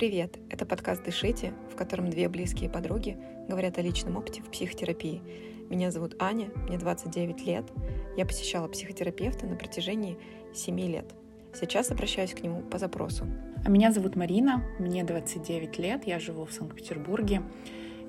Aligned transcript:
Привет! 0.00 0.38
Это 0.48 0.64
подкаст 0.64 1.04
«Дышите», 1.04 1.52
в 1.70 1.76
котором 1.76 2.08
две 2.08 2.30
близкие 2.30 2.70
подруги 2.70 3.18
говорят 3.50 3.76
о 3.76 3.82
личном 3.82 4.16
опыте 4.16 4.40
в 4.40 4.50
психотерапии. 4.50 5.20
Меня 5.68 5.90
зовут 5.90 6.16
Аня, 6.18 6.48
мне 6.68 6.78
29 6.78 7.44
лет. 7.44 7.66
Я 8.16 8.24
посещала 8.24 8.66
психотерапевта 8.66 9.46
на 9.46 9.56
протяжении 9.56 10.16
7 10.54 10.80
лет. 10.80 11.04
Сейчас 11.52 11.90
обращаюсь 11.90 12.32
к 12.32 12.40
нему 12.40 12.62
по 12.62 12.78
запросу. 12.78 13.26
А 13.62 13.68
меня 13.68 13.92
зовут 13.92 14.16
Марина, 14.16 14.64
мне 14.78 15.04
29 15.04 15.78
лет, 15.78 16.06
я 16.06 16.18
живу 16.18 16.46
в 16.46 16.52
Санкт-Петербурге. 16.54 17.42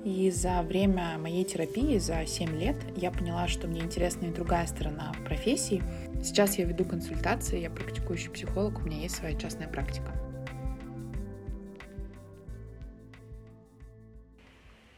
И 0.02 0.30
за 0.30 0.62
время 0.62 1.18
моей 1.18 1.44
терапии, 1.44 1.98
за 1.98 2.24
7 2.24 2.56
лет, 2.58 2.76
я 2.96 3.10
поняла, 3.10 3.48
что 3.48 3.68
мне 3.68 3.82
интересна 3.82 4.28
и 4.28 4.32
другая 4.32 4.66
сторона 4.66 5.12
профессии. 5.26 5.82
Сейчас 6.24 6.56
я 6.56 6.64
веду 6.64 6.86
консультации, 6.86 7.60
я 7.60 7.68
практикующий 7.68 8.30
психолог, 8.30 8.78
у 8.78 8.86
меня 8.86 8.96
есть 8.96 9.16
своя 9.16 9.38
частная 9.38 9.68
практика. 9.68 10.31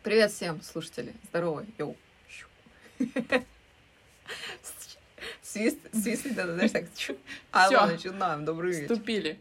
Привет 0.04 0.32
всем, 0.32 0.60
слушатели. 0.60 1.14
Здорово. 1.30 1.64
Йоу. 1.78 1.96
Свист, 5.40 5.78
свист, 5.94 6.34
да, 6.34 6.44
знаешь, 6.52 6.72
так. 6.72 6.84
А, 7.50 7.70
ладно, 7.70 7.94
начинаем. 7.94 8.44
Добрый 8.44 8.72
вечер. 8.72 8.92
Вступили. 8.92 9.40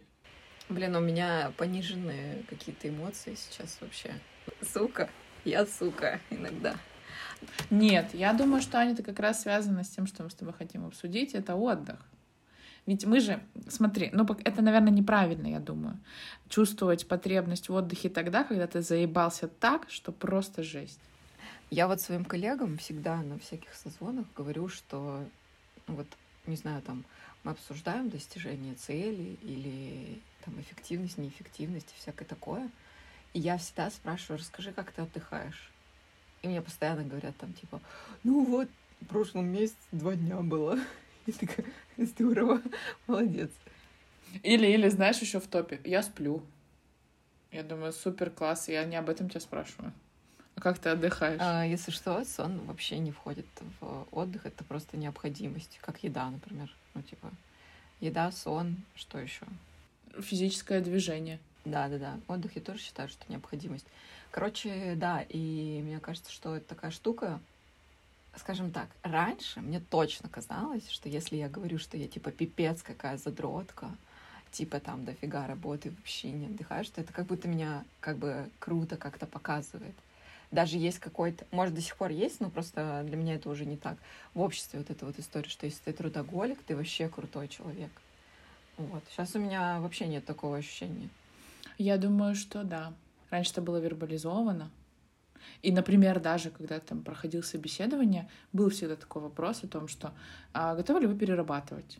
Блин, 0.70 0.96
у 0.96 1.02
меня 1.02 1.52
пониженные 1.58 2.46
какие-то 2.50 2.88
эмоции 2.88 3.36
сейчас 3.36 3.78
вообще. 3.82 4.14
Сука. 4.62 5.10
Я 5.44 5.66
сука 5.66 6.22
иногда. 6.30 6.78
Нет, 7.70 8.14
я 8.14 8.32
думаю, 8.32 8.62
что 8.62 8.78
Аня, 8.78 8.94
это 8.94 9.04
как 9.04 9.20
раз 9.20 9.42
связано 9.42 9.84
с 9.84 9.90
тем, 9.90 10.08
что 10.08 10.24
мы 10.24 10.30
с 10.30 10.34
тобой 10.34 10.54
хотим 10.54 10.86
обсудить, 10.86 11.34
это 11.34 11.56
отдых. 11.56 12.00
Ведь 12.86 13.06
мы 13.06 13.22
же, 13.22 13.42
смотри, 13.70 14.10
ну 14.12 14.26
это, 14.44 14.62
наверное, 14.62 14.92
неправильно, 14.92 15.48
я 15.48 15.60
думаю, 15.60 15.98
чувствовать 16.50 17.08
потребность 17.08 17.70
в 17.70 17.74
отдыхе 17.74 18.10
тогда, 18.10 18.44
когда 18.44 18.68
ты 18.68 18.82
заебался 18.82 19.48
так, 19.48 19.90
что 19.90 20.12
просто 20.12 20.64
жесть. 20.64 21.00
Я 21.70 21.88
вот 21.88 22.02
своим 22.02 22.26
коллегам 22.26 22.78
всегда 22.78 23.22
на 23.22 23.40
всяких 23.40 23.74
созвонах 23.74 24.26
говорю, 24.36 24.68
что 24.68 25.24
ну 25.88 25.96
вот, 25.96 26.08
не 26.46 26.56
знаю, 26.56 26.82
там, 26.82 27.04
мы 27.44 27.52
обсуждаем 27.52 28.10
достижение 28.10 28.76
цели 28.76 29.38
или 29.42 30.22
там 30.46 30.60
эффективность, 30.60 31.18
неэффективность 31.18 31.94
и 31.96 32.02
всякое 32.02 32.26
такое. 32.26 32.70
И 33.34 33.40
я 33.40 33.58
всегда 33.58 33.90
спрашиваю, 33.90 34.40
расскажи, 34.40 34.72
как 34.72 34.92
ты 34.92 35.02
отдыхаешь. 35.02 35.72
И 36.42 36.48
мне 36.48 36.62
постоянно 36.62 37.04
говорят 37.04 37.36
там, 37.38 37.54
типа, 37.54 37.82
ну 38.24 38.46
вот, 38.46 38.70
в 39.02 39.06
прошлом 39.08 39.48
месяце 39.48 39.78
два 39.92 40.16
дня 40.16 40.42
было. 40.42 40.78
И 41.26 41.32
такая, 41.32 41.66
здорово, 41.98 42.62
молодец. 43.08 43.52
Или, 44.42 44.68
или, 44.68 44.90
знаешь, 44.90 45.20
еще 45.20 45.40
в 45.40 45.48
топе, 45.48 45.80
я 45.84 46.04
сплю. 46.04 46.44
Я 47.52 47.64
думаю, 47.64 47.94
супер 47.94 48.30
класс, 48.30 48.68
я 48.68 48.84
не 48.84 48.96
об 48.96 49.10
этом 49.10 49.30
тебя 49.30 49.40
спрашиваю. 49.40 49.94
А 50.56 50.62
как 50.62 50.80
ты 50.80 50.90
отдыхаешь? 50.90 51.40
А, 51.40 51.64
если 51.64 51.92
что, 51.92 52.24
сон 52.26 52.60
вообще 52.66 52.98
не 52.98 53.12
входит 53.12 53.46
в 53.80 54.08
отдых, 54.12 54.46
это 54.46 54.64
просто 54.64 54.98
необходимость, 54.98 55.80
как 55.82 56.04
еда, 56.04 56.30
например. 56.30 56.74
Ну, 56.94 57.02
типа, 57.04 57.32
еда, 58.00 58.32
сон, 58.32 58.78
что 58.96 59.20
еще? 59.20 59.46
Физическое 60.20 60.82
движение. 60.82 61.40
Да, 61.66 61.88
да, 61.88 61.98
да. 61.98 62.20
Отдых 62.28 62.56
я 62.56 62.62
тоже 62.62 62.80
считаю, 62.80 63.08
что 63.08 63.24
необходимость. 63.30 63.86
Короче, 64.32 64.96
да, 64.96 65.24
и 65.30 65.82
мне 65.84 66.00
кажется, 66.00 66.32
что 66.32 66.56
это 66.56 66.68
такая 66.68 66.92
штука, 66.92 67.40
скажем 68.38 68.72
так, 68.72 68.90
раньше 69.04 69.62
мне 69.62 69.80
точно 69.80 70.30
казалось, 70.30 70.90
что 70.90 71.10
если 71.10 71.36
я 71.38 71.50
говорю, 71.50 71.78
что 71.78 71.98
я 71.98 72.08
типа 72.08 72.32
пипец 72.32 72.82
какая 72.82 73.18
задротка, 73.18 73.92
типа 74.52 74.80
там 74.80 75.06
дофига 75.06 75.48
работы, 75.48 75.92
вообще 75.92 76.32
не 76.32 76.48
отдыхаю, 76.48 76.84
что 76.84 77.02
это 77.02 77.12
как 77.14 77.26
будто 77.26 77.48
меня 77.48 77.84
как 78.00 78.18
бы 78.18 78.50
круто 78.60 78.98
как-то 78.98 79.26
показывает. 79.26 79.96
Даже 80.52 80.78
есть 80.78 81.00
какой-то, 81.00 81.46
может, 81.50 81.74
до 81.74 81.82
сих 81.82 81.96
пор 81.96 82.12
есть, 82.12 82.40
но 82.40 82.52
просто 82.52 83.04
для 83.08 83.18
меня 83.18 83.36
это 83.36 83.50
уже 83.50 83.66
не 83.66 83.76
так. 83.76 83.98
В 84.36 84.42
обществе 84.42 84.80
вот 84.80 84.92
эта 84.92 85.06
вот 85.06 85.18
история, 85.18 85.50
что 85.50 85.66
если 85.66 85.80
ты 85.86 85.94
трудоголик, 85.94 86.62
ты 86.62 86.76
вообще 86.76 87.10
крутой 87.10 87.48
человек. 87.48 87.92
Вот. 88.78 89.04
Сейчас 89.10 89.36
у 89.36 89.40
меня 89.40 89.80
вообще 89.80 90.06
нет 90.06 90.26
такого 90.26 90.58
ощущения. 90.58 91.10
Я 91.80 91.98
думаю, 91.98 92.36
что 92.36 92.64
да. 92.64 92.94
Раньше 93.32 93.52
это 93.52 93.62
было 93.64 93.78
вербализовано. 93.78 94.70
И, 95.62 95.72
например, 95.72 96.20
даже 96.20 96.50
когда 96.50 96.80
там 96.80 97.04
проходил 97.04 97.44
собеседование, 97.44 98.30
был 98.52 98.70
всегда 98.70 98.96
такой 98.96 99.22
вопрос 99.22 99.64
о 99.64 99.68
том, 99.68 99.88
что 99.88 100.14
а, 100.54 100.76
готовы 100.76 101.02
ли 101.02 101.08
вы 101.08 101.16
перерабатывать? 101.16 102.00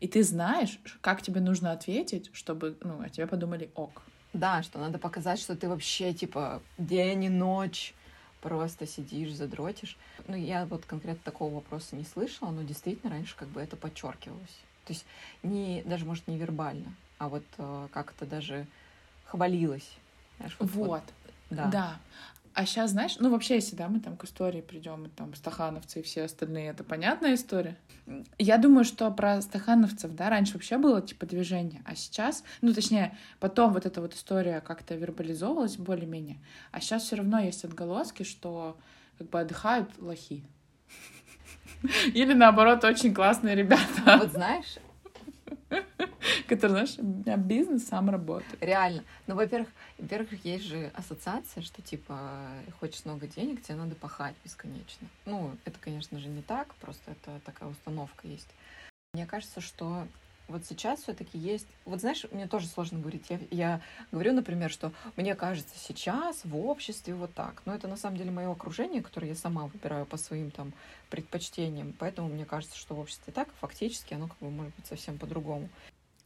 И 0.00 0.06
ты 0.06 0.22
знаешь, 0.22 0.78
как 1.00 1.22
тебе 1.22 1.40
нужно 1.40 1.72
ответить, 1.72 2.30
чтобы 2.32 2.76
ну, 2.82 3.00
о 3.00 3.08
тебе 3.08 3.26
подумали 3.26 3.70
ок. 3.74 4.02
Да, 4.32 4.62
что 4.62 4.78
надо 4.78 4.98
показать, 4.98 5.40
что 5.40 5.56
ты 5.56 5.68
вообще, 5.68 6.12
типа, 6.12 6.62
день 6.76 7.24
и 7.24 7.28
ночь 7.28 7.94
просто 8.40 8.86
сидишь, 8.86 9.32
задротишь. 9.32 9.96
Ну, 10.28 10.36
я 10.36 10.66
вот 10.66 10.84
конкретно 10.84 11.22
такого 11.24 11.54
вопроса 11.56 11.96
не 11.96 12.04
слышала, 12.04 12.50
но 12.50 12.62
действительно 12.62 13.10
раньше 13.10 13.34
как 13.36 13.48
бы 13.48 13.60
это 13.60 13.76
подчеркивалось. 13.76 14.60
То 14.84 14.92
есть 14.92 15.04
не, 15.42 15.82
даже, 15.82 16.04
может, 16.04 16.26
не 16.28 16.38
вербально, 16.38 16.94
а 17.18 17.28
вот 17.28 17.44
э, 17.58 17.88
как-то 17.92 18.26
даже 18.26 18.66
хвалилось. 19.26 19.90
Знаешь, 20.38 20.56
Вот, 20.60 21.02
да. 21.50 21.66
да. 21.66 21.98
А 22.58 22.66
сейчас, 22.66 22.90
знаешь, 22.90 23.14
ну 23.20 23.30
вообще, 23.30 23.54
если 23.54 23.76
да, 23.76 23.86
мы 23.86 24.00
там 24.00 24.16
к 24.16 24.24
истории 24.24 24.62
придем, 24.62 25.06
и 25.06 25.08
там 25.08 25.32
стахановцы 25.36 26.00
и 26.00 26.02
все 26.02 26.24
остальные, 26.24 26.70
это 26.70 26.82
понятная 26.82 27.34
история. 27.34 27.76
Я 28.36 28.58
думаю, 28.58 28.84
что 28.84 29.08
про 29.12 29.40
стахановцев, 29.42 30.12
да, 30.16 30.28
раньше 30.28 30.54
вообще 30.54 30.76
было 30.76 31.00
типа 31.00 31.24
движение, 31.24 31.82
а 31.84 31.94
сейчас, 31.94 32.42
ну 32.60 32.74
точнее, 32.74 33.16
потом 33.38 33.74
вот 33.74 33.86
эта 33.86 34.00
вот 34.00 34.12
история 34.14 34.60
как-то 34.60 34.96
вербализовалась 34.96 35.76
более-менее, 35.76 36.38
а 36.72 36.80
сейчас 36.80 37.04
все 37.04 37.14
равно 37.14 37.38
есть 37.38 37.64
отголоски, 37.64 38.24
что 38.24 38.76
как 39.18 39.30
бы 39.30 39.38
отдыхают 39.38 39.90
лохи. 39.98 40.42
Или 42.12 42.32
наоборот, 42.32 42.82
очень 42.82 43.14
классные 43.14 43.54
ребята, 43.54 44.18
Вот 44.18 44.32
знаешь, 44.32 44.78
которые, 46.48 46.86
знаешь, 46.86 46.98
у 46.98 47.02
меня 47.02 47.36
бизнес 47.36 47.86
сам 47.86 48.10
работает. 48.10 48.56
реально. 48.60 49.04
Ну, 49.26 49.34
во-первых, 49.34 49.68
во-первых, 49.98 50.44
есть 50.44 50.64
же 50.64 50.90
ассоциация, 50.94 51.62
что 51.62 51.82
типа 51.82 52.18
хочешь 52.80 53.04
много 53.04 53.26
денег, 53.26 53.62
тебе 53.62 53.76
надо 53.76 53.94
пахать 53.94 54.34
бесконечно. 54.44 55.08
Ну, 55.26 55.52
это, 55.64 55.78
конечно 55.80 56.18
же, 56.18 56.28
не 56.28 56.42
так, 56.42 56.74
просто 56.76 57.12
это 57.12 57.40
такая 57.44 57.68
установка 57.68 58.26
есть. 58.26 58.48
Мне 59.14 59.26
кажется, 59.26 59.60
что 59.60 60.06
вот 60.48 60.64
сейчас 60.64 61.02
все-таки 61.02 61.38
есть. 61.38 61.66
Вот 61.84 62.00
знаешь, 62.00 62.24
мне 62.32 62.46
тоже 62.48 62.66
сложно 62.66 62.98
говорить. 62.98 63.26
Я, 63.28 63.38
я 63.50 63.80
говорю, 64.10 64.32
например, 64.32 64.70
что 64.70 64.92
мне 65.16 65.34
кажется 65.34 65.74
сейчас 65.78 66.44
в 66.44 66.56
обществе 66.56 67.14
вот 67.14 67.34
так. 67.34 67.62
Но 67.66 67.74
это 67.74 67.86
на 67.86 67.96
самом 67.96 68.16
деле 68.16 68.30
мое 68.30 68.50
окружение, 68.50 69.02
которое 69.02 69.28
я 69.28 69.34
сама 69.34 69.66
выбираю 69.66 70.06
по 70.06 70.16
своим 70.16 70.50
там 70.50 70.72
предпочтениям. 71.10 71.94
Поэтому 71.98 72.28
мне 72.28 72.46
кажется, 72.46 72.76
что 72.76 72.94
в 72.94 73.00
обществе 73.00 73.32
так, 73.32 73.48
а 73.48 73.60
фактически 73.60 74.14
оно 74.14 74.28
как 74.28 74.38
бы 74.38 74.50
может 74.50 74.74
быть 74.74 74.86
совсем 74.86 75.18
по-другому. 75.18 75.68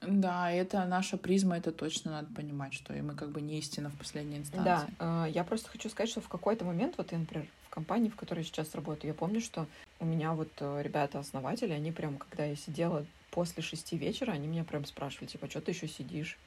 Да, 0.06 0.50
это 0.50 0.84
наша 0.84 1.16
призма, 1.16 1.56
это 1.56 1.72
точно 1.72 2.12
надо 2.12 2.34
понимать, 2.34 2.74
что 2.74 2.94
и 2.94 3.00
мы 3.00 3.14
как 3.14 3.30
бы 3.30 3.40
не 3.40 3.58
истина 3.58 3.90
в 3.90 3.96
последней 3.96 4.38
инстанции. 4.38 4.94
Да, 4.98 5.26
э, 5.26 5.30
я 5.30 5.44
просто 5.44 5.68
хочу 5.68 5.88
сказать, 5.88 6.10
что 6.10 6.20
в 6.20 6.28
какой-то 6.28 6.64
момент, 6.64 6.94
вот 6.98 7.12
я, 7.12 7.18
например, 7.18 7.46
в 7.66 7.70
компании, 7.70 8.08
в 8.08 8.16
которой 8.16 8.40
я 8.40 8.44
сейчас 8.44 8.74
работаю, 8.74 9.12
я 9.12 9.14
помню, 9.14 9.40
что 9.40 9.66
у 10.00 10.04
меня 10.04 10.32
вот 10.32 10.50
э, 10.58 10.82
ребята-основатели, 10.82 11.72
они 11.72 11.92
прям, 11.92 12.18
когда 12.18 12.44
я 12.44 12.56
сидела 12.56 13.06
после 13.30 13.62
шести 13.62 13.96
вечера, 13.96 14.32
они 14.32 14.46
меня 14.46 14.64
прям 14.64 14.84
спрашивали, 14.84 15.28
типа, 15.28 15.48
что 15.48 15.60
ты 15.60 15.70
еще 15.70 15.88
сидишь? 15.88 16.38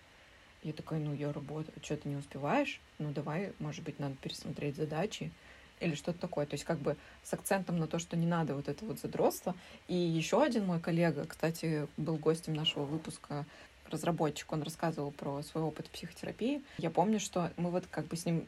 Я 0.64 0.74
такая, 0.74 1.00
ну, 1.00 1.14
я 1.14 1.32
работаю, 1.32 1.74
что 1.82 1.96
ты 1.98 2.10
не 2.10 2.16
успеваешь? 2.16 2.82
Ну, 2.98 3.12
давай, 3.12 3.54
может 3.60 3.84
быть, 3.84 4.00
надо 4.00 4.16
пересмотреть 4.16 4.76
задачи 4.76 5.32
или 5.80 5.96
что-то 5.96 6.20
такое. 6.20 6.46
То 6.46 6.54
есть 6.56 6.64
как 6.64 6.80
бы 6.80 6.96
с 7.24 7.34
акцентом 7.34 7.78
на 7.78 7.88
то, 7.88 8.00
что 8.00 8.16
не 8.16 8.26
надо 8.26 8.56
вот 8.56 8.68
это 8.68 8.86
вот 8.86 9.00
задротство. 9.00 9.56
И 9.88 9.96
еще 9.96 10.44
один 10.44 10.66
мой 10.66 10.80
коллега, 10.80 11.26
кстати, 11.26 11.88
был 11.98 12.18
гостем 12.18 12.54
нашего 12.54 12.84
выпуска, 12.84 13.46
разработчик, 13.90 14.52
он 14.52 14.64
рассказывал 14.64 15.12
про 15.12 15.42
свой 15.44 15.64
опыт 15.64 15.90
психотерапии. 15.90 16.64
Я 16.78 16.90
помню, 16.90 17.20
что 17.20 17.52
мы 17.58 17.70
вот 17.70 17.86
как 17.90 18.08
бы 18.08 18.16
с 18.16 18.26
ним 18.26 18.46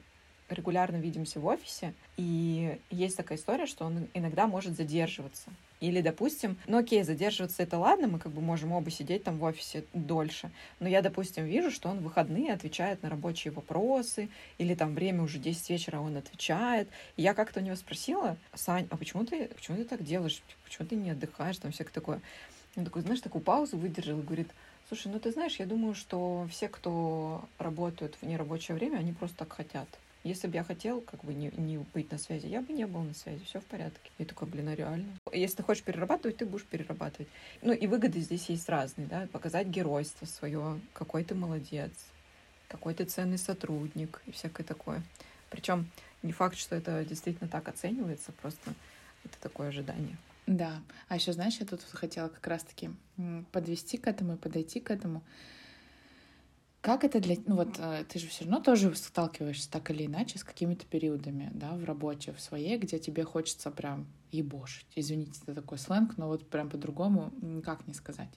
регулярно 0.49 0.97
видимся 0.97 1.39
в 1.39 1.45
офисе, 1.45 1.93
и 2.15 2.79
есть 2.89 3.17
такая 3.17 3.37
история, 3.37 3.65
что 3.65 3.85
он 3.85 4.07
иногда 4.13 4.47
может 4.47 4.75
задерживаться. 4.75 5.51
Или, 5.79 6.01
допустим, 6.01 6.57
ну 6.65 6.77
окей, 6.77 7.03
задерживаться 7.03 7.61
это 7.61 7.77
ладно, 7.77 8.07
мы 8.07 8.19
как 8.19 8.31
бы 8.31 8.41
можем 8.41 8.71
оба 8.71 8.89
сидеть 8.89 9.23
там 9.23 9.37
в 9.37 9.43
офисе 9.43 9.83
дольше, 9.93 10.49
но 10.79 10.87
я, 10.87 11.01
допустим, 11.01 11.45
вижу, 11.45 11.69
что 11.69 11.89
он 11.89 11.99
в 11.99 12.03
выходные 12.03 12.53
отвечает 12.53 13.03
на 13.03 13.09
рабочие 13.09 13.51
вопросы, 13.51 14.29
или 14.57 14.73
там 14.73 14.95
время 14.95 15.21
уже 15.21 15.37
10 15.37 15.69
вечера, 15.69 15.97
а 15.97 16.01
он 16.01 16.17
отвечает. 16.17 16.89
И 17.15 17.21
я 17.21 17.33
как-то 17.33 17.59
у 17.59 17.63
него 17.63 17.75
спросила, 17.75 18.37
Сань, 18.55 18.87
а 18.89 18.97
почему 18.97 19.23
ты, 19.23 19.49
почему 19.49 19.77
ты 19.77 19.83
так 19.83 20.03
делаешь? 20.03 20.41
Почему 20.63 20.87
ты 20.87 20.95
не 20.95 21.11
отдыхаешь? 21.11 21.57
Там 21.57 21.71
всякое 21.71 21.93
такое. 21.93 22.21
Он 22.75 22.85
такой, 22.85 23.01
знаешь, 23.03 23.21
такую 23.21 23.43
паузу 23.43 23.77
выдержал 23.77 24.17
говорит, 24.17 24.49
слушай, 24.87 25.11
ну 25.11 25.19
ты 25.19 25.31
знаешь, 25.31 25.57
я 25.57 25.65
думаю, 25.65 25.95
что 25.95 26.47
все, 26.51 26.69
кто 26.69 27.47
работают 27.57 28.15
в 28.21 28.25
нерабочее 28.25 28.75
время, 28.75 28.97
они 28.97 29.13
просто 29.13 29.37
так 29.37 29.53
хотят. 29.53 29.87
Если 30.27 30.47
бы 30.47 30.55
я 30.55 30.63
хотел 30.63 30.99
как 30.99 31.23
бы 31.23 31.33
не, 31.33 31.51
не 31.55 31.77
быть 31.77 32.11
на 32.11 32.17
связи, 32.17 32.47
я 32.47 32.61
бы 32.61 32.73
не 32.73 32.85
был 32.85 33.01
на 33.01 33.13
связи, 33.13 33.43
все 33.45 33.61
в 33.61 33.65
порядке. 33.65 34.11
Я 34.17 34.25
такой, 34.25 34.47
блин, 34.49 34.67
а 34.67 34.75
реально? 34.75 35.07
Если 35.31 35.57
ты 35.57 35.63
хочешь 35.63 35.83
перерабатывать, 35.83 36.35
ты 36.35 36.45
будешь 36.45 36.65
перерабатывать. 36.65 37.29
Ну 37.61 37.71
и 37.71 37.87
выгоды 37.87 38.19
здесь 38.19 38.49
есть 38.49 38.67
разные, 38.67 39.07
да, 39.07 39.27
показать 39.31 39.67
геройство 39.67 40.25
свое, 40.25 40.81
какой 40.93 41.23
ты 41.23 41.33
молодец, 41.33 41.91
какой 42.67 42.93
ты 42.93 43.05
ценный 43.05 43.37
сотрудник 43.37 44.21
и 44.25 44.31
всякое 44.31 44.63
такое. 44.63 45.01
Причем 45.49 45.89
не 46.23 46.33
факт, 46.33 46.57
что 46.57 46.75
это 46.75 47.05
действительно 47.05 47.49
так 47.49 47.69
оценивается, 47.69 48.33
просто 48.33 48.73
это 49.23 49.37
такое 49.39 49.69
ожидание. 49.69 50.17
Да. 50.45 50.81
А 51.07 51.15
еще, 51.15 51.31
знаешь, 51.31 51.57
я 51.59 51.65
тут 51.65 51.81
хотела 51.83 52.27
как 52.27 52.45
раз-таки 52.47 52.89
подвести 53.53 53.97
к 53.97 54.07
этому 54.07 54.33
и 54.33 54.37
подойти 54.37 54.81
к 54.81 54.91
этому. 54.91 55.21
Как 56.87 57.03
это 57.03 57.19
для... 57.19 57.35
Ну 57.45 57.57
вот 57.57 57.79
э, 57.79 58.05
ты 58.07 58.17
же 58.17 58.29
все 58.29 58.45
равно 58.45 58.61
тоже 58.61 58.95
сталкиваешься 58.95 59.69
так 59.69 59.91
или 59.91 60.05
иначе 60.05 60.39
с 60.39 60.43
какими-то 60.45 60.85
периодами, 60.85 61.51
да, 61.53 61.73
в 61.73 61.83
работе 61.83 62.31
в 62.31 62.39
своей, 62.39 62.77
где 62.77 62.97
тебе 62.97 63.25
хочется 63.25 63.71
прям 63.71 64.07
ебошить. 64.31 64.87
Извините, 64.95 65.33
это 65.43 65.55
такой 65.55 65.79
сленг, 65.79 66.17
но 66.17 66.27
вот 66.29 66.49
прям 66.49 66.69
по-другому 66.69 67.33
никак 67.41 67.85
не 67.87 67.93
сказать. 67.93 68.29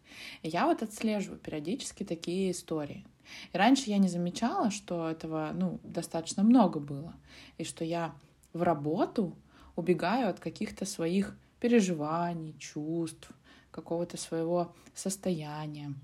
И 0.43 0.49
я 0.49 0.67
вот 0.67 0.83
отслеживаю 0.83 1.39
периодически 1.39 2.03
такие 2.03 2.51
истории. 2.51 3.07
И 3.53 3.57
раньше 3.57 3.89
я 3.89 3.99
не 3.99 4.09
замечала, 4.09 4.73
что 4.73 5.09
этого, 5.09 5.53
ну, 5.55 5.79
достаточно 5.85 6.43
много 6.43 6.81
было. 6.81 7.15
И 7.57 7.63
что 7.63 7.85
я 7.85 8.17
в 8.53 8.63
работу 8.63 9.39
убегаю 9.77 10.29
от 10.29 10.41
каких-то 10.41 10.87
своих 10.87 11.39
переживаний, 11.61 12.59
чувств, 12.59 13.31
какого-то 13.71 14.17
своего 14.17 14.75
состояния. 14.93 15.95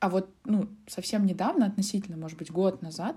А 0.00 0.08
вот, 0.08 0.34
ну, 0.46 0.66
совсем 0.86 1.26
недавно, 1.26 1.66
относительно, 1.66 2.16
может 2.16 2.38
быть, 2.38 2.50
год 2.50 2.80
назад, 2.80 3.16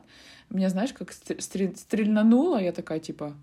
меня, 0.49 0.69
знаешь, 0.69 0.91
как 0.91 1.13
стрельнануло, 1.13 2.61
я 2.61 2.73
такая, 2.73 2.99
типа, 2.99 3.35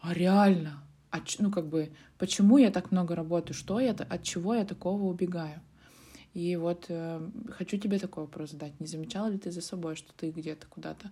а 0.00 0.14
реально? 0.14 0.82
А, 1.10 1.18
ну, 1.38 1.50
как 1.50 1.68
бы, 1.68 1.92
почему 2.16 2.56
я 2.56 2.70
так 2.70 2.90
много 2.90 3.14
работаю? 3.14 3.54
Что 3.54 3.80
я, 3.80 3.90
от 3.92 4.22
чего 4.22 4.54
я 4.54 4.64
такого 4.64 5.04
убегаю? 5.04 5.60
И 6.32 6.56
вот 6.56 6.86
э, 6.88 7.20
хочу 7.50 7.76
тебе 7.76 7.98
такой 7.98 8.24
вопрос 8.24 8.52
задать. 8.52 8.80
Не 8.80 8.86
замечала 8.86 9.26
ли 9.28 9.36
ты 9.36 9.50
за 9.50 9.60
собой, 9.60 9.94
что 9.94 10.14
ты 10.14 10.30
где-то 10.30 10.66
куда-то 10.66 11.10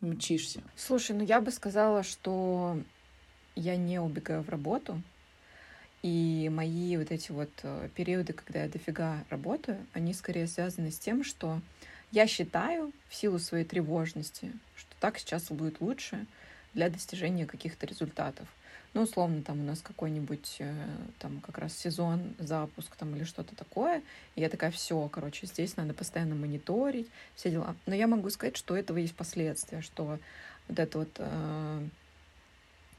мчишься? 0.00 0.62
Слушай, 0.74 1.16
ну 1.16 1.22
я 1.22 1.42
бы 1.42 1.50
сказала, 1.50 2.02
что 2.02 2.80
я 3.54 3.76
не 3.76 4.00
убегаю 4.00 4.42
в 4.42 4.48
работу, 4.48 5.02
и 6.06 6.48
мои 6.48 6.96
вот 6.96 7.10
эти 7.10 7.32
вот 7.32 7.50
э, 7.64 7.88
периоды, 7.96 8.32
когда 8.32 8.62
я 8.62 8.68
дофига 8.68 9.24
работаю, 9.28 9.84
они 9.92 10.14
скорее 10.14 10.46
связаны 10.46 10.92
с 10.92 11.00
тем, 11.00 11.24
что 11.24 11.60
я 12.12 12.28
считаю 12.28 12.92
в 13.08 13.14
силу 13.16 13.40
своей 13.40 13.64
тревожности, 13.64 14.52
что 14.76 14.94
так 15.00 15.18
сейчас 15.18 15.50
будет 15.50 15.80
лучше 15.80 16.24
для 16.74 16.90
достижения 16.90 17.44
каких-то 17.44 17.86
результатов. 17.86 18.46
Ну, 18.94 19.02
условно, 19.02 19.42
там 19.42 19.58
у 19.58 19.64
нас 19.64 19.80
какой-нибудь 19.80 20.58
э, 20.60 20.74
там 21.18 21.40
как 21.40 21.58
раз 21.58 21.76
сезон, 21.76 22.36
запуск 22.38 22.94
там 22.94 23.16
или 23.16 23.24
что-то 23.24 23.56
такое. 23.56 24.00
И 24.36 24.40
я 24.40 24.48
такая, 24.48 24.70
все, 24.70 25.08
короче, 25.08 25.48
здесь 25.48 25.76
надо 25.76 25.92
постоянно 25.92 26.36
мониторить, 26.36 27.08
все 27.34 27.50
дела. 27.50 27.74
Но 27.86 27.96
я 27.96 28.06
могу 28.06 28.30
сказать, 28.30 28.56
что 28.56 28.76
этого 28.76 28.98
есть 28.98 29.16
последствия, 29.16 29.80
что 29.80 30.20
вот 30.68 30.78
это 30.78 30.98
вот 31.00 31.10
э, 31.18 31.88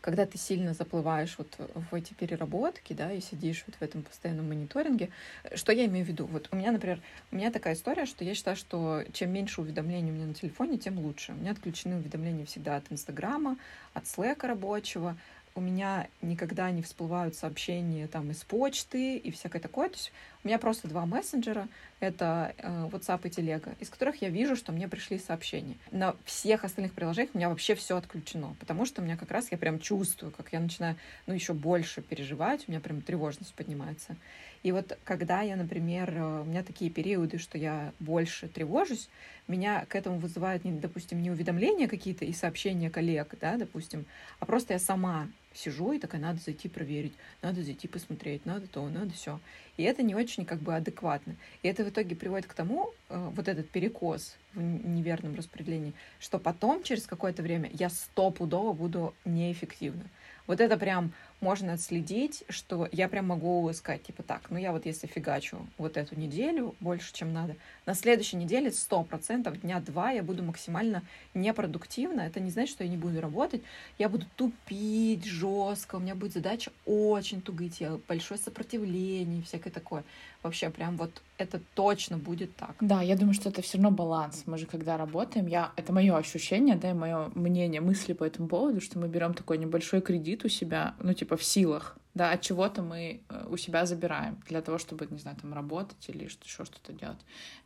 когда 0.02 0.26
ты 0.26 0.38
сильно 0.38 0.74
заплываешь 0.74 1.36
вот 1.38 1.58
в 1.58 1.94
эти 1.94 2.14
переработки, 2.14 2.94
да, 2.94 3.12
и 3.12 3.20
сидишь 3.20 3.64
вот 3.68 3.76
в 3.76 3.82
этом 3.82 4.04
постоянном 4.04 4.48
мониторинге, 4.48 5.10
что 5.56 5.72
я 5.72 5.86
имею 5.86 6.06
в 6.06 6.08
виду? 6.08 6.26
Вот 6.26 6.50
у 6.52 6.56
меня, 6.56 6.72
например, 6.72 7.02
у 7.32 7.36
меня 7.36 7.52
такая 7.52 7.74
история, 7.74 8.06
что 8.06 8.24
я 8.24 8.36
считаю, 8.36 8.56
что 8.56 9.04
чем 9.14 9.32
меньше 9.32 9.62
уведомлений 9.62 10.12
у 10.12 10.14
меня 10.14 10.26
на 10.26 10.34
телефоне, 10.34 10.78
тем 10.78 11.00
лучше. 11.00 11.34
У 11.34 11.36
меня 11.36 11.52
отключены 11.52 11.98
уведомления 11.98 12.46
всегда 12.46 12.78
от 12.78 12.92
Инстаграма, 12.92 13.58
от 13.94 14.08
Слэка 14.08 14.48
рабочего, 14.48 15.18
у 15.58 15.62
меня 15.62 16.08
никогда 16.22 16.70
не 16.70 16.84
всплывают 16.84 17.36
сообщения 17.36 18.08
там 18.08 18.30
из 18.30 18.44
почты 18.44 19.18
и 19.18 19.32
всякое 19.32 19.60
такое. 19.60 19.90
То 19.90 19.96
есть 19.96 20.12
у 20.48 20.50
меня 20.50 20.60
просто 20.60 20.88
два 20.88 21.06
мессенджера, 21.06 21.68
это 22.00 22.54
э, 22.58 22.88
WhatsApp 22.90 23.20
и 23.26 23.28
Telegram, 23.28 23.76
из 23.82 23.90
которых 23.90 24.22
я 24.22 24.30
вижу, 24.30 24.56
что 24.56 24.72
мне 24.72 24.88
пришли 24.88 25.20
сообщения. 25.20 25.76
На 25.92 26.16
всех 26.24 26.64
остальных 26.64 26.94
приложениях 26.94 27.36
у 27.36 27.38
меня 27.38 27.50
вообще 27.50 27.76
все 27.76 27.98
отключено, 27.98 28.56
потому 28.62 28.86
что 28.86 29.02
у 29.02 29.04
меня 29.04 29.18
как 29.18 29.30
раз 29.30 29.52
я 29.52 29.58
прям 29.58 29.78
чувствую, 29.78 30.32
как 30.32 30.54
я 30.54 30.62
начинаю, 30.62 30.96
ну, 31.26 31.34
еще 31.34 31.52
больше 31.52 32.02
переживать, 32.02 32.64
у 32.66 32.72
меня 32.72 32.80
прям 32.80 33.02
тревожность 33.02 33.54
поднимается. 33.56 34.16
И 34.64 34.72
вот 34.72 34.98
когда 35.04 35.42
я, 35.42 35.58
например, 35.58 36.14
э, 36.16 36.42
у 36.44 36.46
меня 36.46 36.64
такие 36.64 36.90
периоды, 36.90 37.40
что 37.40 37.58
я 37.58 37.92
больше 38.00 38.48
тревожусь, 38.48 39.10
меня 39.50 39.86
к 39.90 39.96
этому 39.96 40.18
вызывают, 40.18 40.62
допустим, 40.80 41.22
не 41.22 41.30
уведомления 41.30 41.90
какие-то 41.90 42.24
и 42.24 42.32
сообщения 42.32 42.90
коллег, 42.90 43.36
да, 43.42 43.58
допустим, 43.58 44.06
а 44.40 44.46
просто 44.46 44.72
я 44.72 44.80
сама 44.80 45.28
сижу 45.58 45.92
и 45.92 46.00
такая, 46.00 46.22
надо 46.22 46.40
зайти 46.40 46.70
проверить, 46.70 47.14
надо 47.42 47.64
зайти 47.64 47.88
посмотреть, 47.88 48.46
надо 48.46 48.68
то, 48.68 48.88
надо 48.88 49.12
все. 49.14 49.40
И 49.76 49.84
это 49.84 50.04
не 50.04 50.16
очень 50.16 50.46
как 50.46 50.60
бы 50.60 50.76
адекватно. 50.76 51.36
И 51.64 51.68
это 51.68 51.84
в 51.84 51.90
итоге 51.90 52.16
приводит 52.16 52.48
к 52.48 52.54
тому, 52.54 52.94
э, 53.10 53.30
вот 53.34 53.48
этот 53.48 53.70
перекос 53.70 54.36
в 54.54 54.62
неверном 54.62 55.36
распределении, 55.36 55.94
что 56.20 56.40
потом, 56.40 56.84
через 56.84 57.06
какое-то 57.06 57.42
время, 57.42 57.70
я 57.74 57.90
стопудово 57.90 58.74
буду 58.74 59.14
неэффективна. 59.26 60.06
Вот 60.48 60.62
это 60.62 60.78
прям 60.78 61.12
можно 61.40 61.74
отследить, 61.74 62.44
что 62.50 62.88
я 62.92 63.08
прям 63.08 63.28
могу 63.28 63.72
сказать, 63.74 64.04
типа, 64.04 64.24
так, 64.24 64.50
ну 64.50 64.58
я 64.58 64.72
вот 64.72 64.86
если 64.86 65.08
фигачу 65.08 65.66
вот 65.78 65.98
эту 65.98 66.20
неделю 66.20 66.76
больше, 66.80 67.14
чем 67.14 67.34
надо, 67.34 67.56
на 67.86 67.94
следующей 67.94 68.38
неделе 68.38 68.72
сто 68.72 69.04
процентов 69.04 69.62
дня 69.62 69.80
два 69.80 70.12
я 70.12 70.24
буду 70.24 70.44
максимально 70.44 71.04
непродуктивна. 71.34 72.22
Это 72.22 72.40
не 72.40 72.50
значит, 72.50 72.76
что 72.76 72.84
я 72.84 72.90
не 72.90 72.98
буду 72.98 73.22
работать. 73.22 73.62
Я 73.98 74.10
буду 74.10 74.26
тупить 74.36 75.26
жестко, 75.26 75.96
у 75.96 76.00
меня 76.00 76.16
будет 76.16 76.34
задача 76.34 76.72
очень 76.86 77.42
тугить, 77.42 77.82
я 77.82 78.00
большое 78.08 78.40
сопротивление, 78.40 79.44
всякое 79.44 79.70
такое. 79.70 80.04
Вообще 80.44 80.70
прям 80.70 80.98
вот 80.98 81.22
это 81.38 81.60
точно 81.74 82.18
будет 82.18 82.56
так. 82.56 82.76
Да, 82.80 83.02
я 83.02 83.16
думаю, 83.16 83.34
что 83.34 83.50
это 83.50 83.62
все 83.62 83.78
равно 83.78 83.92
баланс. 83.92 84.44
Мы 84.46 84.58
же 84.58 84.66
когда 84.66 84.98
работаем, 84.98 85.48
я 85.48 85.72
это 85.76 85.94
мое 85.94 86.16
ощущение, 86.16 86.76
да, 86.76 86.92
и 86.92 86.94
мое 86.94 87.32
мнение, 87.36 87.82
мысли 87.82 88.14
по 88.14 88.24
этому 88.24 88.48
поводу, 88.48 88.82
что 88.82 89.00
мы 89.00 89.08
берем 89.08 89.34
такой 89.34 89.58
небольшой 89.58 90.02
кредит 90.02 90.46
у 90.46 90.50
себя, 90.50 90.96
ну 91.00 91.14
типа 91.14 91.27
в 91.36 91.44
силах, 91.44 91.98
да, 92.14 92.32
от 92.32 92.42
чего-то 92.42 92.82
мы 92.82 93.22
э, 93.30 93.48
у 93.50 93.58
себя 93.58 93.86
забираем 93.86 94.42
для 94.48 94.62
того, 94.62 94.78
чтобы, 94.78 95.08
не 95.10 95.20
знаю, 95.20 95.38
там 95.38 95.54
работать 95.54 96.10
или 96.10 96.28
что, 96.28 96.46
еще 96.46 96.66
что-то 96.66 96.94
делать. 96.94 97.20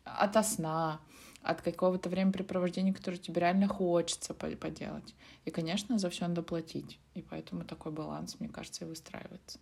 От 0.03 0.45
сна, 0.45 0.99
от 1.41 1.61
какого-то 1.61 2.09
времяпрепровождения, 2.09 2.93
которое 2.93 3.17
тебе 3.17 3.41
реально 3.41 3.67
хочется 3.67 4.33
поделать. 4.33 5.15
И, 5.45 5.51
конечно, 5.51 5.97
за 5.97 6.09
все 6.09 6.27
надо 6.27 6.43
платить. 6.43 6.99
И 7.13 7.21
поэтому 7.21 7.63
такой 7.63 7.91
баланс, 7.91 8.37
мне 8.39 8.49
кажется, 8.49 8.85
и 8.85 8.87
выстраивается. 8.87 9.59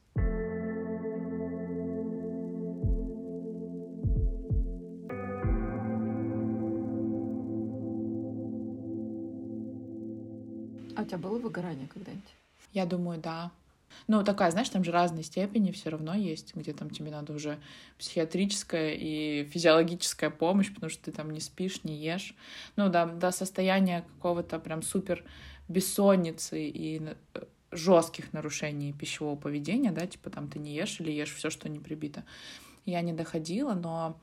А 10.95 11.01
у 11.01 11.05
тебя 11.05 11.17
было 11.17 11.37
выгорание 11.37 11.87
когда-нибудь? 11.87 12.35
Я 12.73 12.85
думаю, 12.85 13.21
да. 13.21 13.51
Ну, 14.07 14.23
такая, 14.23 14.51
знаешь, 14.51 14.69
там 14.69 14.83
же 14.83 14.91
разные 14.91 15.23
степени 15.23 15.71
все 15.71 15.89
равно 15.89 16.13
есть, 16.13 16.55
где 16.55 16.73
там 16.73 16.89
тебе 16.89 17.11
надо 17.11 17.33
уже 17.33 17.59
психиатрическая 17.97 18.93
и 18.93 19.45
физиологическая 19.45 20.29
помощь, 20.29 20.73
потому 20.73 20.89
что 20.89 21.03
ты 21.05 21.11
там 21.11 21.31
не 21.31 21.39
спишь, 21.39 21.83
не 21.83 21.95
ешь. 21.95 22.35
Ну, 22.75 22.89
да, 22.89 23.05
до 23.05 23.31
состояния 23.31 24.05
какого-то 24.15 24.59
прям 24.59 24.81
супер 24.81 25.23
бессонницы 25.67 26.61
и 26.61 27.01
э, 27.33 27.43
жестких 27.71 28.33
нарушений 28.33 28.93
пищевого 28.93 29.35
поведения, 29.35 29.91
да, 29.91 30.07
типа 30.07 30.29
там 30.29 30.47
ты 30.47 30.59
не 30.59 30.73
ешь 30.73 30.99
или 30.99 31.11
ешь 31.11 31.33
все, 31.33 31.49
что 31.49 31.69
не 31.69 31.79
прибито. 31.79 32.23
Я 32.85 33.01
не 33.01 33.13
доходила, 33.13 33.73
но 33.73 34.19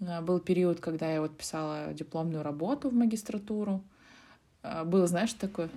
э, 0.00 0.20
был 0.20 0.40
период, 0.40 0.80
когда 0.80 1.10
я 1.10 1.20
вот 1.20 1.36
писала 1.36 1.94
дипломную 1.94 2.42
работу 2.42 2.90
в 2.90 2.94
магистратуру, 2.94 3.82
а, 4.62 4.84
было, 4.84 5.06
знаешь, 5.06 5.32
такое. 5.32 5.68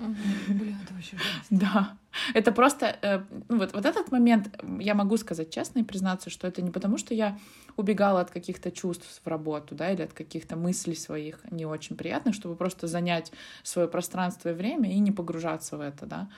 Блин, 0.48 0.78
это 0.84 0.94
вообще 0.94 1.18
Да. 1.50 1.98
Это 2.34 2.52
просто... 2.52 2.98
Э, 3.02 3.24
ну, 3.50 3.58
вот, 3.58 3.74
вот 3.74 3.86
этот 3.86 4.12
момент, 4.12 4.50
я 4.80 4.94
могу 4.96 5.18
сказать 5.18 5.50
честно 5.50 5.80
и 5.80 5.84
признаться, 5.84 6.30
что 6.30 6.48
это 6.48 6.62
не 6.62 6.72
потому, 6.72 6.98
что 6.98 7.14
я 7.14 7.38
убегала 7.78 8.22
от 8.22 8.32
каких-то 8.32 8.72
чувств 8.72 9.22
в 9.24 9.28
работу, 9.28 9.76
да, 9.76 9.92
или 9.92 10.02
от 10.02 10.14
каких-то 10.14 10.56
мыслей 10.56 10.96
своих 10.96 11.40
не 11.52 11.66
очень 11.66 11.96
приятных, 11.96 12.36
чтобы 12.36 12.56
просто 12.56 12.88
занять 12.88 13.32
свое 13.64 13.88
пространство 13.88 14.50
и 14.50 14.54
время 14.54 14.92
и 14.92 15.00
не 15.00 15.12
погружаться 15.12 15.78
в 15.78 15.82
это, 15.82 16.06
да. 16.06 16.30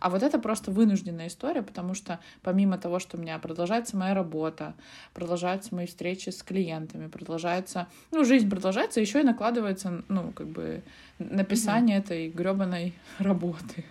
А 0.00 0.10
вот 0.10 0.22
это 0.22 0.38
просто 0.38 0.70
вынужденная 0.70 1.28
история, 1.28 1.62
потому 1.62 1.94
что 1.94 2.18
помимо 2.42 2.76
того, 2.76 2.98
что 2.98 3.16
у 3.16 3.20
меня 3.20 3.38
продолжается 3.38 3.96
моя 3.96 4.14
работа, 4.14 4.74
продолжаются 5.14 5.74
мои 5.74 5.86
встречи 5.86 6.30
с 6.30 6.42
клиентами, 6.42 7.06
продолжается, 7.06 7.86
ну, 8.10 8.24
жизнь 8.24 8.50
продолжается, 8.50 9.00
еще 9.00 9.20
и 9.20 9.24
накладывается, 9.24 10.02
ну, 10.08 10.32
как 10.32 10.48
бы 10.48 10.82
написание 11.18 11.98
mm 11.98 12.00
этой 12.00 12.30
гребаной 12.30 12.94
работы. 13.18 13.84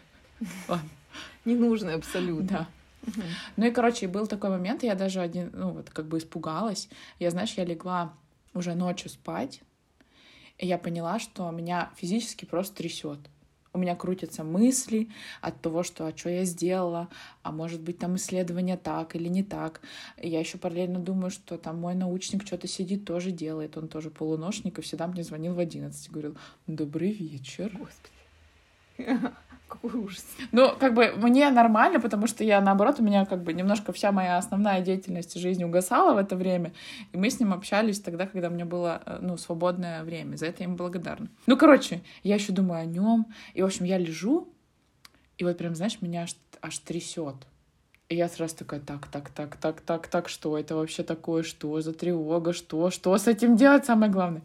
Ладно. 0.67 0.89
Ненужной 1.45 1.95
абсолютно. 1.95 2.47
Да. 2.47 2.67
Ну 3.55 3.65
и, 3.65 3.71
короче, 3.71 4.07
был 4.07 4.27
такой 4.27 4.49
момент, 4.49 4.83
я 4.83 4.95
даже 4.95 5.21
один, 5.21 5.51
ну 5.53 5.71
вот 5.71 5.89
как 5.89 6.07
бы 6.07 6.17
испугалась. 6.17 6.89
Я, 7.17 7.31
знаешь, 7.31 7.53
я 7.53 7.65
легла 7.65 8.13
уже 8.53 8.75
ночью 8.75 9.09
спать, 9.09 9.61
и 10.57 10.67
я 10.67 10.77
поняла, 10.77 11.19
что 11.19 11.49
меня 11.51 11.91
физически 11.95 12.45
просто 12.45 12.75
трясет. 12.75 13.19
у 13.71 13.77
меня 13.77 13.95
крутятся 13.95 14.43
мысли 14.43 15.09
от 15.41 15.61
того, 15.61 15.83
что 15.83 16.07
а 16.07 16.17
что 16.17 16.29
я 16.29 16.43
сделала, 16.43 17.07
а 17.43 17.51
может 17.51 17.81
быть 17.81 17.99
там 17.99 18.15
исследование 18.15 18.77
так 18.77 19.15
или 19.15 19.29
не 19.29 19.43
так. 19.43 19.81
Я 20.17 20.39
еще 20.39 20.57
параллельно 20.57 20.99
думаю, 20.99 21.29
что 21.29 21.57
там 21.57 21.79
мой 21.79 21.95
научник 21.95 22.45
что-то 22.45 22.67
сидит, 22.67 23.05
тоже 23.05 23.31
делает, 23.31 23.77
он 23.77 23.87
тоже 23.87 24.09
полуношник, 24.09 24.79
и 24.79 24.81
всегда 24.81 25.07
мне 25.07 25.23
звонил 25.23 25.53
в 25.53 25.59
11 25.59 26.11
говорил, 26.11 26.35
добрый 26.67 27.11
вечер. 27.11 27.71
Господи. 27.77 29.33
Какой 29.69 30.01
ужас. 30.01 30.25
Ну, 30.51 30.75
как 30.79 30.95
бы 30.95 31.13
мне 31.15 31.49
нормально, 31.51 31.99
потому 31.99 32.25
что 32.25 32.43
я, 32.43 32.59
наоборот, 32.59 32.99
у 32.99 33.03
меня 33.03 33.25
как 33.25 33.43
бы 33.43 33.53
немножко 33.53 33.93
вся 33.93 34.11
моя 34.11 34.37
основная 34.37 34.81
деятельность 34.81 35.35
в 35.35 35.39
жизни 35.39 35.63
угасала 35.63 36.15
в 36.15 36.17
это 36.17 36.35
время, 36.35 36.73
и 37.11 37.17
мы 37.17 37.29
с 37.29 37.39
ним 37.39 37.53
общались 37.53 38.01
тогда, 38.01 38.25
когда 38.25 38.47
у 38.47 38.51
меня 38.51 38.65
было, 38.65 39.01
э, 39.05 39.19
ну, 39.21 39.37
свободное 39.37 40.03
время. 40.03 40.37
За 40.37 40.47
это 40.47 40.63
я 40.63 40.65
ему 40.65 40.75
благодарна. 40.75 41.29
Ну, 41.45 41.55
короче, 41.55 42.01
я 42.23 42.35
еще 42.35 42.51
думаю 42.51 42.81
о 42.81 42.85
нем, 42.85 43.27
и, 43.53 43.61
в 43.61 43.65
общем, 43.65 43.85
я 43.85 43.99
лежу, 43.99 44.51
и 45.37 45.43
вот 45.43 45.57
прям, 45.57 45.75
знаешь, 45.75 46.01
меня 46.01 46.23
аж, 46.23 46.35
аж 46.61 46.79
трясет. 46.79 47.35
И 48.09 48.15
я 48.15 48.27
сразу 48.27 48.55
такая, 48.55 48.79
так, 48.79 49.07
так, 49.07 49.29
так, 49.29 49.55
так, 49.55 49.81
так, 49.81 50.07
так, 50.07 50.29
что 50.29 50.57
это 50.57 50.75
вообще 50.75 51.03
такое, 51.03 51.43
что 51.43 51.79
за 51.79 51.93
тревога, 51.93 52.53
что, 52.53 52.89
что 52.89 53.15
с 53.15 53.27
этим 53.27 53.55
делать, 53.55 53.85
самое 53.85 54.11
главное. 54.11 54.41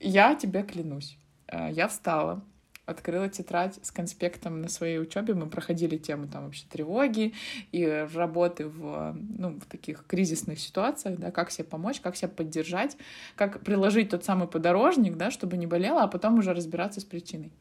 Я 0.00 0.34
тебе 0.34 0.62
клянусь, 0.62 1.18
э, 1.46 1.72
я 1.72 1.88
встала, 1.88 2.42
открыла 2.86 3.28
тетрадь 3.28 3.78
с 3.84 3.90
конспектом 3.90 4.62
на 4.62 4.68
своей 4.68 4.98
учебе. 4.98 5.34
Мы 5.34 5.48
проходили 5.48 5.96
тему 5.98 6.28
там 6.28 6.44
вообще 6.44 6.64
тревоги 6.70 7.34
и 7.72 8.06
работы 8.14 8.66
в, 8.68 9.14
ну, 9.14 9.58
в 9.60 9.66
таких 9.66 10.06
кризисных 10.06 10.60
ситуациях, 10.60 11.18
да, 11.18 11.30
как 11.32 11.50
себе 11.50 11.64
помочь, 11.64 12.00
как 12.00 12.16
себя 12.16 12.28
поддержать, 12.28 12.96
как 13.34 13.60
приложить 13.60 14.10
тот 14.10 14.24
самый 14.24 14.48
подорожник, 14.48 15.16
да, 15.16 15.30
чтобы 15.30 15.56
не 15.56 15.66
болело, 15.66 16.02
а 16.02 16.08
потом 16.08 16.38
уже 16.38 16.54
разбираться 16.54 17.00
с 17.00 17.04
причиной. 17.04 17.52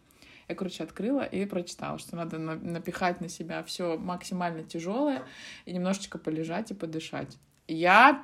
Я, 0.48 0.54
короче, 0.54 0.84
открыла 0.84 1.24
и 1.24 1.46
прочитала, 1.46 1.98
что 1.98 2.16
надо 2.16 2.38
напихать 2.38 3.20
на 3.20 3.30
себя 3.30 3.64
все 3.64 3.98
максимально 3.98 4.64
тяжелое 4.64 5.24
и 5.66 5.74
немножечко 5.74 6.20
полежать 6.20 6.70
и 6.70 6.76
подышать. 6.76 7.36
Я 7.68 8.24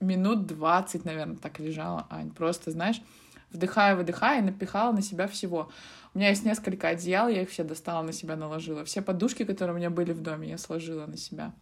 минут 0.00 0.46
20, 0.46 1.04
наверное, 1.04 1.36
так 1.36 1.60
лежала, 1.60 2.06
Ань. 2.08 2.30
Просто, 2.30 2.70
знаешь, 2.70 3.02
вдыхая, 3.52 3.96
выдыхая, 3.96 4.40
и 4.40 4.44
напихала 4.44 4.92
на 4.92 5.02
себя 5.02 5.26
всего. 5.26 5.70
У 6.14 6.18
меня 6.18 6.30
есть 6.30 6.44
несколько 6.44 6.88
одеял, 6.88 7.28
я 7.28 7.42
их 7.42 7.50
все 7.50 7.64
достала 7.64 8.02
на 8.02 8.12
себя, 8.12 8.36
наложила. 8.36 8.84
Все 8.84 9.02
подушки, 9.02 9.44
которые 9.44 9.74
у 9.74 9.78
меня 9.78 9.90
были 9.90 10.12
в 10.12 10.22
доме, 10.22 10.48
я 10.48 10.58
сложила 10.58 11.06
на 11.06 11.16
себя. 11.16 11.52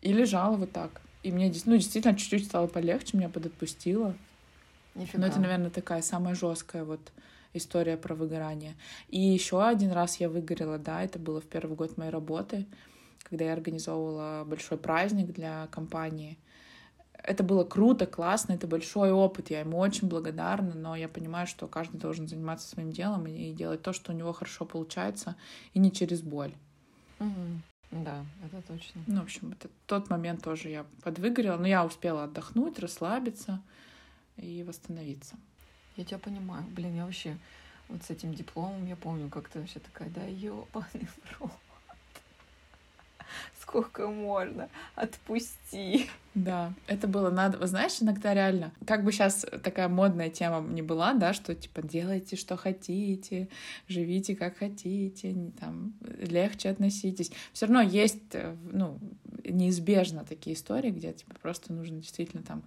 И 0.00 0.12
лежала 0.12 0.56
вот 0.56 0.72
так. 0.72 1.00
И 1.22 1.30
мне 1.30 1.52
ну, 1.64 1.76
действительно 1.76 2.16
чуть-чуть 2.16 2.46
стало 2.46 2.66
полегче, 2.66 3.16
меня 3.16 3.28
подотпустило. 3.28 4.14
Нифига. 4.94 5.20
Но 5.20 5.26
это, 5.26 5.40
наверное, 5.40 5.70
такая 5.70 6.02
самая 6.02 6.34
жесткая 6.34 6.84
вот 6.84 7.00
история 7.54 7.96
про 7.96 8.14
выгорание. 8.14 8.74
И 9.08 9.20
еще 9.20 9.64
один 9.64 9.92
раз 9.92 10.16
я 10.16 10.28
выгорела, 10.28 10.78
да, 10.78 11.02
это 11.02 11.18
было 11.18 11.40
в 11.40 11.44
первый 11.44 11.76
год 11.76 11.96
моей 11.96 12.10
работы, 12.10 12.66
когда 13.22 13.44
я 13.46 13.52
организовывала 13.52 14.44
большой 14.44 14.78
праздник 14.78 15.32
для 15.32 15.68
компании— 15.70 16.38
это 17.22 17.42
было 17.42 17.64
круто, 17.64 18.06
классно, 18.06 18.52
это 18.54 18.66
большой 18.66 19.12
опыт, 19.12 19.50
я 19.50 19.60
ему 19.60 19.78
очень 19.78 20.08
благодарна, 20.08 20.74
но 20.74 20.96
я 20.96 21.08
понимаю, 21.08 21.46
что 21.46 21.68
каждый 21.68 21.98
должен 21.98 22.28
заниматься 22.28 22.68
своим 22.68 22.90
делом 22.90 23.26
и 23.26 23.52
делать 23.52 23.82
то, 23.82 23.92
что 23.92 24.12
у 24.12 24.14
него 24.14 24.32
хорошо 24.32 24.64
получается, 24.64 25.36
и 25.74 25.78
не 25.78 25.92
через 25.92 26.22
боль. 26.22 26.52
Угу. 27.20 28.02
Да, 28.04 28.24
это 28.44 28.62
точно. 28.66 29.02
Ну, 29.06 29.20
в 29.20 29.24
общем, 29.24 29.52
это 29.52 29.68
тот 29.86 30.10
момент 30.10 30.42
тоже 30.42 30.70
я 30.70 30.86
подвыгорела, 31.02 31.58
но 31.58 31.66
я 31.66 31.84
успела 31.84 32.24
отдохнуть, 32.24 32.78
расслабиться 32.78 33.60
и 34.36 34.64
восстановиться. 34.64 35.36
Я 35.96 36.04
тебя 36.04 36.18
понимаю. 36.18 36.64
Блин, 36.70 36.96
я 36.96 37.04
вообще 37.04 37.36
вот 37.88 38.02
с 38.02 38.10
этим 38.10 38.34
дипломом, 38.34 38.86
я 38.86 38.96
помню, 38.96 39.28
как-то 39.28 39.60
вообще 39.60 39.78
такая, 39.78 40.08
да 40.08 40.24
ёбаный 40.24 41.06
в 41.06 41.40
рот 41.40 41.52
сколько 43.72 44.06
можно, 44.08 44.68
отпусти. 44.94 46.06
Да, 46.34 46.72
это 46.86 47.08
было 47.08 47.30
надо. 47.30 47.66
Знаешь, 47.66 47.98
иногда 48.00 48.34
реально, 48.34 48.72
как 48.86 49.02
бы 49.02 49.12
сейчас 49.12 49.46
такая 49.62 49.88
модная 49.88 50.28
тема 50.28 50.60
не 50.60 50.82
была, 50.82 51.14
да, 51.14 51.32
что 51.32 51.54
типа 51.54 51.80
делайте, 51.82 52.36
что 52.36 52.56
хотите, 52.56 53.48
живите, 53.88 54.36
как 54.36 54.58
хотите, 54.58 55.34
там, 55.58 55.94
легче 56.18 56.68
относитесь. 56.68 57.32
Все 57.52 57.66
равно 57.66 57.80
есть, 57.80 58.34
э, 58.34 58.54
ну, 58.70 58.98
неизбежно 59.44 60.24
такие 60.24 60.54
истории, 60.54 60.90
где 60.90 61.12
типа 61.12 61.34
просто 61.40 61.72
нужно 61.72 61.98
действительно 61.98 62.42
там 62.42 62.62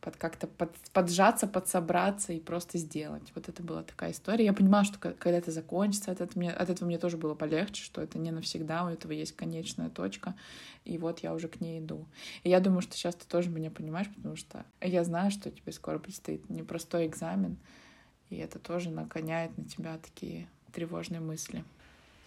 под 0.00 0.16
как-то 0.16 0.46
под, 0.46 0.74
поджаться, 0.92 1.46
подсобраться 1.46 2.32
и 2.32 2.40
просто 2.40 2.78
сделать. 2.78 3.32
Вот 3.34 3.48
это 3.48 3.62
была 3.62 3.82
такая 3.82 4.12
история. 4.12 4.44
Я 4.44 4.52
понимала, 4.52 4.84
что 4.84 4.98
когда 4.98 5.38
это 5.38 5.50
закончится, 5.50 6.12
от 6.12 6.20
этого, 6.20 6.38
мне, 6.38 6.52
от 6.52 6.70
этого 6.70 6.86
мне 6.86 6.98
тоже 6.98 7.16
было 7.16 7.34
полегче, 7.34 7.82
что 7.82 8.00
это 8.00 8.18
не 8.18 8.30
навсегда, 8.30 8.84
у 8.84 8.88
этого 8.88 9.12
есть 9.12 9.32
конечная 9.32 9.90
точка, 9.90 10.34
и 10.84 10.98
вот 10.98 11.20
я 11.20 11.34
уже 11.34 11.48
к 11.48 11.60
ней 11.60 11.80
иду. 11.80 12.06
И 12.42 12.50
я 12.50 12.60
думаю, 12.60 12.82
что 12.82 12.94
сейчас 12.94 13.14
ты 13.14 13.26
тоже 13.26 13.50
меня 13.50 13.70
понимаешь, 13.70 14.08
потому 14.14 14.36
что 14.36 14.64
я 14.80 15.04
знаю, 15.04 15.30
что 15.30 15.50
тебе 15.50 15.72
скоро 15.72 15.98
предстоит 15.98 16.48
непростой 16.48 17.06
экзамен, 17.06 17.56
и 18.30 18.36
это 18.36 18.58
тоже 18.58 18.90
наконяет 18.90 19.56
на 19.56 19.64
тебя 19.64 19.98
такие 19.98 20.48
тревожные 20.72 21.20
мысли. 21.20 21.64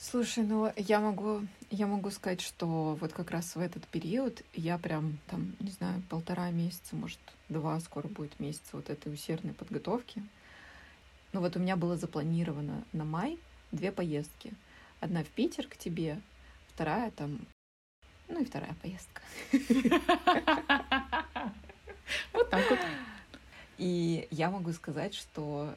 Слушай, 0.04 0.46
ну 0.46 0.74
я 0.78 1.00
могу, 1.00 1.46
я 1.70 1.86
могу 1.86 2.10
сказать, 2.10 2.42
что 2.42 2.98
вот 3.00 3.14
как 3.14 3.30
раз 3.30 3.56
в 3.56 3.60
этот 3.60 3.86
период 3.88 4.42
я 4.56 4.80
прям 4.80 5.20
там, 5.28 5.56
не 5.60 5.70
знаю, 5.70 6.02
полтора 6.10 6.50
месяца, 6.50 6.96
может, 6.96 7.20
два, 7.50 7.80
скоро 7.82 8.08
будет 8.08 8.40
месяца 8.40 8.70
вот 8.74 8.90
этой 8.90 9.14
усердной 9.14 9.54
подготовки. 9.54 10.24
Ну 11.34 11.40
вот 11.40 11.56
у 11.56 11.60
меня 11.60 11.76
было 11.76 11.98
запланировано 11.98 12.84
на 12.94 13.06
май 13.06 13.38
две 13.72 13.92
поездки. 13.92 14.56
Одна 15.02 15.24
в 15.24 15.28
Питер 15.28 15.68
к 15.68 15.78
тебе, 15.78 16.20
вторая 16.70 17.12
там, 17.12 17.46
ну 18.28 18.42
и 18.42 18.46
вторая 18.46 18.76
поездка. 18.82 19.22
Вот 22.34 22.50
так 22.50 22.68
вот. 22.72 22.80
И 23.78 24.28
я 24.32 24.50
могу 24.50 24.74
сказать, 24.74 25.14
что 25.14 25.76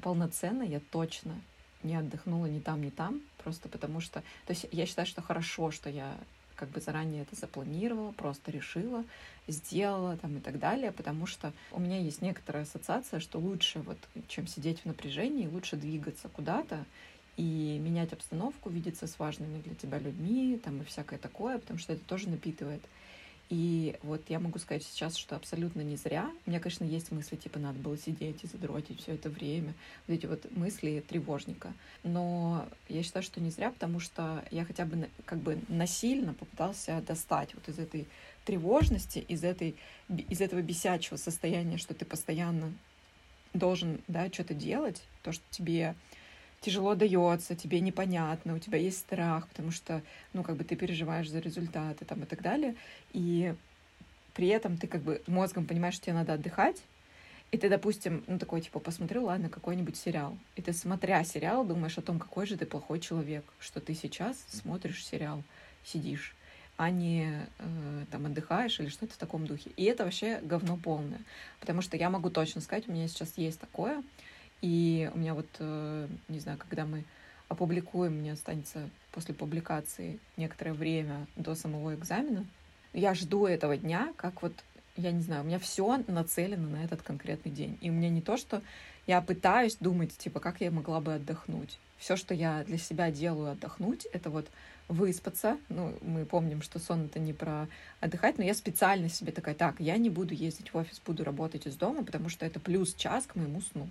полноценно 0.00 0.62
я 0.62 0.80
точно 0.80 1.38
не 1.82 1.96
отдохнула 1.96 2.46
ни 2.46 2.60
там, 2.60 2.82
ни 2.82 2.90
там, 2.90 3.20
просто 3.42 3.68
потому 3.68 4.00
что... 4.00 4.20
То 4.46 4.52
есть 4.52 4.66
я 4.72 4.86
считаю, 4.86 5.06
что 5.06 5.22
хорошо, 5.22 5.70
что 5.70 5.90
я 5.90 6.16
как 6.60 6.68
бы 6.68 6.80
заранее 6.80 7.22
это 7.22 7.34
запланировала, 7.36 8.12
просто 8.12 8.50
решила, 8.50 9.02
сделала 9.48 10.18
там 10.18 10.36
и 10.36 10.40
так 10.40 10.58
далее, 10.58 10.92
потому 10.92 11.26
что 11.26 11.54
у 11.72 11.80
меня 11.80 11.98
есть 11.98 12.20
некоторая 12.20 12.64
ассоциация, 12.64 13.18
что 13.18 13.38
лучше 13.38 13.80
вот, 13.80 13.96
чем 14.28 14.46
сидеть 14.46 14.80
в 14.80 14.84
напряжении, 14.84 15.46
лучше 15.46 15.76
двигаться 15.76 16.28
куда-то 16.28 16.84
и 17.38 17.78
менять 17.82 18.12
обстановку, 18.12 18.68
видеться 18.68 19.06
с 19.06 19.18
важными 19.18 19.62
для 19.62 19.74
тебя 19.74 19.98
людьми, 19.98 20.60
там 20.62 20.82
и 20.82 20.84
всякое 20.84 21.18
такое, 21.18 21.58
потому 21.58 21.78
что 21.78 21.94
это 21.94 22.04
тоже 22.04 22.28
напитывает. 22.28 22.82
И 23.50 23.96
вот 24.04 24.22
я 24.28 24.38
могу 24.38 24.60
сказать 24.60 24.84
сейчас, 24.84 25.16
что 25.16 25.34
абсолютно 25.34 25.80
не 25.80 25.96
зря. 25.96 26.30
У 26.46 26.50
меня, 26.50 26.60
конечно, 26.60 26.84
есть 26.84 27.10
мысли, 27.10 27.34
типа, 27.34 27.58
надо 27.58 27.80
было 27.80 27.98
сидеть 27.98 28.44
и 28.44 28.46
задротить 28.46 29.02
все 29.02 29.14
это 29.14 29.28
время. 29.28 29.74
Вот 30.06 30.14
эти 30.14 30.26
вот 30.26 30.46
мысли 30.56 31.04
тревожника. 31.06 31.72
Но 32.04 32.64
я 32.88 33.02
считаю, 33.02 33.24
что 33.24 33.40
не 33.40 33.50
зря, 33.50 33.72
потому 33.72 33.98
что 33.98 34.44
я 34.52 34.64
хотя 34.64 34.84
бы 34.84 35.08
как 35.24 35.40
бы 35.40 35.58
насильно 35.66 36.32
попытался 36.32 37.02
достать 37.04 37.52
вот 37.54 37.68
из 37.68 37.80
этой 37.80 38.06
тревожности, 38.44 39.18
из, 39.18 39.42
этой, 39.42 39.74
из 40.08 40.40
этого 40.40 40.62
бесячего 40.62 41.16
состояния, 41.16 41.76
что 41.76 41.92
ты 41.92 42.04
постоянно 42.04 42.72
должен, 43.52 44.00
да, 44.06 44.28
что-то 44.32 44.54
делать, 44.54 45.02
то, 45.24 45.32
что 45.32 45.42
тебе 45.50 45.96
тяжело 46.60 46.94
дается, 46.94 47.54
тебе 47.54 47.80
непонятно, 47.80 48.54
у 48.54 48.58
тебя 48.58 48.78
есть 48.78 48.98
страх, 48.98 49.48
потому 49.48 49.70
что, 49.70 50.02
ну, 50.32 50.42
как 50.42 50.56
бы 50.56 50.64
ты 50.64 50.76
переживаешь 50.76 51.30
за 51.30 51.38
результаты 51.38 52.04
там 52.04 52.22
и 52.22 52.26
так 52.26 52.42
далее, 52.42 52.74
и 53.12 53.54
при 54.34 54.48
этом 54.48 54.76
ты 54.76 54.86
как 54.86 55.02
бы 55.02 55.22
мозгом 55.26 55.66
понимаешь, 55.66 55.94
что 55.94 56.06
тебе 56.06 56.14
надо 56.14 56.34
отдыхать, 56.34 56.82
и 57.50 57.56
ты, 57.58 57.68
допустим, 57.68 58.22
ну, 58.26 58.38
такой, 58.38 58.60
типа, 58.60 58.78
посмотрел, 58.78 59.24
ладно, 59.24 59.48
какой-нибудь 59.48 59.96
сериал. 59.96 60.38
И 60.54 60.62
ты, 60.62 60.72
смотря 60.72 61.24
сериал, 61.24 61.64
думаешь 61.64 61.98
о 61.98 62.02
том, 62.02 62.20
какой 62.20 62.46
же 62.46 62.56
ты 62.56 62.64
плохой 62.64 63.00
человек, 63.00 63.44
что 63.58 63.80
ты 63.80 63.94
сейчас 63.94 64.36
смотришь 64.48 65.04
сериал, 65.04 65.42
сидишь, 65.84 66.36
а 66.76 66.90
не 66.90 67.42
э, 67.58 68.04
там 68.12 68.26
отдыхаешь 68.26 68.78
или 68.78 68.88
что-то 68.88 69.14
в 69.14 69.16
таком 69.16 69.46
духе. 69.46 69.70
И 69.76 69.84
это 69.84 70.04
вообще 70.04 70.38
говно 70.42 70.76
полное. 70.76 71.20
Потому 71.58 71.82
что 71.82 71.96
я 71.96 72.08
могу 72.08 72.30
точно 72.30 72.60
сказать, 72.60 72.86
у 72.88 72.92
меня 72.92 73.08
сейчас 73.08 73.36
есть 73.36 73.58
такое, 73.58 74.00
и 74.62 75.10
у 75.14 75.18
меня 75.18 75.34
вот, 75.34 75.48
э, 75.58 76.08
не 76.28 76.40
знаю, 76.40 76.58
когда 76.58 76.84
мы 76.84 77.04
опубликуем, 77.48 78.14
мне 78.18 78.32
останется 78.32 78.88
после 79.12 79.34
публикации 79.34 80.18
некоторое 80.36 80.72
время 80.72 81.26
до 81.36 81.54
самого 81.54 81.94
экзамена. 81.94 82.46
Я 82.92 83.14
жду 83.14 83.46
этого 83.46 83.76
дня, 83.76 84.12
как 84.16 84.42
вот, 84.42 84.52
я 84.96 85.12
не 85.12 85.22
знаю, 85.22 85.42
у 85.42 85.46
меня 85.46 85.58
все 85.58 86.02
нацелено 86.06 86.68
на 86.68 86.84
этот 86.84 87.02
конкретный 87.02 87.50
день. 87.50 87.78
И 87.80 87.90
у 87.90 87.92
меня 87.92 88.10
не 88.10 88.20
то, 88.20 88.36
что 88.36 88.62
я 89.06 89.20
пытаюсь 89.20 89.76
думать, 89.76 90.16
типа, 90.16 90.40
как 90.40 90.60
я 90.60 90.70
могла 90.70 91.00
бы 91.00 91.14
отдохнуть. 91.14 91.78
Все, 91.98 92.16
что 92.16 92.34
я 92.34 92.64
для 92.64 92.78
себя 92.78 93.10
делаю 93.10 93.52
отдохнуть, 93.52 94.06
это 94.12 94.30
вот 94.30 94.46
выспаться. 94.88 95.58
Ну, 95.68 95.96
мы 96.02 96.24
помним, 96.24 96.62
что 96.62 96.78
сон 96.78 97.06
это 97.06 97.18
не 97.18 97.32
про 97.32 97.68
отдыхать, 98.00 98.38
но 98.38 98.44
я 98.44 98.54
специально 98.54 99.08
себе 99.08 99.32
такая, 99.32 99.54
так, 99.54 99.80
я 99.80 99.96
не 99.96 100.10
буду 100.10 100.34
ездить 100.34 100.72
в 100.72 100.76
офис, 100.76 101.00
буду 101.04 101.24
работать 101.24 101.66
из 101.66 101.76
дома, 101.76 102.04
потому 102.04 102.28
что 102.28 102.44
это 102.44 102.60
плюс 102.60 102.94
час 102.94 103.26
к 103.26 103.36
моему 103.36 103.60
сну 103.60 103.88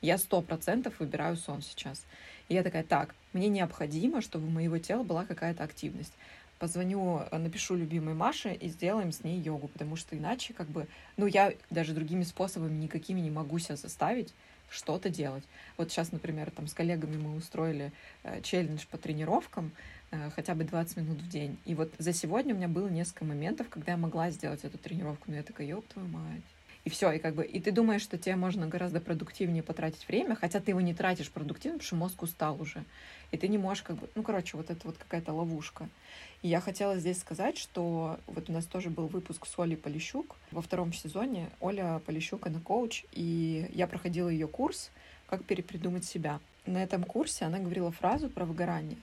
Я 0.00 0.16
сто 0.16 0.40
процентов 0.40 0.98
выбираю 0.98 1.36
сон 1.36 1.60
сейчас. 1.62 2.04
И 2.48 2.54
я 2.54 2.62
такая, 2.62 2.82
так, 2.82 3.14
мне 3.32 3.48
необходимо, 3.48 4.22
чтобы 4.22 4.46
у 4.46 4.50
моего 4.50 4.78
тела 4.78 5.02
была 5.02 5.26
какая-то 5.26 5.62
активность. 5.62 6.12
Позвоню, 6.58 7.22
напишу 7.32 7.74
любимой 7.74 8.14
Маше 8.14 8.52
и 8.52 8.68
сделаем 8.68 9.12
с 9.12 9.24
ней 9.24 9.40
йогу, 9.40 9.68
потому 9.68 9.96
что 9.96 10.16
иначе 10.16 10.52
как 10.52 10.68
бы, 10.68 10.86
ну, 11.16 11.26
я 11.26 11.54
даже 11.70 11.94
другими 11.94 12.22
способами 12.22 12.82
никакими 12.82 13.20
не 13.20 13.30
могу 13.30 13.58
себя 13.58 13.76
заставить 13.76 14.32
что-то 14.70 15.10
делать. 15.10 15.44
Вот 15.76 15.90
сейчас, 15.90 16.12
например, 16.12 16.50
там 16.50 16.66
с 16.66 16.74
коллегами 16.74 17.16
мы 17.16 17.36
устроили 17.36 17.92
э, 18.22 18.40
челлендж 18.42 18.86
по 18.90 18.98
тренировкам, 18.98 19.72
э, 20.10 20.30
хотя 20.30 20.54
бы 20.54 20.64
20 20.64 20.98
минут 20.98 21.18
в 21.18 21.28
день. 21.28 21.58
И 21.64 21.74
вот 21.74 21.92
за 21.98 22.12
сегодня 22.12 22.54
у 22.54 22.56
меня 22.56 22.68
было 22.68 22.88
несколько 22.88 23.24
моментов, 23.24 23.68
когда 23.68 23.92
я 23.92 23.98
могла 23.98 24.30
сделать 24.30 24.64
эту 24.64 24.78
тренировку, 24.78 25.24
но 25.30 25.36
я 25.36 25.42
такая, 25.42 25.66
ёб 25.66 25.86
твою 25.88 26.08
мать. 26.08 26.42
И 26.84 26.90
все, 26.90 27.12
и 27.12 27.18
как 27.18 27.34
бы, 27.34 27.44
и 27.44 27.60
ты 27.60 27.72
думаешь, 27.72 28.02
что 28.02 28.16
тебе 28.16 28.36
можно 28.36 28.66
гораздо 28.66 29.00
продуктивнее 29.00 29.62
потратить 29.62 30.06
время, 30.08 30.34
хотя 30.34 30.60
ты 30.60 30.70
его 30.70 30.80
не 30.80 30.94
тратишь 30.94 31.30
продуктивно, 31.30 31.78
потому 31.78 31.86
что 31.86 31.96
мозг 31.96 32.22
устал 32.22 32.60
уже. 32.60 32.84
И 33.32 33.36
ты 33.36 33.48
не 33.48 33.58
можешь 33.58 33.82
как 33.82 33.96
бы, 33.96 34.08
ну, 34.14 34.22
короче, 34.22 34.56
вот 34.56 34.70
это 34.70 34.80
вот 34.86 34.96
какая-то 34.96 35.32
ловушка. 35.32 35.88
И 36.42 36.48
я 36.48 36.60
хотела 36.60 36.96
здесь 36.96 37.20
сказать, 37.20 37.58
что 37.58 38.18
вот 38.26 38.48
у 38.48 38.52
нас 38.52 38.64
тоже 38.64 38.88
был 38.88 39.08
выпуск 39.08 39.46
с 39.46 39.58
Олей 39.58 39.76
Полищук 39.76 40.36
во 40.50 40.62
втором 40.62 40.92
сезоне. 40.92 41.50
Оля 41.60 42.00
Полищук, 42.06 42.46
она 42.46 42.60
коуч, 42.60 43.04
и 43.12 43.66
я 43.74 43.86
проходила 43.86 44.28
ее 44.28 44.48
курс 44.48 44.90
«Как 45.26 45.44
перепридумать 45.44 46.04
себя». 46.04 46.40
На 46.64 46.82
этом 46.82 47.04
курсе 47.04 47.44
она 47.44 47.58
говорила 47.58 47.92
фразу 47.92 48.30
про 48.30 48.46
выгорание. 48.46 48.96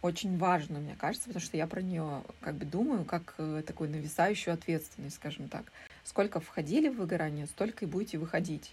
Очень 0.00 0.38
важную, 0.38 0.82
мне 0.82 0.94
кажется, 0.96 1.28
потому 1.28 1.44
что 1.44 1.56
я 1.56 1.66
про 1.66 1.82
нее 1.82 2.22
как 2.40 2.54
бы 2.54 2.64
думаю, 2.64 3.04
как 3.04 3.34
э, 3.38 3.62
такую 3.66 3.90
нависающую 3.90 4.54
ответственность, 4.54 5.16
скажем 5.16 5.48
так. 5.48 5.72
Сколько 6.06 6.38
входили 6.38 6.88
в 6.88 6.98
выгорание, 6.98 7.46
столько 7.46 7.84
и 7.84 7.88
будете 7.88 8.16
выходить. 8.16 8.72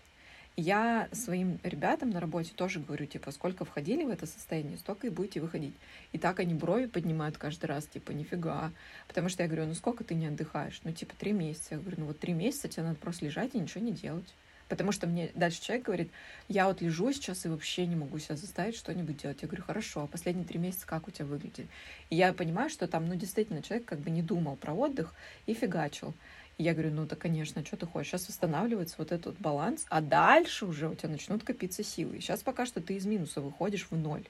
Я 0.55 1.09
своим 1.13 1.59
ребятам 1.63 2.11
на 2.11 2.19
работе 2.19 2.51
тоже 2.55 2.79
говорю, 2.79 3.07
типа, 3.07 3.31
сколько 3.31 3.65
входили 3.65 4.03
в 4.03 4.09
это 4.09 4.27
состояние, 4.27 4.77
столько 4.77 5.07
и 5.07 5.09
будете 5.09 5.41
выходить. 5.41 5.73
И 6.11 6.19
так 6.19 6.39
они 6.39 6.53
брови 6.53 6.85
поднимают 6.85 7.39
каждый 7.39 7.65
раз, 7.65 7.87
типа, 7.87 8.11
нифига. 8.11 8.71
Потому 9.07 9.29
что 9.29 9.41
я 9.41 9.49
говорю, 9.49 9.65
ну 9.65 9.73
сколько 9.73 10.03
ты 10.03 10.13
не 10.13 10.27
отдыхаешь? 10.27 10.79
Ну, 10.83 10.91
типа, 10.91 11.15
три 11.17 11.31
месяца. 11.31 11.69
Я 11.71 11.79
говорю, 11.79 12.01
ну 12.01 12.05
вот 12.05 12.19
три 12.19 12.33
месяца 12.33 12.67
тебе 12.67 12.83
надо 12.83 12.97
просто 12.97 13.25
лежать 13.25 13.55
и 13.55 13.59
ничего 13.59 13.83
не 13.83 13.93
делать. 13.93 14.31
Потому 14.69 14.91
что 14.91 15.07
мне 15.07 15.31
дальше 15.33 15.61
человек 15.61 15.85
говорит, 15.85 16.11
я 16.49 16.67
вот 16.67 16.81
лежу 16.81 17.11
сейчас 17.13 17.45
и 17.45 17.49
вообще 17.49 17.87
не 17.87 17.95
могу 17.95 18.19
себя 18.19 18.35
заставить 18.35 18.75
что-нибудь 18.75 19.17
делать. 19.17 19.41
Я 19.41 19.47
говорю, 19.47 19.63
хорошо, 19.63 20.03
а 20.03 20.07
последние 20.07 20.45
три 20.45 20.59
месяца 20.59 20.85
как 20.85 21.07
у 21.07 21.11
тебя 21.11 21.25
выглядит? 21.25 21.65
И 22.11 22.15
я 22.15 22.31
понимаю, 22.31 22.69
что 22.69 22.87
там, 22.87 23.07
ну, 23.07 23.15
действительно, 23.15 23.63
человек 23.63 23.85
как 23.85 23.99
бы 23.99 24.11
не 24.11 24.21
думал 24.21 24.55
про 24.55 24.73
отдых 24.73 25.13
и 25.47 25.53
фигачил. 25.53 26.13
Я 26.57 26.73
говорю, 26.73 26.91
ну 26.91 27.05
да, 27.05 27.15
конечно, 27.15 27.65
что 27.65 27.77
ты 27.77 27.85
хочешь? 27.87 28.11
Сейчас 28.11 28.27
восстанавливается 28.27 28.95
вот 28.99 29.11
этот 29.11 29.39
баланс, 29.39 29.85
а 29.89 30.01
дальше 30.01 30.65
уже 30.65 30.87
у 30.87 30.95
тебя 30.95 31.09
начнут 31.09 31.43
копиться 31.43 31.83
силы. 31.83 32.19
Сейчас 32.19 32.43
пока 32.43 32.65
что 32.65 32.79
ты 32.79 32.95
из 32.95 33.05
минуса 33.05 33.41
выходишь 33.41 33.87
в 33.89 33.95
ноль. 33.97 34.23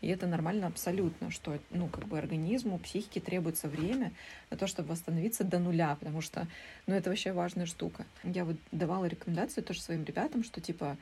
И 0.00 0.08
это 0.08 0.26
нормально 0.26 0.68
абсолютно, 0.68 1.30
что, 1.30 1.58
ну, 1.70 1.88
как 1.88 2.06
бы 2.06 2.18
организму, 2.18 2.78
психике 2.78 3.20
требуется 3.20 3.68
время 3.68 4.12
на 4.50 4.56
то, 4.56 4.66
чтобы 4.66 4.90
восстановиться 4.90 5.42
до 5.42 5.58
нуля, 5.58 5.96
потому 5.98 6.20
что, 6.20 6.46
ну, 6.86 6.94
это 6.94 7.10
вообще 7.10 7.32
важная 7.32 7.66
штука. 7.66 8.06
Я 8.22 8.44
вот 8.44 8.56
давала 8.70 9.06
рекомендацию 9.06 9.64
тоже 9.64 9.80
своим 9.80 10.04
ребятам, 10.04 10.44
что, 10.44 10.60
типа, 10.60 10.96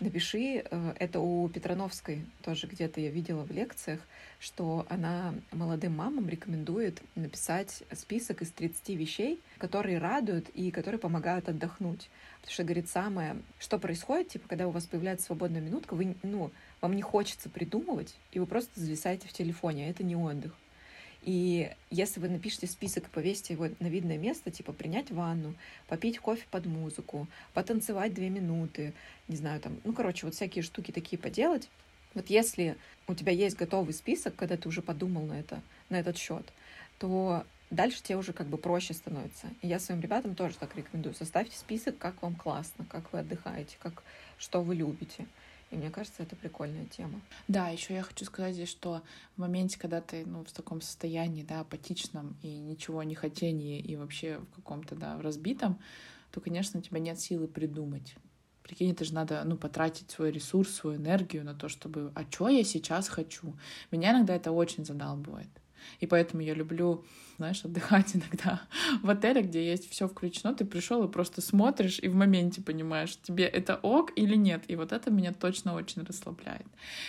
напиши, 0.00 0.64
э, 0.64 0.94
это 0.98 1.20
у 1.20 1.48
Петрановской 1.48 2.24
тоже 2.42 2.66
где-то 2.66 3.00
я 3.00 3.10
видела 3.10 3.42
в 3.42 3.50
лекциях, 3.50 4.00
что 4.38 4.86
она 4.88 5.34
молодым 5.52 5.96
мамам 5.96 6.28
рекомендует 6.28 7.02
написать 7.14 7.82
список 7.92 8.42
из 8.42 8.50
30 8.50 8.90
вещей, 8.90 9.40
которые 9.58 9.98
радуют 9.98 10.48
и 10.50 10.70
которые 10.70 10.98
помогают 10.98 11.48
отдохнуть. 11.48 12.10
Потому 12.40 12.52
что, 12.52 12.64
говорит, 12.64 12.88
самое, 12.88 13.36
что 13.58 13.78
происходит, 13.78 14.28
типа, 14.28 14.48
когда 14.48 14.66
у 14.66 14.70
вас 14.70 14.86
появляется 14.86 15.26
свободная 15.26 15.60
минутка, 15.60 15.94
вы, 15.94 16.16
ну, 16.22 16.50
вам 16.80 16.94
не 16.94 17.02
хочется 17.02 17.50
придумывать, 17.50 18.16
и 18.32 18.38
вы 18.38 18.46
просто 18.46 18.80
зависаете 18.80 19.28
в 19.28 19.32
телефоне, 19.32 19.86
а 19.86 19.90
это 19.90 20.02
не 20.02 20.16
отдых. 20.16 20.54
И 21.22 21.70
если 21.90 22.18
вы 22.18 22.28
напишете 22.28 22.66
список 22.66 23.06
и 23.06 23.10
повесите 23.10 23.54
его 23.54 23.68
на 23.78 23.88
видное 23.88 24.16
место, 24.16 24.50
типа 24.50 24.72
принять 24.72 25.10
ванну, 25.10 25.54
попить 25.86 26.18
кофе 26.18 26.44
под 26.50 26.66
музыку, 26.66 27.26
потанцевать 27.52 28.14
две 28.14 28.30
минуты, 28.30 28.94
не 29.28 29.36
знаю, 29.36 29.60
там, 29.60 29.78
ну, 29.84 29.92
короче, 29.92 30.26
вот 30.26 30.34
всякие 30.34 30.62
штуки 30.62 30.92
такие 30.92 31.18
поделать, 31.18 31.68
вот 32.14 32.28
если 32.28 32.76
у 33.06 33.14
тебя 33.14 33.32
есть 33.32 33.56
готовый 33.56 33.92
список, 33.92 34.34
когда 34.34 34.56
ты 34.56 34.68
уже 34.68 34.82
подумал 34.82 35.26
на 35.26 35.38
это, 35.38 35.60
на 35.90 36.00
этот 36.00 36.16
счет, 36.16 36.52
то 36.98 37.44
дальше 37.70 38.02
тебе 38.02 38.16
уже 38.16 38.32
как 38.32 38.48
бы 38.48 38.58
проще 38.58 38.94
становится. 38.94 39.46
И 39.62 39.68
я 39.68 39.78
своим 39.78 40.00
ребятам 40.00 40.34
тоже 40.34 40.56
так 40.56 40.76
рекомендую. 40.76 41.14
Составьте 41.14 41.56
список, 41.56 41.98
как 41.98 42.20
вам 42.22 42.34
классно, 42.34 42.84
как 42.88 43.12
вы 43.12 43.20
отдыхаете, 43.20 43.76
как, 43.78 44.02
что 44.38 44.62
вы 44.62 44.74
любите. 44.74 45.26
И 45.70 45.76
мне 45.76 45.90
кажется, 45.90 46.22
это 46.22 46.34
прикольная 46.34 46.86
тема. 46.86 47.20
Да, 47.46 47.68
еще 47.68 47.94
я 47.94 48.02
хочу 48.02 48.24
сказать 48.24 48.54
здесь, 48.54 48.68
что 48.68 49.02
в 49.36 49.40
моменте, 49.40 49.78
когда 49.78 50.00
ты 50.00 50.26
ну, 50.26 50.44
в 50.44 50.52
таком 50.52 50.80
состоянии, 50.80 51.44
да, 51.44 51.60
апатичном 51.60 52.36
и 52.42 52.48
ничего 52.48 53.02
не 53.04 53.14
хотении, 53.14 53.78
и 53.78 53.96
вообще 53.96 54.38
в 54.38 54.56
каком-то, 54.56 54.96
да, 54.96 55.20
разбитом, 55.22 55.78
то, 56.32 56.40
конечно, 56.40 56.80
у 56.80 56.82
тебя 56.82 56.98
нет 56.98 57.20
силы 57.20 57.46
придумать. 57.46 58.14
Прикинь, 58.64 58.90
это 58.90 59.04
же 59.04 59.14
надо, 59.14 59.42
ну, 59.44 59.56
потратить 59.56 60.10
свой 60.10 60.32
ресурс, 60.32 60.70
свою 60.70 60.96
энергию 60.96 61.44
на 61.44 61.54
то, 61.54 61.68
чтобы, 61.68 62.12
а 62.14 62.24
что 62.30 62.48
я 62.48 62.64
сейчас 62.64 63.08
хочу? 63.08 63.54
Меня 63.90 64.12
иногда 64.12 64.34
это 64.34 64.52
очень 64.52 64.84
задалбывает. 64.84 65.48
И 66.00 66.06
поэтому 66.06 66.42
я 66.42 66.54
люблю, 66.54 67.04
знаешь, 67.36 67.64
отдыхать 67.64 68.14
иногда 68.16 68.62
в 69.02 69.10
отеле, 69.10 69.42
где 69.42 69.66
есть 69.66 69.90
все 69.90 70.08
включено. 70.08 70.54
Ты 70.54 70.64
пришел 70.64 71.04
и 71.04 71.10
просто 71.10 71.40
смотришь, 71.40 71.98
и 72.00 72.08
в 72.08 72.14
моменте 72.14 72.62
понимаешь, 72.62 73.16
тебе 73.22 73.44
это 73.44 73.76
ок 73.76 74.12
или 74.16 74.36
нет. 74.36 74.64
И 74.68 74.76
вот 74.76 74.92
это 74.92 75.10
меня 75.10 75.32
точно 75.32 75.74
очень 75.74 76.02
расслабляет. 76.02 76.66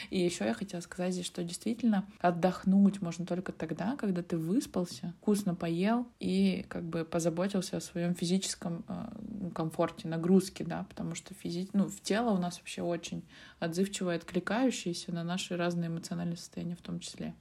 И 0.10 0.19
еще 0.19 0.45
я 0.45 0.53
хотела 0.53 0.81
сказать 0.81 1.13
здесь, 1.13 1.25
что 1.25 1.43
действительно 1.43 2.05
отдохнуть 2.19 3.01
можно 3.01 3.25
только 3.25 3.51
тогда, 3.51 3.95
когда 3.95 4.21
ты 4.21 4.38
выспался, 4.38 5.13
вкусно 5.21 5.55
поел 5.55 6.07
и 6.19 6.65
как 6.67 6.84
бы 6.84 7.05
позаботился 7.05 7.77
о 7.77 7.81
своем 7.81 8.15
физическом 8.15 8.84
э, 8.88 9.49
комфорте, 9.53 10.07
нагрузке, 10.07 10.63
да, 10.63 10.86
потому 10.89 11.15
что 11.15 11.34
физи... 11.34 11.69
ну, 11.73 11.88
в 11.88 12.01
тело 12.01 12.31
у 12.31 12.38
нас 12.38 12.57
вообще 12.57 12.81
очень 12.81 13.23
отзывчивое, 13.60 14.17
откликающееся 14.17 15.12
на 15.13 15.23
наши 15.23 15.55
разные 15.55 15.89
эмоциональные 15.89 16.38
состояния 16.38 16.75
в 16.75 16.81
том 16.81 16.99
числе. 16.99 17.36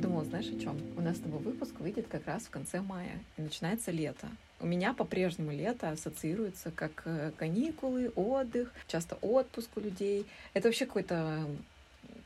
Подумала, 0.00 0.24
знаешь, 0.24 0.48
о 0.48 0.58
чем? 0.58 0.78
У 0.96 1.02
нас 1.02 1.18
с 1.18 1.20
тобой 1.20 1.40
выпуск 1.40 1.78
выйдет 1.78 2.06
как 2.08 2.26
раз 2.26 2.44
в 2.44 2.50
конце 2.50 2.80
мая, 2.80 3.22
и 3.36 3.42
начинается 3.42 3.90
лето. 3.90 4.28
У 4.58 4.66
меня 4.66 4.94
по-прежнему 4.94 5.52
лето 5.52 5.90
ассоциируется 5.90 6.70
как 6.70 7.02
э, 7.04 7.32
каникулы, 7.36 8.10
отдых, 8.16 8.72
часто 8.86 9.16
отпуск 9.20 9.68
у 9.76 9.80
людей. 9.80 10.24
Это 10.54 10.68
вообще 10.68 10.86
какой-то 10.86 11.46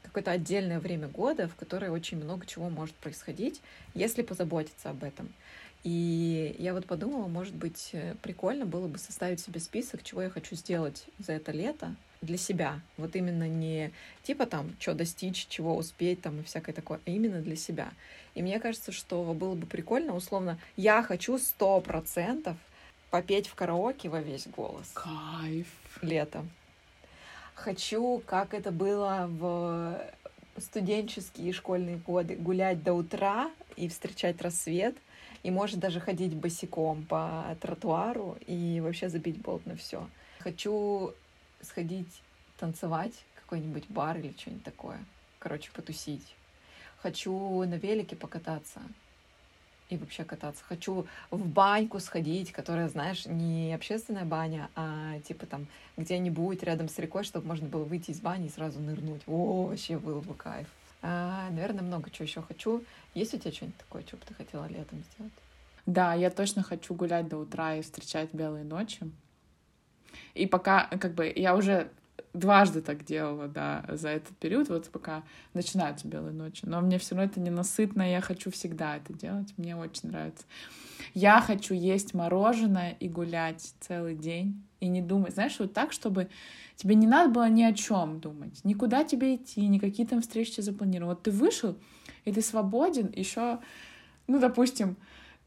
какое-то 0.04 0.30
отдельное 0.30 0.78
время 0.78 1.08
года, 1.08 1.48
в 1.48 1.56
которое 1.56 1.90
очень 1.90 2.22
много 2.22 2.46
чего 2.46 2.70
может 2.70 2.94
происходить, 2.94 3.60
если 3.94 4.22
позаботиться 4.22 4.90
об 4.90 5.02
этом. 5.02 5.28
И 5.82 6.54
я 6.60 6.74
вот 6.74 6.86
подумала, 6.86 7.26
может 7.26 7.56
быть, 7.56 7.90
э, 7.92 8.14
прикольно 8.22 8.66
было 8.66 8.86
бы 8.86 8.98
составить 8.98 9.40
себе 9.40 9.58
список, 9.58 10.04
чего 10.04 10.22
я 10.22 10.30
хочу 10.30 10.54
сделать 10.54 11.06
за 11.18 11.32
это 11.32 11.50
лето, 11.50 11.96
для 12.24 12.36
себя. 12.36 12.80
Вот 12.96 13.16
именно 13.16 13.48
не 13.48 13.92
типа 14.22 14.46
там, 14.46 14.74
что 14.80 14.94
достичь, 14.94 15.46
чего 15.48 15.76
успеть 15.76 16.22
там 16.22 16.40
и 16.40 16.42
всякое 16.42 16.72
такое, 16.72 17.00
а 17.04 17.10
именно 17.10 17.40
для 17.40 17.56
себя. 17.56 17.92
И 18.34 18.42
мне 18.42 18.58
кажется, 18.60 18.92
что 18.92 19.22
было 19.34 19.54
бы 19.54 19.66
прикольно, 19.66 20.14
условно, 20.14 20.58
я 20.76 21.02
хочу 21.02 21.38
сто 21.38 21.80
процентов 21.80 22.56
попеть 23.10 23.46
в 23.46 23.54
караоке 23.54 24.08
во 24.08 24.20
весь 24.20 24.46
голос. 24.48 24.90
Кайф. 24.94 25.68
Летом. 26.02 26.50
Хочу, 27.54 28.20
как 28.26 28.52
это 28.52 28.72
было 28.72 29.28
в 29.30 30.00
студенческие 30.58 31.50
и 31.50 31.52
школьные 31.52 31.96
годы, 31.96 32.36
гулять 32.36 32.82
до 32.82 32.92
утра 32.92 33.50
и 33.76 33.88
встречать 33.88 34.42
рассвет, 34.42 34.96
и 35.42 35.50
может 35.50 35.78
даже 35.78 36.00
ходить 36.00 36.34
босиком 36.34 37.04
по 37.04 37.56
тротуару 37.60 38.36
и 38.46 38.80
вообще 38.80 39.08
забить 39.08 39.40
болт 39.40 39.64
на 39.66 39.76
все. 39.76 40.08
Хочу 40.40 41.14
сходить 41.64 42.22
танцевать, 42.58 43.24
какой-нибудь 43.34 43.88
бар 43.88 44.18
или 44.18 44.34
что-нибудь 44.38 44.64
такое. 44.64 44.98
Короче, 45.38 45.70
потусить. 45.72 46.34
Хочу 46.98 47.64
на 47.64 47.74
велике 47.74 48.16
покататься 48.16 48.80
и 49.90 49.96
вообще 49.96 50.24
кататься. 50.24 50.64
Хочу 50.64 51.06
в 51.30 51.46
баньку 51.46 52.00
сходить, 52.00 52.52
которая, 52.52 52.88
знаешь, 52.88 53.26
не 53.26 53.74
общественная 53.74 54.24
баня, 54.24 54.70
а 54.74 55.20
типа 55.20 55.46
там 55.46 55.66
где-нибудь 55.96 56.62
рядом 56.62 56.88
с 56.88 56.98
рекой, 56.98 57.24
чтобы 57.24 57.46
можно 57.46 57.68
было 57.68 57.84
выйти 57.84 58.10
из 58.10 58.20
бани 58.20 58.46
и 58.46 58.50
сразу 58.50 58.80
нырнуть. 58.80 59.22
О, 59.26 59.66
вообще 59.66 59.98
был 59.98 60.20
бы 60.20 60.34
кайф. 60.34 60.68
А, 61.02 61.50
наверное, 61.50 61.82
много 61.82 62.10
чего 62.10 62.24
еще 62.24 62.40
хочу. 62.40 62.82
Есть 63.12 63.34
у 63.34 63.38
тебя 63.38 63.52
что-нибудь 63.52 63.78
такое, 63.78 64.02
что 64.06 64.16
бы 64.16 64.22
ты 64.26 64.34
хотела 64.34 64.66
летом 64.66 65.02
сделать? 65.12 65.32
Да, 65.84 66.14
я 66.14 66.30
точно 66.30 66.62
хочу 66.62 66.94
гулять 66.94 67.28
до 67.28 67.36
утра 67.36 67.74
и 67.74 67.82
встречать 67.82 68.32
белые 68.32 68.64
ночи. 68.64 69.00
И 70.34 70.46
пока, 70.46 70.86
как 70.98 71.14
бы, 71.14 71.32
я 71.34 71.56
уже 71.56 71.90
дважды 72.34 72.82
так 72.82 73.04
делала, 73.04 73.46
да, 73.46 73.84
за 73.88 74.08
этот 74.08 74.36
период, 74.36 74.68
вот 74.68 74.88
пока 74.90 75.22
начинаются 75.54 76.06
белые 76.06 76.32
ночи. 76.32 76.64
Но 76.64 76.80
мне 76.80 76.98
все 76.98 77.14
равно 77.14 77.30
это 77.30 77.40
ненасытно, 77.40 78.10
я 78.10 78.20
хочу 78.20 78.50
всегда 78.50 78.96
это 78.96 79.12
делать, 79.12 79.54
мне 79.56 79.76
очень 79.76 80.10
нравится. 80.10 80.44
Я 81.14 81.40
хочу 81.40 81.74
есть 81.74 82.12
мороженое 82.12 82.96
и 82.98 83.08
гулять 83.08 83.74
целый 83.80 84.16
день 84.16 84.60
и 84.80 84.88
не 84.88 85.00
думать, 85.00 85.34
знаешь, 85.34 85.56
вот 85.60 85.72
так, 85.72 85.92
чтобы 85.92 86.28
тебе 86.76 86.96
не 86.96 87.06
надо 87.06 87.32
было 87.32 87.48
ни 87.48 87.62
о 87.62 87.72
чем 87.72 88.18
думать, 88.18 88.64
никуда 88.64 89.04
тебе 89.04 89.36
идти, 89.36 89.66
никакие 89.68 90.06
там 90.06 90.20
встречи 90.20 90.60
запланированы. 90.60 91.14
Вот 91.14 91.22
ты 91.22 91.30
вышел, 91.30 91.76
и 92.24 92.32
ты 92.32 92.42
свободен 92.42 93.12
еще, 93.14 93.60
ну, 94.26 94.40
допустим, 94.40 94.96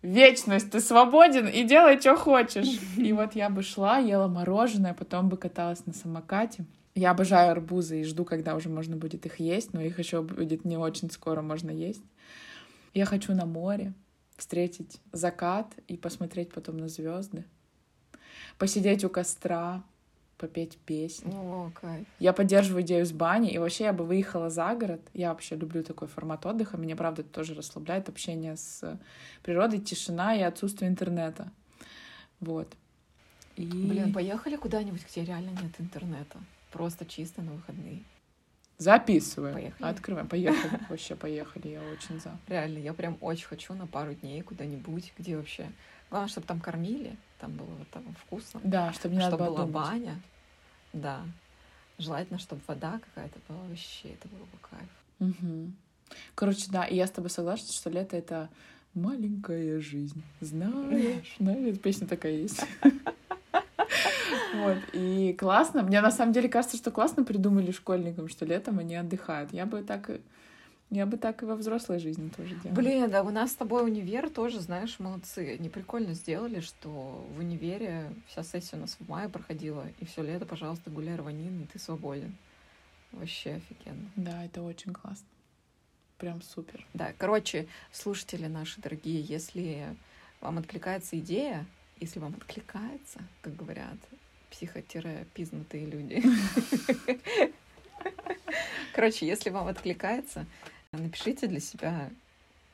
вечность, 0.02 0.72
ты 0.72 0.80
свободен 0.80 1.48
и 1.48 1.64
делай, 1.64 2.00
что 2.00 2.16
хочешь. 2.16 2.80
И 2.98 3.14
вот 3.14 3.36
я 3.36 3.50
бы 3.50 3.64
шла, 3.64 3.98
ела 3.98 4.28
мороженое, 4.28 4.94
потом 4.94 5.30
бы 5.30 5.38
каталась 5.38 5.86
на 5.86 5.94
самокате. 5.94 6.66
Я 6.96 7.12
обожаю 7.12 7.52
арбузы 7.52 8.02
и 8.02 8.04
жду, 8.04 8.26
когда 8.26 8.56
уже 8.56 8.70
можно 8.70 8.96
будет 8.96 9.26
их 9.26 9.40
есть, 9.40 9.74
но 9.74 9.82
их 9.82 10.00
еще 10.00 10.22
будет 10.24 10.66
не 10.66 10.78
очень 10.78 11.12
скоро 11.12 11.42
можно 11.42 11.70
есть. 11.70 12.04
Я 12.94 13.06
хочу 13.06 13.34
на 13.34 13.46
море 13.46 13.94
встретить 14.36 15.00
закат 15.12 15.68
и 15.88 15.98
посмотреть 15.98 16.52
потом 16.52 16.78
на 16.78 16.88
звезды, 16.88 17.46
посидеть 18.58 19.04
у 19.04 19.10
костра, 19.10 19.84
попеть 20.38 20.78
песни. 20.78 21.34
О, 21.34 21.72
кайф. 21.80 22.06
Я 22.20 22.34
поддерживаю 22.34 22.84
идею 22.84 23.06
с 23.06 23.12
бани, 23.12 23.52
и 23.52 23.58
вообще 23.58 23.86
я 23.86 23.94
бы 23.94 24.06
выехала 24.06 24.50
за 24.50 24.74
город. 24.76 25.02
Я 25.14 25.30
вообще 25.30 25.56
люблю 25.56 25.84
такой 25.84 26.08
формат 26.08 26.46
отдыха. 26.46 26.78
Меня, 26.78 26.96
правда, 26.96 27.22
это 27.22 27.32
тоже 27.32 27.54
расслабляет 27.54 28.10
общение 28.10 28.56
с 28.56 29.00
природой, 29.44 29.80
тишина 29.80 30.36
и 30.36 30.42
отсутствие 30.42 30.90
интернета. 30.90 31.52
Вот. 32.40 32.68
И... 33.56 33.66
Блин, 33.66 34.14
поехали 34.14 34.56
куда-нибудь, 34.56 35.06
где 35.10 35.26
реально 35.26 35.50
нет 35.50 35.74
интернета. 35.80 36.40
Просто 36.72 37.06
чисто 37.06 37.42
на 37.42 37.54
выходные. 37.54 38.04
Записываем. 38.78 39.56
Поехали. 39.56 39.90
Открываем. 39.90 40.28
Поехали. 40.28 40.80
Вообще 40.90 41.16
поехали. 41.16 41.70
Я 41.70 41.82
очень 41.92 42.20
за. 42.20 42.38
Реально, 42.48 42.78
я 42.78 42.94
прям 42.94 43.18
очень 43.22 43.48
хочу 43.48 43.74
на 43.74 43.88
пару 43.88 44.14
дней 44.14 44.42
куда-нибудь, 44.44 45.14
где 45.18 45.36
вообще 45.36 45.68
Главное, 46.10 46.30
чтобы 46.30 46.48
там 46.48 46.60
кормили, 46.60 47.18
там 47.40 47.52
было 47.54 47.68
вот 47.68 47.90
там 47.90 48.04
вкусно. 48.26 48.60
Да, 48.64 48.94
чтобы 48.94 49.16
не 49.16 49.20
надо 49.20 49.36
чтобы 49.36 49.46
было 49.46 49.56
была 49.56 49.66
думать. 49.66 49.90
баня. 49.90 50.22
Да. 50.94 51.22
Желательно, 51.98 52.40
чтобы 52.40 52.62
вода 52.68 53.00
какая-то 53.00 53.40
была 53.48 53.60
вообще, 53.68 54.10
это 54.10 54.28
было 54.28 54.46
бы 54.46 54.58
кайф. 54.62 54.90
Угу. 55.20 55.72
Короче, 56.36 56.66
да, 56.70 56.86
и 56.86 56.96
я 56.96 57.08
с 57.08 57.12
тобой 57.12 57.30
согласна, 57.30 57.72
что 57.72 57.90
лето— 57.90 58.16
это 58.18 58.50
маленькая 58.94 59.80
жизнь. 59.80 60.22
Знаешь, 60.42 61.36
знаешь, 61.40 61.80
песня 61.80 62.08
такая 62.08 62.34
есть. 62.34 62.64
Вот, 64.54 64.78
и 64.94 65.36
классно. 65.38 65.84
Мне 65.84 66.02
на 66.02 66.12
самом 66.12 66.34
деле 66.34 66.50
кажется, 66.50 66.78
что 66.78 66.92
классно 66.92 67.24
придумали 67.24 67.72
школьникам, 67.72 68.28
что 68.28 68.46
летом 68.46 68.80
они 68.80 68.96
отдыхают. 68.96 69.54
Я 69.54 69.66
бы 69.66 69.84
так 69.84 70.10
я 70.90 71.06
бы 71.06 71.18
так 71.18 71.44
и 71.44 71.46
во 71.46 71.56
взрослой 71.56 72.00
жизни 72.00 72.30
тоже 72.30 72.56
делала. 72.56 72.76
Блин, 72.76 73.10
да 73.10 73.24
у 73.24 73.30
нас 73.30 73.52
с 73.52 73.56
тобой 73.56 73.84
универ 73.84 74.30
тоже, 74.30 74.62
знаешь, 74.62 75.00
молодцы. 75.00 75.58
Они 75.60 75.70
прикольно 75.70 76.14
сделали, 76.14 76.62
что 76.62 76.90
в 77.36 77.40
универе 77.40 78.14
вся 78.28 78.44
сессия 78.44 78.78
у 78.78 78.80
нас 78.80 78.96
в 79.00 79.10
мае 79.10 79.28
проходила, 79.28 79.86
и 80.00 80.06
все 80.06 80.24
лето, 80.24 80.46
пожалуйста, 80.46 80.90
гуляй 80.90 81.18
рванин, 81.18 81.64
и 81.64 81.66
ты 81.66 81.78
свободен. 81.78 82.36
Вообще 83.12 83.56
офигенно. 83.56 84.10
Да, 84.16 84.46
это 84.46 84.62
очень 84.62 84.94
классно. 84.94 85.28
Прям 86.18 86.42
супер. 86.42 86.86
Да, 86.94 87.14
короче, 87.18 87.68
слушатели 87.92 88.48
наши 88.48 88.82
дорогие, 88.82 89.22
если 89.22 89.96
вам 90.40 90.58
откликается 90.58 91.20
идея, 91.20 91.66
если 92.00 92.20
вам 92.20 92.34
откликается, 92.36 93.20
как 93.42 93.56
говорят 93.56 93.98
психотерапизнутые 94.52 95.86
люди. 95.86 96.24
Короче, 98.94 99.28
если 99.28 99.50
вам 99.50 99.68
откликается, 99.68 100.48
Напишите 100.98 101.48
для 101.48 101.60
себя, 101.60 102.10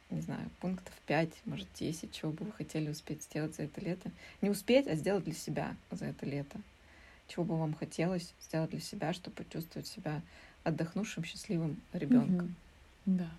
не 0.09 0.21
знаю, 0.21 0.49
пунктов 0.61 0.93
5, 1.07 1.29
может, 1.45 1.67
10, 1.79 2.11
чего 2.11 2.31
бы 2.31 2.45
вы 2.45 2.51
хотели 2.51 2.89
успеть 2.89 3.23
сделать 3.23 3.55
за 3.55 3.63
это 3.63 3.81
лето. 3.81 4.11
Не 4.41 4.49
успеть, 4.49 4.87
а 4.87 4.95
сделать 4.95 5.23
для 5.25 5.33
себя 5.33 5.75
за 5.91 6.05
это 6.05 6.25
лето. 6.25 6.59
Чего 7.27 7.45
бы 7.45 7.57
вам 7.57 7.73
хотелось 7.73 8.33
сделать 8.41 8.71
для 8.71 8.79
себя, 8.79 9.13
чтобы 9.13 9.43
почувствовать 9.43 9.87
себя 9.87 10.21
отдохнувшим, 10.63 11.23
счастливым 11.23 11.81
ребенком. 11.91 12.55
Угу. 13.05 13.17
Да. 13.17 13.29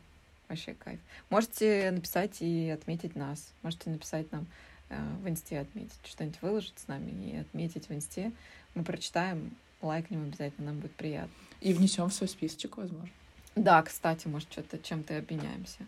Вообще 0.49 0.75
кайф. 0.75 1.01
Можете 1.31 1.91
написать 1.91 2.43
и 2.43 2.69
отметить 2.69 3.17
нас. 3.17 3.53
Можете 3.63 3.91
написать 3.91 4.31
нам 4.31 4.47
э, 4.91 4.97
в 5.23 5.29
инсте 5.29 5.61
отметить, 5.61 5.99
что-нибудь 6.05 6.41
выложить 6.43 6.79
с 6.79 6.87
нами 6.87 7.31
и 7.31 7.37
отметить 7.37 7.89
в 7.89 7.93
инсте. 7.93 8.31
Мы 8.75 8.85
прочитаем, 8.85 9.57
лайкнем 9.81 10.25
обязательно, 10.25 10.73
нам 10.73 10.81
будет 10.81 10.93
приятно. 10.93 11.33
И 11.61 11.73
внесем 11.73 12.09
в 12.09 12.15
свой 12.15 12.29
списочек, 12.29 12.77
возможно. 12.77 13.09
Да, 13.57 13.83
кстати, 13.83 14.27
может, 14.29 14.51
что-то 14.53 14.79
чем-то 14.79 15.19
обменяемся. 15.19 15.87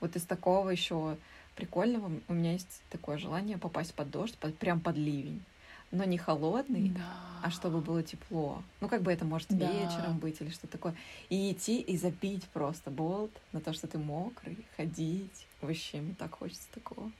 Вот 0.00 0.14
из 0.16 0.24
такого 0.24 0.70
еще 0.70 1.16
прикольного 1.56 2.12
у 2.28 2.32
меня 2.32 2.52
есть 2.52 2.82
такое 2.90 3.18
желание 3.18 3.58
попасть 3.58 3.94
под 3.94 4.10
дождь, 4.10 4.36
под, 4.38 4.56
прям 4.56 4.80
под 4.80 4.96
ливень. 4.96 5.42
Но 5.90 6.04
не 6.04 6.18
холодный, 6.18 6.90
да. 6.90 7.00
а 7.42 7.50
чтобы 7.50 7.80
было 7.80 8.02
тепло. 8.02 8.62
Ну, 8.80 8.88
как 8.88 9.02
бы 9.02 9.10
это 9.10 9.24
может 9.24 9.48
да. 9.48 9.66
вечером 9.66 10.18
быть 10.18 10.40
или 10.40 10.50
что 10.50 10.66
такое. 10.66 10.94
И 11.30 11.50
идти 11.50 11.80
и 11.80 11.96
запить 11.96 12.44
просто 12.48 12.90
болт 12.90 13.32
на 13.52 13.60
то, 13.60 13.72
что 13.72 13.86
ты 13.86 13.98
мокрый, 13.98 14.58
ходить. 14.76 15.46
Вообще, 15.62 16.00
мне 16.00 16.14
так 16.14 16.34
хочется 16.34 16.68
такого. 16.74 17.10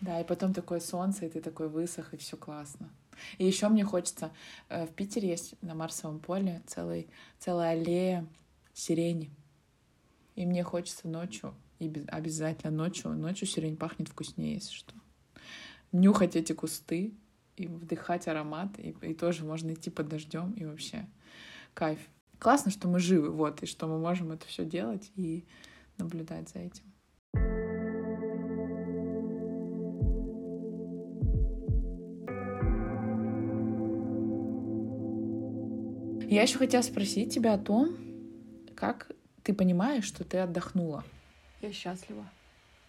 Да, 0.00 0.20
и 0.20 0.24
потом 0.24 0.52
такое 0.52 0.80
солнце, 0.80 1.26
и 1.26 1.28
ты 1.28 1.40
такой 1.40 1.68
высох, 1.68 2.12
и 2.12 2.16
все 2.16 2.36
классно. 2.36 2.88
И 3.38 3.46
еще 3.46 3.68
мне 3.68 3.84
хочется... 3.84 4.32
Э, 4.68 4.86
в 4.86 4.90
Питере 4.90 5.28
есть 5.28 5.54
на 5.62 5.76
Марсовом 5.76 6.18
поле 6.18 6.60
целый, 6.66 7.06
целая 7.38 7.72
аллея 7.72 8.26
сирени. 8.72 9.30
И 10.34 10.46
мне 10.46 10.62
хочется 10.62 11.08
ночью, 11.08 11.54
и 11.78 11.92
обязательно 12.08 12.72
ночью, 12.72 13.10
ночью 13.12 13.46
сирень 13.46 13.76
пахнет 13.76 14.08
вкуснее, 14.08 14.54
если 14.54 14.72
что. 14.72 14.94
Нюхать 15.92 16.36
эти 16.36 16.52
кусты 16.52 17.14
и 17.56 17.66
вдыхать 17.66 18.28
аромат, 18.28 18.78
и, 18.78 18.94
и 19.02 19.14
тоже 19.14 19.44
можно 19.44 19.72
идти 19.72 19.90
под 19.90 20.08
дождем, 20.08 20.52
и 20.52 20.64
вообще 20.64 21.06
кайф. 21.74 22.00
Классно, 22.38 22.70
что 22.70 22.88
мы 22.88 22.98
живы, 22.98 23.30
вот, 23.30 23.62
и 23.62 23.66
что 23.66 23.86
мы 23.86 23.98
можем 23.98 24.32
это 24.32 24.46
все 24.46 24.64
делать 24.64 25.12
и 25.16 25.44
наблюдать 25.98 26.48
за 26.48 26.60
этим. 26.60 26.84
Я 36.28 36.42
еще 36.42 36.56
хотела 36.56 36.80
спросить 36.80 37.34
тебя 37.34 37.52
о 37.52 37.58
том, 37.58 37.94
как 38.82 39.06
ты 39.44 39.54
понимаешь, 39.54 40.04
что 40.04 40.24
ты 40.24 40.38
отдохнула? 40.38 41.04
Я 41.60 41.72
счастлива. 41.72 42.28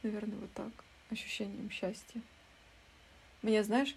Наверное, 0.01 0.39
вот 0.39 0.51
так. 0.53 0.71
Ощущением 1.11 1.69
счастья. 1.69 2.19
Мне, 3.43 3.63
знаешь, 3.63 3.95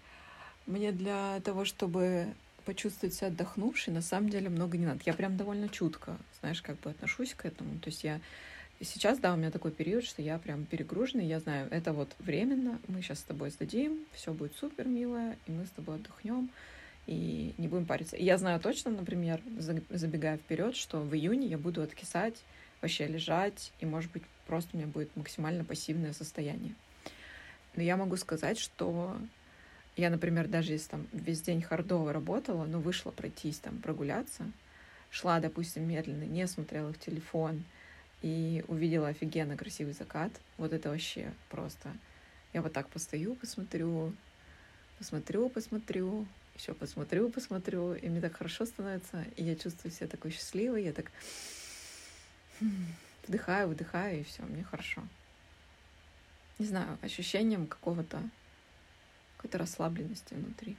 мне 0.67 0.91
для 0.91 1.39
того, 1.43 1.65
чтобы 1.65 2.35
почувствовать 2.65 3.15
себя 3.15 3.29
отдохнувшей, 3.29 3.91
на 3.95 4.03
самом 4.03 4.29
деле 4.29 4.47
много 4.49 4.77
не 4.77 4.85
надо. 4.85 4.99
Я 5.07 5.15
прям 5.15 5.37
довольно 5.37 5.69
чутко, 5.69 6.17
знаешь, 6.39 6.61
как 6.61 6.79
бы 6.81 6.91
отношусь 6.91 7.33
к 7.33 7.45
этому. 7.45 7.79
То 7.79 7.89
есть 7.89 8.03
я 8.03 8.21
сейчас, 8.79 9.17
да, 9.17 9.33
у 9.33 9.35
меня 9.35 9.49
такой 9.49 9.71
период, 9.71 10.03
что 10.03 10.21
я 10.21 10.37
прям 10.37 10.65
перегружена, 10.65 11.23
я 11.23 11.39
знаю, 11.39 11.67
это 11.71 11.93
вот 11.93 12.15
временно, 12.19 12.79
мы 12.87 13.01
сейчас 13.01 13.21
с 13.21 13.23
тобой 13.23 13.49
сдадим, 13.49 14.05
все 14.13 14.33
будет 14.33 14.53
супер, 14.53 14.87
милая, 14.87 15.35
и 15.47 15.51
мы 15.51 15.65
с 15.65 15.71
тобой 15.71 15.95
отдохнем 15.95 16.51
и 17.07 17.55
не 17.57 17.67
будем 17.67 17.85
париться. 17.85 18.15
И 18.15 18.23
я 18.23 18.37
знаю 18.37 18.59
точно, 18.59 18.91
например, 18.91 19.41
забегая 19.89 20.37
вперед, 20.37 20.75
что 20.75 20.99
в 20.99 21.15
июне 21.15 21.47
я 21.47 21.57
буду 21.57 21.81
откисать, 21.81 22.35
вообще 22.81 23.07
лежать, 23.07 23.71
и, 23.79 23.85
может 23.85 24.11
быть, 24.11 24.23
просто 24.45 24.69
у 24.73 24.77
меня 24.77 24.87
будет 24.87 25.15
максимально 25.15 25.63
пассивное 25.63 26.13
состояние. 26.13 26.75
Но 27.75 27.81
я 27.81 27.97
могу 27.97 28.17
сказать, 28.17 28.59
что 28.59 29.17
я, 29.95 30.09
например, 30.09 30.47
даже 30.47 30.73
если 30.73 30.89
там 30.89 31.07
весь 31.11 31.41
день 31.41 31.61
хардово 31.61 32.13
работала, 32.13 32.65
но 32.65 32.79
вышла 32.79 33.11
пройтись, 33.11 33.59
там, 33.59 33.77
прогуляться, 33.79 34.51
шла, 35.09 35.39
допустим, 35.39 35.87
медленно, 35.87 36.23
не 36.23 36.45
смотрела 36.45 36.93
в 36.93 36.99
телефон 36.99 37.63
и 38.21 38.63
увидела 38.67 39.07
офигенно 39.07 39.55
красивый 39.55 39.93
закат, 39.93 40.31
вот 40.57 40.73
это 40.73 40.89
вообще 40.89 41.31
просто... 41.49 41.89
Я 42.53 42.61
вот 42.61 42.73
так 42.73 42.87
постою, 42.89 43.35
посмотрю, 43.35 44.13
посмотрю, 44.97 45.49
посмотрю, 45.49 46.25
еще 46.57 46.73
посмотрю, 46.73 47.29
посмотрю, 47.29 47.93
и 47.93 48.09
мне 48.09 48.21
так 48.21 48.35
хорошо 48.35 48.65
становится, 48.65 49.23
и 49.35 49.43
я 49.43 49.55
чувствую 49.55 49.91
себя 49.91 50.07
такой 50.07 50.31
счастливой, 50.31 50.83
я 50.83 50.93
так 50.93 51.11
вдыхаю, 53.27 53.67
выдыхаю, 53.69 54.19
и 54.19 54.23
все, 54.23 54.43
мне 54.43 54.63
хорошо. 54.63 55.03
Не 56.59 56.65
знаю, 56.65 56.97
ощущением 57.01 57.67
какого-то 57.67 58.21
какой-то 59.37 59.59
расслабленности 59.59 60.33
внутри. 60.33 60.75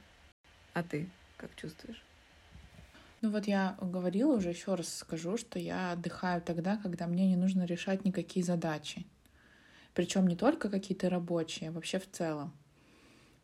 А 0.74 0.82
ты 0.82 1.08
как 1.36 1.54
чувствуешь? 1.54 2.02
Ну 3.20 3.30
вот 3.30 3.46
я 3.46 3.76
говорила 3.80 4.36
уже, 4.36 4.50
еще 4.50 4.74
раз 4.74 4.94
скажу, 4.94 5.36
что 5.36 5.58
я 5.58 5.92
отдыхаю 5.92 6.42
тогда, 6.42 6.76
когда 6.76 7.06
мне 7.06 7.28
не 7.28 7.36
нужно 7.36 7.64
решать 7.64 8.04
никакие 8.04 8.44
задачи. 8.44 9.06
Причем 9.94 10.26
не 10.26 10.36
только 10.36 10.68
какие-то 10.70 11.10
рабочие, 11.10 11.70
а 11.70 11.72
вообще 11.72 11.98
в 11.98 12.10
целом 12.10 12.52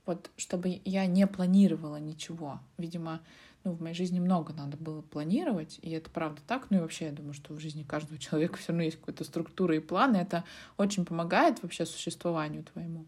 вот 0.07 0.31
чтобы 0.37 0.81
я 0.85 1.07
не 1.07 1.27
планировала 1.27 1.97
ничего. 1.97 2.61
Видимо, 2.79 3.21
ну, 3.65 3.73
в 3.73 3.81
моей 3.81 3.95
жизни 3.95 4.21
много 4.21 4.53
надо 4.53 4.77
было 4.77 5.01
планировать, 5.01 5.79
и 5.83 5.91
это 5.91 6.11
правда 6.11 6.41
так. 6.47 6.67
Ну 6.71 6.79
и 6.79 6.81
вообще, 6.81 7.07
я 7.07 7.13
думаю, 7.13 7.33
что 7.33 7.55
в 7.55 7.61
жизни 7.61 7.83
каждого 7.83 8.19
человека 8.19 8.59
все 8.59 8.69
равно 8.69 8.83
есть 8.83 8.99
какая-то 8.99 9.25
структура 9.25 9.75
и 9.77 9.81
план, 9.81 10.15
и 10.15 10.19
это 10.19 10.45
очень 10.77 11.05
помогает 11.05 11.63
вообще 11.63 11.87
существованию 11.87 12.65
твоему. 12.65 13.07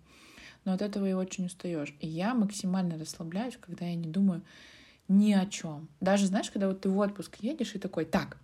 Но 0.64 0.72
от 0.72 0.82
этого 0.82 1.08
и 1.08 1.12
очень 1.12 1.46
устаешь. 1.46 1.94
И 2.00 2.08
я 2.08 2.34
максимально 2.34 2.98
расслабляюсь, 2.98 3.56
когда 3.60 3.84
я 3.86 3.94
не 3.94 4.08
думаю 4.08 4.42
ни 5.08 5.32
о 5.32 5.46
чем. 5.46 5.88
Даже, 6.00 6.26
знаешь, 6.26 6.50
когда 6.50 6.66
вот 6.66 6.80
ты 6.80 6.88
в 6.88 6.98
отпуск 6.98 7.36
едешь 7.40 7.74
и 7.74 7.78
такой, 7.78 8.04
так, 8.04 8.38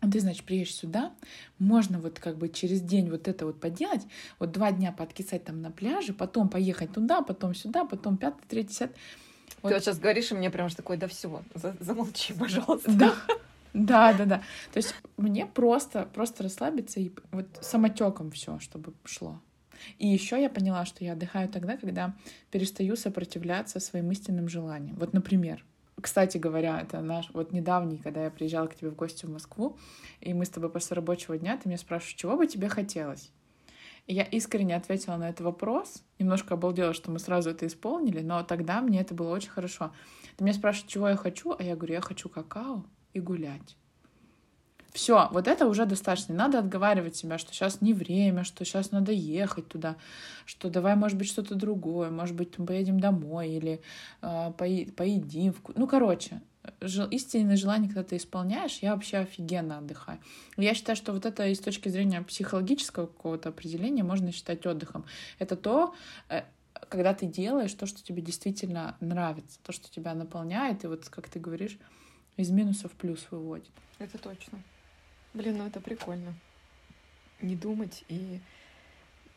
ты, 0.00 0.20
значит, 0.20 0.44
приедешь 0.44 0.74
сюда, 0.74 1.12
можно 1.58 1.98
вот 1.98 2.20
как 2.20 2.36
бы 2.36 2.48
через 2.48 2.80
день 2.80 3.10
вот 3.10 3.26
это 3.28 3.46
вот 3.46 3.60
поделать, 3.60 4.02
вот 4.38 4.52
два 4.52 4.70
дня 4.70 4.92
подкисать 4.92 5.44
там 5.44 5.60
на 5.60 5.70
пляже, 5.70 6.12
потом 6.12 6.48
поехать 6.48 6.92
туда, 6.92 7.22
потом 7.22 7.54
сюда, 7.54 7.84
потом 7.84 8.16
пятый, 8.16 8.46
третий, 8.48 8.68
десятый. 8.68 8.96
Вот. 9.62 9.70
Ты 9.70 9.74
вот 9.74 9.82
сейчас 9.82 9.98
говоришь, 9.98 10.30
и 10.30 10.34
мне 10.34 10.50
прям 10.50 10.68
такой, 10.70 10.96
да 10.96 11.08
все, 11.08 11.42
замолчи, 11.80 12.32
пожалуйста. 12.38 12.92
Да. 12.92 13.14
Да, 13.74 14.12
да, 14.12 14.24
да. 14.24 14.42
То 14.72 14.78
есть 14.78 14.94
мне 15.16 15.46
просто, 15.46 16.08
просто 16.14 16.42
расслабиться 16.42 17.00
и 17.00 17.12
вот 17.32 17.46
самотеком 17.60 18.30
все, 18.30 18.58
чтобы 18.60 18.94
шло. 19.04 19.40
И 19.98 20.08
еще 20.08 20.40
я 20.40 20.50
поняла, 20.50 20.84
что 20.84 21.04
я 21.04 21.12
отдыхаю 21.12 21.48
тогда, 21.48 21.76
когда 21.76 22.14
перестаю 22.50 22.96
сопротивляться 22.96 23.78
своим 23.78 24.10
истинным 24.10 24.48
желаниям. 24.48 24.96
Вот, 24.96 25.12
например, 25.12 25.64
кстати 26.00 26.38
говоря, 26.38 26.80
это 26.80 27.00
наш 27.00 27.30
вот 27.32 27.52
недавний, 27.52 27.98
когда 27.98 28.24
я 28.24 28.30
приезжала 28.30 28.66
к 28.66 28.74
тебе 28.74 28.90
в 28.90 28.94
гости 28.94 29.26
в 29.26 29.30
Москву, 29.30 29.76
и 30.20 30.32
мы 30.34 30.44
с 30.44 30.50
тобой 30.50 30.70
после 30.70 30.94
рабочего 30.94 31.36
дня, 31.38 31.56
ты 31.56 31.68
меня 31.68 31.78
спрашиваешь, 31.78 32.14
чего 32.14 32.36
бы 32.36 32.46
тебе 32.46 32.68
хотелось? 32.68 33.30
И 34.06 34.14
я 34.14 34.22
искренне 34.22 34.74
ответила 34.74 35.16
на 35.16 35.28
этот 35.28 35.42
вопрос, 35.42 36.02
немножко 36.18 36.54
обалдела, 36.54 36.94
что 36.94 37.10
мы 37.10 37.18
сразу 37.18 37.50
это 37.50 37.66
исполнили, 37.66 38.22
но 38.22 38.42
тогда 38.42 38.80
мне 38.80 39.00
это 39.00 39.14
было 39.14 39.34
очень 39.34 39.50
хорошо. 39.50 39.92
Ты 40.36 40.44
меня 40.44 40.54
спрашиваешь, 40.54 40.90
чего 40.90 41.08
я 41.08 41.16
хочу, 41.16 41.54
а 41.58 41.62
я 41.62 41.76
говорю, 41.76 41.94
я 41.94 42.00
хочу 42.00 42.28
какао 42.28 42.84
и 43.12 43.20
гулять. 43.20 43.76
Все, 44.92 45.28
вот 45.32 45.46
это 45.46 45.66
уже 45.66 45.84
достаточно. 45.84 46.34
Надо 46.34 46.58
отговаривать 46.58 47.14
себя, 47.14 47.38
что 47.38 47.52
сейчас 47.52 47.80
не 47.80 47.92
время, 47.92 48.44
что 48.44 48.64
сейчас 48.64 48.90
надо 48.90 49.12
ехать 49.12 49.68
туда, 49.68 49.96
что 50.46 50.70
давай, 50.70 50.96
может 50.96 51.18
быть, 51.18 51.28
что-то 51.28 51.54
другое, 51.54 52.10
может 52.10 52.34
быть, 52.34 52.58
мы 52.58 52.66
поедем 52.66 52.98
домой 52.98 53.50
или 53.50 53.80
э, 54.22 54.52
поедим. 54.56 55.54
Ну, 55.74 55.86
короче, 55.86 56.40
истинное 57.10 57.56
желание, 57.56 57.88
когда 57.88 58.04
ты 58.04 58.16
исполняешь, 58.16 58.78
я 58.78 58.94
вообще 58.94 59.18
офигенно 59.18 59.78
отдыхаю. 59.78 60.20
Я 60.56 60.74
считаю, 60.74 60.96
что 60.96 61.12
вот 61.12 61.26
это 61.26 61.46
и 61.46 61.54
с 61.54 61.60
точки 61.60 61.88
зрения 61.88 62.22
психологического 62.22 63.06
какого-то 63.06 63.50
определения 63.50 64.02
можно 64.02 64.32
считать 64.32 64.64
отдыхом. 64.66 65.04
Это 65.38 65.56
то, 65.56 65.94
э, 66.28 66.42
когда 66.88 67.12
ты 67.14 67.26
делаешь 67.26 67.72
то, 67.74 67.86
что 67.86 68.02
тебе 68.02 68.22
действительно 68.22 68.96
нравится, 69.00 69.58
то, 69.62 69.72
что 69.72 69.90
тебя 69.90 70.14
наполняет, 70.14 70.84
и 70.84 70.86
вот, 70.86 71.08
как 71.08 71.28
ты 71.28 71.38
говоришь, 71.38 71.78
из 72.36 72.50
минуса 72.50 72.88
в 72.88 72.92
плюс 72.92 73.26
выводит. 73.30 73.70
Это 73.98 74.16
точно. 74.18 74.62
Блин, 75.34 75.58
ну 75.58 75.66
это 75.66 75.80
прикольно. 75.80 76.34
Не 77.40 77.54
думать 77.54 78.04
и 78.08 78.40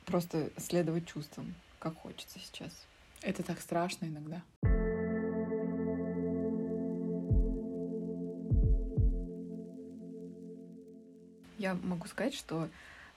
просто 0.05 0.49
следовать 0.57 1.07
чувствам, 1.07 1.53
как 1.79 1.95
хочется 1.97 2.39
сейчас. 2.39 2.71
Это 3.21 3.43
так 3.43 3.61
страшно 3.61 4.05
иногда. 4.05 4.41
Я 11.57 11.75
могу 11.75 12.07
сказать, 12.07 12.33
что 12.33 12.67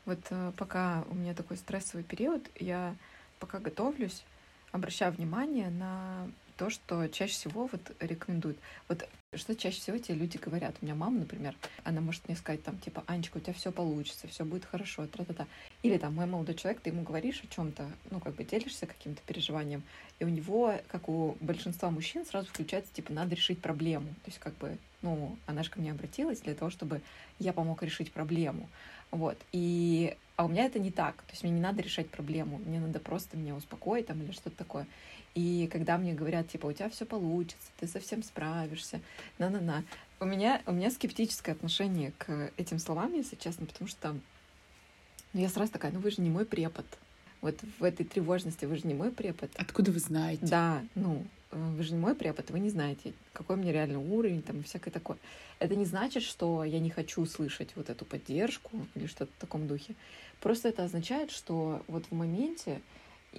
вот 0.04 0.18
э, 0.28 0.52
пока 0.58 1.04
у 1.08 1.14
меня 1.14 1.32
такой 1.32 1.56
стрессовый 1.56 2.04
период, 2.04 2.46
я 2.56 2.94
пока 3.38 3.58
готовлюсь, 3.58 4.22
обращаю 4.70 5.12
внимание 5.12 5.70
на 5.70 6.28
то, 6.56 6.70
что 6.70 7.08
чаще 7.08 7.32
всего 7.32 7.68
вот 7.70 7.80
рекомендуют. 8.00 8.58
Вот 8.88 9.08
что 9.34 9.56
чаще 9.56 9.80
всего 9.80 9.98
те 9.98 10.14
люди 10.14 10.36
говорят. 10.36 10.76
У 10.80 10.84
меня 10.84 10.94
мама, 10.94 11.20
например, 11.20 11.54
она 11.82 12.00
может 12.00 12.26
мне 12.28 12.36
сказать 12.36 12.62
там, 12.62 12.78
типа, 12.78 13.02
Анечка, 13.06 13.38
у 13.38 13.40
тебя 13.40 13.52
все 13.52 13.72
получится, 13.72 14.28
все 14.28 14.44
будет 14.44 14.64
хорошо, 14.64 15.06
тра-та-та. 15.06 15.46
Или 15.82 15.98
там 15.98 16.14
мой 16.14 16.26
молодой 16.26 16.54
человек, 16.54 16.80
ты 16.80 16.90
ему 16.90 17.02
говоришь 17.02 17.42
о 17.42 17.52
чем-то, 17.52 17.90
ну, 18.10 18.20
как 18.20 18.34
бы 18.34 18.44
делишься 18.44 18.86
каким-то 18.86 19.20
переживанием, 19.26 19.82
и 20.18 20.24
у 20.24 20.28
него, 20.28 20.74
как 20.88 21.08
у 21.08 21.36
большинства 21.40 21.90
мужчин, 21.90 22.24
сразу 22.24 22.48
включается, 22.48 22.92
типа, 22.94 23.12
надо 23.12 23.34
решить 23.34 23.60
проблему. 23.60 24.08
То 24.24 24.30
есть, 24.30 24.38
как 24.38 24.56
бы, 24.58 24.78
ну, 25.02 25.36
она 25.46 25.62
же 25.62 25.70
ко 25.70 25.80
мне 25.80 25.90
обратилась 25.90 26.40
для 26.40 26.54
того, 26.54 26.70
чтобы 26.70 27.00
я 27.38 27.52
помог 27.52 27.82
решить 27.82 28.12
проблему. 28.12 28.68
Вот. 29.10 29.38
И 29.52 30.16
а 30.36 30.46
у 30.46 30.48
меня 30.48 30.64
это 30.64 30.80
не 30.80 30.90
так. 30.90 31.16
То 31.16 31.32
есть 31.32 31.44
мне 31.44 31.52
не 31.52 31.60
надо 31.60 31.82
решать 31.82 32.10
проблему, 32.10 32.60
мне 32.64 32.80
надо 32.80 32.98
просто 32.98 33.36
меня 33.36 33.54
успокоить 33.54 34.06
там 34.06 34.20
или 34.22 34.32
что-то 34.32 34.56
такое. 34.56 34.86
И 35.34 35.68
когда 35.72 35.98
мне 35.98 36.14
говорят, 36.14 36.48
типа, 36.48 36.66
у 36.66 36.72
тебя 36.72 36.88
все 36.88 37.04
получится, 37.04 37.68
ты 37.78 37.88
совсем 37.88 38.22
справишься, 38.22 39.00
на-на-на. 39.38 39.84
У 40.20 40.24
меня, 40.26 40.62
у 40.66 40.72
меня 40.72 40.90
скептическое 40.90 41.54
отношение 41.54 42.12
к 42.18 42.52
этим 42.56 42.78
словам, 42.78 43.12
если 43.14 43.36
честно, 43.36 43.66
потому 43.66 43.88
что 43.88 44.14
ну, 45.34 45.40
я 45.40 45.48
сразу 45.48 45.72
такая, 45.72 45.90
ну 45.90 45.98
вы 45.98 46.12
же 46.12 46.22
не 46.22 46.30
мой 46.30 46.46
препод. 46.46 46.86
Вот 47.40 47.56
в 47.78 47.84
этой 47.84 48.06
тревожности 48.06 48.64
вы 48.64 48.76
же 48.76 48.86
не 48.86 48.94
мой 48.94 49.10
препод. 49.10 49.50
Откуда 49.56 49.90
вы 49.90 49.98
знаете? 49.98 50.46
Да, 50.46 50.82
ну, 50.94 51.26
э, 51.50 51.56
вы 51.76 51.82
же 51.82 51.92
не 51.92 51.98
мой 51.98 52.14
препод, 52.14 52.50
вы 52.50 52.60
не 52.60 52.70
знаете, 52.70 53.12
какой 53.32 53.56
у 53.56 53.58
меня 53.58 53.72
реальный 53.72 53.98
уровень 53.98 54.42
там 54.42 54.60
и 54.60 54.62
всякое 54.62 54.92
такое. 54.92 55.18
Это 55.58 55.74
не 55.74 55.84
значит, 55.84 56.22
что 56.22 56.62
я 56.62 56.78
не 56.78 56.88
хочу 56.88 57.26
слышать 57.26 57.70
вот 57.74 57.90
эту 57.90 58.04
поддержку 58.04 58.70
или 58.94 59.06
что-то 59.06 59.32
в 59.36 59.40
таком 59.40 59.66
духе. 59.66 59.96
Просто 60.40 60.68
это 60.68 60.84
означает, 60.84 61.32
что 61.32 61.82
вот 61.88 62.04
в 62.08 62.14
моменте 62.14 62.80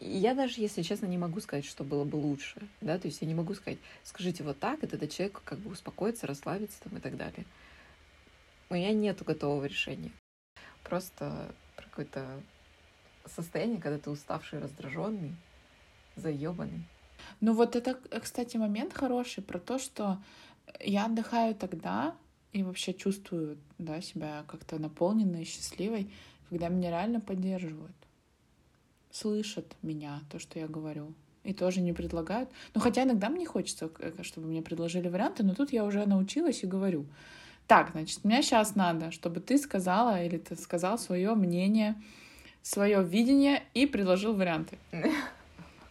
я 0.01 0.33
даже, 0.33 0.61
если 0.61 0.81
честно, 0.81 1.05
не 1.05 1.17
могу 1.17 1.39
сказать, 1.39 1.65
что 1.65 1.83
было 1.83 2.03
бы 2.03 2.15
лучше, 2.15 2.67
да, 2.81 2.97
то 2.97 3.07
есть 3.07 3.21
я 3.21 3.27
не 3.27 3.33
могу 3.33 3.53
сказать, 3.53 3.79
скажите 4.03 4.43
вот 4.43 4.59
так, 4.59 4.83
и 4.83 4.87
тогда 4.87 5.07
человек 5.07 5.41
как 5.43 5.59
бы 5.59 5.71
успокоится, 5.71 6.27
расслабится 6.27 6.81
там 6.81 6.97
и 6.97 7.01
так 7.01 7.17
далее. 7.17 7.45
У 8.69 8.75
меня 8.75 8.91
нету 8.93 9.23
готового 9.23 9.65
решения. 9.65 10.11
Просто 10.83 11.53
про 11.75 11.85
какое-то 11.85 12.41
состояние, 13.25 13.79
когда 13.79 13.97
ты 13.97 14.09
уставший, 14.09 14.59
раздраженный, 14.59 15.35
заебанный. 16.15 16.83
Ну 17.41 17.53
вот 17.53 17.75
это, 17.75 17.95
кстати, 18.19 18.57
момент 18.57 18.93
хороший 18.93 19.43
про 19.43 19.59
то, 19.59 19.79
что 19.79 20.21
я 20.79 21.05
отдыхаю 21.05 21.55
тогда 21.55 22.15
и 22.53 22.63
вообще 22.63 22.93
чувствую 22.93 23.57
да, 23.77 24.01
себя 24.01 24.43
как-то 24.47 24.79
наполненной, 24.79 25.45
счастливой, 25.45 26.11
когда 26.49 26.69
меня 26.69 26.89
реально 26.89 27.21
поддерживают 27.21 27.95
слышат 29.15 29.75
меня, 29.81 30.21
то, 30.29 30.39
что 30.39 30.59
я 30.59 30.67
говорю. 30.67 31.13
И 31.43 31.53
тоже 31.53 31.79
не 31.79 31.93
предлагают. 31.93 32.49
Ну, 32.73 32.81
хотя 32.81 33.03
иногда 33.03 33.29
мне 33.29 33.45
хочется, 33.45 33.89
чтобы 34.21 34.47
мне 34.47 34.61
предложили 34.61 35.07
варианты, 35.07 35.43
но 35.43 35.53
тут 35.53 35.71
я 35.71 35.85
уже 35.85 36.05
научилась 36.05 36.63
и 36.63 36.67
говорю. 36.67 37.05
Так, 37.67 37.91
значит, 37.91 38.23
мне 38.23 38.41
сейчас 38.41 38.75
надо, 38.75 39.11
чтобы 39.11 39.39
ты 39.39 39.57
сказала 39.57 40.23
или 40.23 40.37
ты 40.37 40.55
сказал 40.55 40.97
свое 40.97 41.33
мнение, 41.35 41.95
свое 42.61 43.03
видение 43.03 43.63
и 43.73 43.85
предложил 43.85 44.33
варианты. 44.35 44.77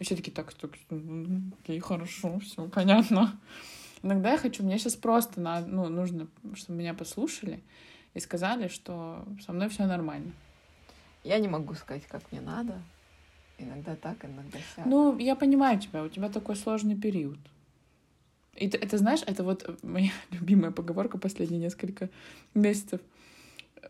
И 0.01 0.05
все 0.05 0.17
таки 0.17 0.33
так, 0.33 0.53
так, 0.55 0.73
окей, 1.63 1.79
хорошо, 1.79 2.41
все 2.41 2.67
понятно. 2.69 3.39
Иногда 4.03 4.33
я 4.33 4.39
хочу, 4.39 4.65
мне 4.65 4.77
сейчас 4.77 4.97
просто 4.97 5.41
надо, 5.41 5.69
ну, 5.69 5.89
нужно, 5.89 6.27
чтобы 6.55 6.81
меня 6.81 6.95
послушали 6.95 7.63
и 8.13 8.19
сказали, 8.19 8.67
что 8.67 9.25
со 9.47 9.53
мной 9.53 9.69
все 9.69 9.87
нормально. 9.87 10.33
Я 11.23 11.39
не 11.39 11.47
могу 11.47 11.75
сказать, 11.75 12.05
как 12.09 12.23
мне 12.33 12.41
надо. 12.41 12.83
Иногда 13.59 13.97
так, 13.97 14.25
иногда 14.25 14.59
сяк. 14.77 14.87
Ну, 14.87 15.17
я 15.19 15.37
понимаю 15.37 15.79
тебя, 15.79 16.03
у 16.03 16.09
тебя 16.09 16.29
такой 16.29 16.57
сложный 16.57 16.97
период. 16.97 17.39
И 18.57 18.67
это, 18.67 18.77
это, 18.77 18.99
знаешь, 18.99 19.23
это 19.27 19.43
вот 19.43 19.83
моя 19.83 20.13
любимая 20.31 20.71
поговорка 20.71 21.19
последние 21.19 21.61
несколько 21.61 22.11
месяцев. 22.55 23.01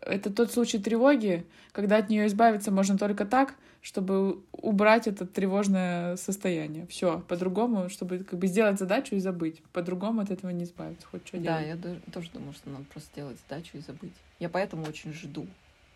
Это 0.01 0.31
тот 0.31 0.51
случай 0.51 0.77
тревоги, 0.77 1.45
когда 1.71 1.97
от 1.97 2.09
нее 2.09 2.27
избавиться 2.27 2.71
можно 2.71 2.97
только 2.97 3.25
так, 3.25 3.55
чтобы 3.81 4.41
убрать 4.51 5.07
это 5.07 5.25
тревожное 5.25 6.15
состояние. 6.17 6.85
Все, 6.87 7.21
по-другому, 7.27 7.89
чтобы 7.89 8.19
как 8.19 8.39
бы 8.39 8.47
сделать 8.47 8.79
задачу 8.79 9.15
и 9.15 9.19
забыть. 9.19 9.61
По-другому 9.73 10.21
от 10.21 10.31
этого 10.31 10.51
не 10.51 10.63
избавиться. 10.63 11.07
Хоть 11.07 11.27
что 11.27 11.37
да, 11.37 11.63
делать. 11.63 11.79
я 11.85 12.11
тоже 12.11 12.29
думаю, 12.33 12.53
что 12.53 12.69
надо 12.69 12.85
просто 12.85 13.09
сделать 13.11 13.37
задачу 13.47 13.77
и 13.77 13.79
забыть. 13.79 14.13
Я 14.39 14.49
поэтому 14.49 14.85
очень 14.85 15.13
жду. 15.13 15.47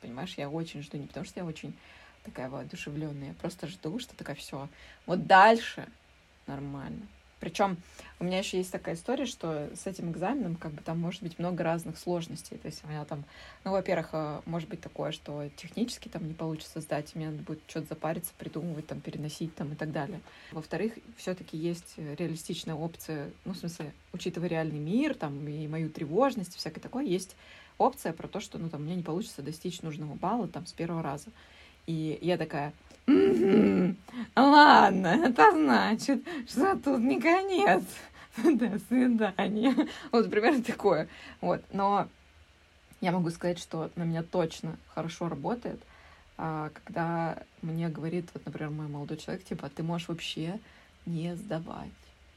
Понимаешь, 0.02 0.36
я 0.38 0.50
очень 0.50 0.82
жду, 0.82 0.98
не 0.98 1.08
потому 1.08 1.26
что 1.26 1.40
я 1.40 1.46
очень 1.46 1.74
такая 2.24 2.50
воодушевленная. 2.50 3.30
Я 3.30 3.34
просто 3.34 3.68
жду, 3.68 4.00
что 4.00 4.16
такая 4.16 4.36
все. 4.36 4.68
Вот 5.06 5.28
дальше 5.28 5.88
нормально. 6.48 7.08
Причем 7.40 7.78
у 8.20 8.26
меня 8.26 8.40
еще 8.40 8.58
есть 8.58 8.72
такая 8.72 8.96
история, 8.96 9.26
что 9.26 9.70
с 9.74 9.88
этим 9.88 10.12
экзаменом 10.12 10.56
как 10.56 10.74
бы 10.74 10.82
там 10.82 11.00
может 11.00 11.24
быть 11.24 11.40
много 11.40 11.64
разных 11.64 11.98
сложностей. 11.98 12.58
То 12.58 12.68
есть 12.68 12.84
у 12.84 12.88
меня 12.88 13.06
там, 13.06 13.24
ну, 13.64 13.72
во-первых, 13.72 14.10
э, 14.12 14.42
может 14.46 14.68
быть 14.68 14.82
такое, 14.82 15.12
что 15.12 15.50
технически 15.56 16.10
там 16.10 16.28
не 16.28 16.34
получится 16.34 16.82
сдать, 16.82 17.16
мне 17.16 17.30
надо 17.30 17.44
будет 17.44 17.62
что-то 17.68 17.88
запариться, 17.88 18.34
придумывать, 18.38 18.88
там, 18.88 19.00
переносить 19.00 19.56
там 19.56 19.72
и 19.72 19.76
так 19.76 19.92
далее. 19.92 20.20
Во-вторых, 20.52 20.94
все-таки 21.16 21.56
есть 21.56 21.96
реалистичная 21.98 22.76
опция, 22.76 23.32
ну, 23.46 23.54
в 23.54 23.58
смысле, 23.58 23.94
учитывая 24.12 24.50
реальный 24.50 24.80
мир 24.80 25.16
там 25.16 25.48
и 25.48 25.68
мою 25.68 25.90
тревожность, 25.90 26.56
всякое 26.56 26.82
такое, 26.82 27.06
есть 27.06 27.38
опция 27.78 28.12
про 28.12 28.28
то, 28.28 28.42
что, 28.42 28.58
ну, 28.58 28.70
там, 28.70 28.84
мне 28.84 28.96
не 28.96 29.04
получится 29.04 29.42
достичь 29.42 29.82
нужного 29.82 30.16
балла 30.16 30.50
там 30.50 30.66
с 30.66 30.74
первого 30.74 31.02
раза. 31.02 31.30
И 31.90 32.20
я 32.22 32.38
такая, 32.38 32.72
ладно, 34.36 35.08
это 35.08 35.52
значит, 35.54 36.22
что 36.48 36.76
тут 36.78 37.00
не 37.00 37.20
конец. 37.20 37.84
До 38.38 38.78
свидания. 38.88 39.76
Вот 40.12 40.30
примерно 40.30 40.62
такое. 40.62 41.08
Вот. 41.42 41.64
Но 41.74 42.08
я 43.02 43.12
могу 43.12 43.32
сказать, 43.32 43.58
что 43.58 43.90
на 43.96 44.04
меня 44.04 44.22
точно 44.22 44.78
хорошо 44.94 45.30
работает, 45.30 45.82
а, 46.38 46.70
когда 46.84 47.42
мне 47.64 47.90
говорит, 47.90 48.30
вот, 48.36 48.46
например, 48.46 48.70
мой 48.70 48.88
молодой 48.88 49.18
человек, 49.18 49.44
типа, 49.44 49.68
ты 49.70 49.82
можешь 49.82 50.10
вообще 50.10 50.60
не 51.08 51.36
сдавать, 51.36 51.90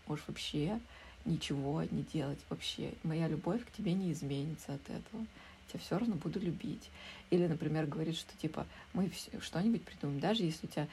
можешь 0.06 0.24
вообще 0.28 0.80
ничего 1.26 1.82
не 1.90 2.04
делать 2.04 2.40
вообще. 2.48 2.94
Моя 3.02 3.28
любовь 3.28 3.62
к 3.66 3.76
тебе 3.76 3.92
не 3.92 4.12
изменится 4.12 4.72
от 4.72 4.82
этого. 4.88 5.26
Тебя 5.68 5.80
все 5.80 5.98
равно 5.98 6.14
буду 6.16 6.40
любить. 6.40 6.90
Или, 7.30 7.46
например, 7.46 7.86
говорит, 7.86 8.16
что 8.16 8.36
типа 8.36 8.66
мы 8.92 9.10
что-нибудь 9.40 9.84
придумаем, 9.84 10.20
даже 10.20 10.42
если 10.42 10.66
у 10.66 10.70
тебя 10.70 10.88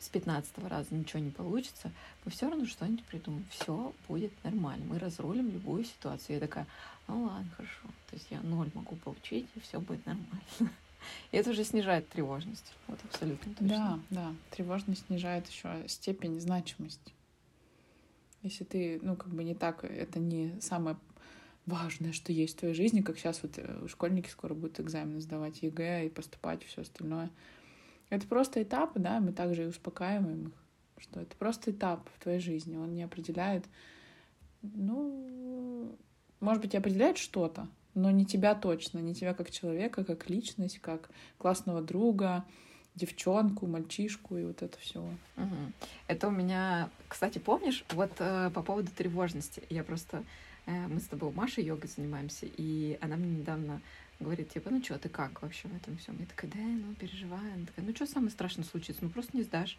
с 0.00 0.08
15 0.08 0.58
раза 0.68 0.94
ничего 0.94 1.20
не 1.20 1.30
получится, 1.30 1.92
мы 2.24 2.32
все 2.32 2.48
равно 2.48 2.66
что-нибудь 2.66 3.04
придумаем. 3.04 3.46
Все 3.50 3.92
будет 4.08 4.32
нормально. 4.42 4.84
Мы 4.88 4.98
разрулим 4.98 5.50
любую 5.50 5.84
ситуацию. 5.84 6.34
Я 6.34 6.40
такая, 6.40 6.66
ну 7.06 7.24
ладно, 7.24 7.48
хорошо. 7.56 7.88
То 8.10 8.16
есть 8.16 8.26
я 8.30 8.40
ноль 8.40 8.70
могу 8.74 8.96
получить, 8.96 9.46
и 9.54 9.60
все 9.60 9.80
будет 9.80 10.04
нормально. 10.06 10.40
И 11.32 11.36
это 11.36 11.50
уже 11.50 11.64
снижает 11.64 12.08
тревожность. 12.08 12.72
Вот 12.86 12.98
абсолютно 13.04 13.52
точно. 13.52 13.68
Да, 13.68 14.00
да. 14.10 14.34
Тревожность 14.50 15.06
снижает 15.06 15.46
еще 15.48 15.84
степень 15.86 16.40
значимости. 16.40 17.12
Если 18.42 18.64
ты, 18.64 19.00
ну, 19.02 19.16
как 19.16 19.28
бы 19.28 19.44
не 19.44 19.54
так, 19.54 19.84
это 19.84 20.18
не 20.18 20.58
самое 20.60 20.96
важное, 21.66 22.12
что 22.12 22.32
есть 22.32 22.56
в 22.56 22.60
твоей 22.60 22.74
жизни, 22.74 23.00
как 23.00 23.18
сейчас 23.18 23.42
вот 23.42 23.52
э, 23.56 23.86
школьники 23.88 24.28
скоро 24.28 24.54
будут 24.54 24.80
экзамены 24.80 25.20
сдавать, 25.20 25.62
ЕГЭ 25.62 26.06
и 26.06 26.10
поступать, 26.10 26.62
и 26.62 26.66
все 26.66 26.82
остальное. 26.82 27.30
Это 28.10 28.26
просто 28.26 28.62
этап, 28.62 28.92
да, 28.94 29.20
мы 29.20 29.32
также 29.32 29.64
и 29.64 29.68
успокаиваем 29.68 30.48
их, 30.48 30.54
что 30.98 31.20
это 31.20 31.34
просто 31.36 31.70
этап 31.70 32.08
в 32.14 32.22
твоей 32.22 32.40
жизни, 32.40 32.76
он 32.76 32.94
не 32.94 33.02
определяет, 33.02 33.64
ну, 34.62 35.96
может 36.40 36.62
быть, 36.62 36.74
и 36.74 36.76
определяет 36.76 37.18
что-то, 37.18 37.68
но 37.94 38.10
не 38.10 38.26
тебя 38.26 38.54
точно, 38.54 38.98
не 38.98 39.14
тебя 39.14 39.34
как 39.34 39.50
человека, 39.50 40.04
как 40.04 40.28
личность, 40.28 40.78
как 40.80 41.10
классного 41.38 41.80
друга, 41.80 42.44
девчонку, 42.94 43.66
мальчишку 43.66 44.36
и 44.36 44.44
вот 44.44 44.62
это 44.62 44.78
все. 44.78 45.00
Угу. 45.00 45.56
Это 46.06 46.28
у 46.28 46.30
меня, 46.30 46.90
кстати, 47.08 47.38
помнишь, 47.38 47.84
вот 47.92 48.12
э, 48.18 48.50
по 48.50 48.62
поводу 48.62 48.90
тревожности, 48.90 49.62
я 49.68 49.82
просто, 49.82 50.22
мы 50.66 50.98
с 51.00 51.04
тобой 51.04 51.32
Машей 51.32 51.64
йогой 51.64 51.88
занимаемся, 51.94 52.46
и 52.46 52.98
она 53.00 53.16
мне 53.16 53.38
недавно 53.38 53.80
говорит, 54.20 54.50
типа, 54.50 54.70
ну 54.70 54.82
что, 54.82 54.98
ты 54.98 55.08
как 55.08 55.42
вообще 55.42 55.68
в 55.68 55.76
этом 55.76 55.96
всем? 55.96 56.16
Я 56.18 56.26
такая, 56.26 56.50
да, 56.50 56.60
ну, 56.60 56.94
переживаю. 56.94 57.54
Она 57.54 57.66
такая, 57.66 57.84
ну, 57.84 57.94
что 57.94 58.06
самое 58.06 58.30
страшное 58.30 58.64
случится? 58.64 59.04
Ну, 59.04 59.10
просто 59.10 59.36
не 59.36 59.42
сдашь. 59.42 59.78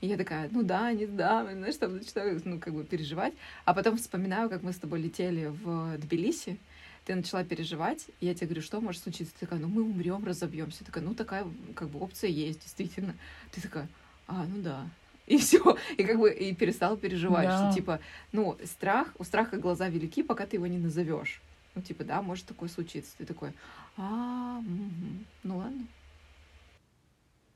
И 0.00 0.06
я 0.06 0.16
такая, 0.16 0.48
ну 0.52 0.62
да, 0.62 0.92
не 0.92 1.06
сдам, 1.06 1.50
знаешь, 1.50 1.76
там 1.76 1.96
начинаю, 1.96 2.40
ну, 2.44 2.58
как 2.58 2.74
бы 2.74 2.84
переживать. 2.84 3.34
А 3.64 3.74
потом 3.74 3.96
вспоминаю, 3.96 4.50
как 4.50 4.62
мы 4.62 4.72
с 4.72 4.78
тобой 4.78 5.00
летели 5.00 5.46
в 5.46 5.96
Тбилиси, 5.98 6.58
ты 7.06 7.14
начала 7.14 7.44
переживать, 7.44 8.06
и 8.20 8.26
я 8.26 8.34
тебе 8.34 8.48
говорю, 8.48 8.62
что 8.62 8.80
может 8.80 9.02
случиться? 9.02 9.32
Ты 9.34 9.46
такая, 9.46 9.60
ну 9.60 9.68
мы 9.68 9.82
умрем, 9.82 10.24
разобьемся. 10.24 10.84
Такая, 10.84 11.04
ну 11.04 11.14
такая 11.14 11.46
как 11.76 11.88
бы 11.88 12.00
опция 12.00 12.28
есть, 12.28 12.60
действительно. 12.62 13.14
Ты 13.52 13.60
такая, 13.60 13.88
а, 14.26 14.44
ну 14.44 14.60
да. 14.60 14.88
И 15.32 15.38
все, 15.38 15.76
и 15.96 16.04
как 16.04 16.20
бы 16.20 16.32
и 16.32 16.54
перестала 16.54 16.96
переживать, 16.96 17.48
да. 17.48 17.56
что 17.56 17.74
типа, 17.74 17.98
ну, 18.30 18.56
страх, 18.64 19.08
у 19.18 19.24
страха 19.24 19.56
глаза 19.56 19.88
велики, 19.88 20.22
пока 20.22 20.46
ты 20.46 20.56
его 20.56 20.68
не 20.68 20.78
назовешь. 20.78 21.42
Ну, 21.74 21.82
типа, 21.82 22.04
да, 22.04 22.22
может 22.22 22.46
такое 22.46 22.68
случиться. 22.68 23.10
Ты 23.18 23.26
такой, 23.26 23.52
а, 23.96 24.58
угу. 24.60 25.24
ну 25.42 25.58
ладно. 25.58 25.86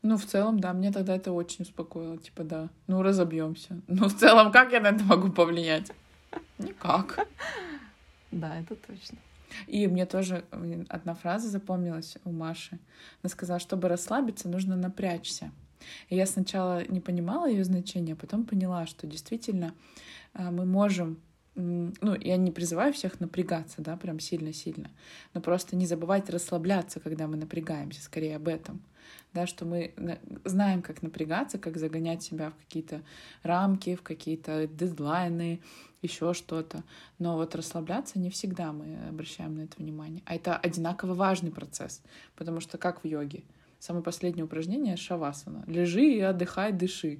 Ну, 0.02 0.16
в 0.16 0.24
целом, 0.24 0.58
да, 0.58 0.72
мне 0.72 0.90
тогда 0.90 1.14
это 1.14 1.30
очень 1.30 1.62
успокоило. 1.62 2.18
Типа, 2.18 2.42
да, 2.42 2.70
ну, 2.88 3.02
разобьемся. 3.02 3.80
Ну, 3.86 4.08
в 4.08 4.16
целом, 4.16 4.50
как 4.50 4.72
я 4.72 4.80
на 4.80 4.88
это 4.88 5.04
могу 5.04 5.30
повлиять? 5.30 5.92
Никак. 6.58 7.26
Да, 8.32 8.58
это 8.58 8.74
точно. 8.74 9.18
И 9.66 9.86
мне 9.86 10.06
тоже 10.06 10.44
одна 10.88 11.14
фраза 11.14 11.48
запомнилась 11.48 12.16
у 12.24 12.32
Маши. 12.32 12.78
Она 13.22 13.30
сказала, 13.30 13.60
чтобы 13.60 13.88
расслабиться, 13.88 14.48
нужно 14.48 14.76
напрячься. 14.76 15.50
И 16.08 16.16
я 16.16 16.26
сначала 16.26 16.86
не 16.86 17.00
понимала 17.00 17.48
ее 17.48 17.64
значение, 17.64 18.14
а 18.14 18.16
потом 18.16 18.44
поняла, 18.44 18.86
что 18.86 19.06
действительно 19.06 19.74
а, 20.34 20.50
мы 20.50 20.64
можем 20.64 21.18
ну, 21.54 22.14
я 22.20 22.36
не 22.36 22.50
призываю 22.50 22.92
всех 22.92 23.20
напрягаться, 23.20 23.82
да, 23.82 23.96
прям 23.96 24.20
сильно-сильно, 24.20 24.90
но 25.34 25.40
просто 25.40 25.76
не 25.76 25.86
забывать 25.86 26.30
расслабляться, 26.30 27.00
когда 27.00 27.26
мы 27.26 27.36
напрягаемся, 27.36 28.02
скорее 28.02 28.36
об 28.36 28.48
этом, 28.48 28.80
да, 29.32 29.46
что 29.46 29.64
мы 29.64 29.92
знаем, 30.44 30.82
как 30.82 31.02
напрягаться, 31.02 31.58
как 31.58 31.76
загонять 31.76 32.22
себя 32.22 32.50
в 32.50 32.56
какие-то 32.56 33.02
рамки, 33.42 33.96
в 33.96 34.02
какие-то 34.02 34.66
дедлайны, 34.68 35.60
еще 36.02 36.32
что-то, 36.32 36.82
но 37.18 37.36
вот 37.36 37.54
расслабляться 37.54 38.18
не 38.18 38.30
всегда 38.30 38.72
мы 38.72 38.96
обращаем 39.08 39.56
на 39.56 39.62
это 39.62 39.76
внимание, 39.78 40.22
а 40.26 40.34
это 40.34 40.56
одинаково 40.56 41.14
важный 41.14 41.50
процесс, 41.50 42.02
потому 42.36 42.60
что 42.60 42.78
как 42.78 43.02
в 43.02 43.06
йоге, 43.06 43.42
самое 43.80 44.04
последнее 44.04 44.44
упражнение— 44.44 44.96
шавасана, 44.98 45.64
лежи 45.66 46.04
и 46.04 46.20
отдыхай, 46.20 46.72
дыши, 46.72 47.18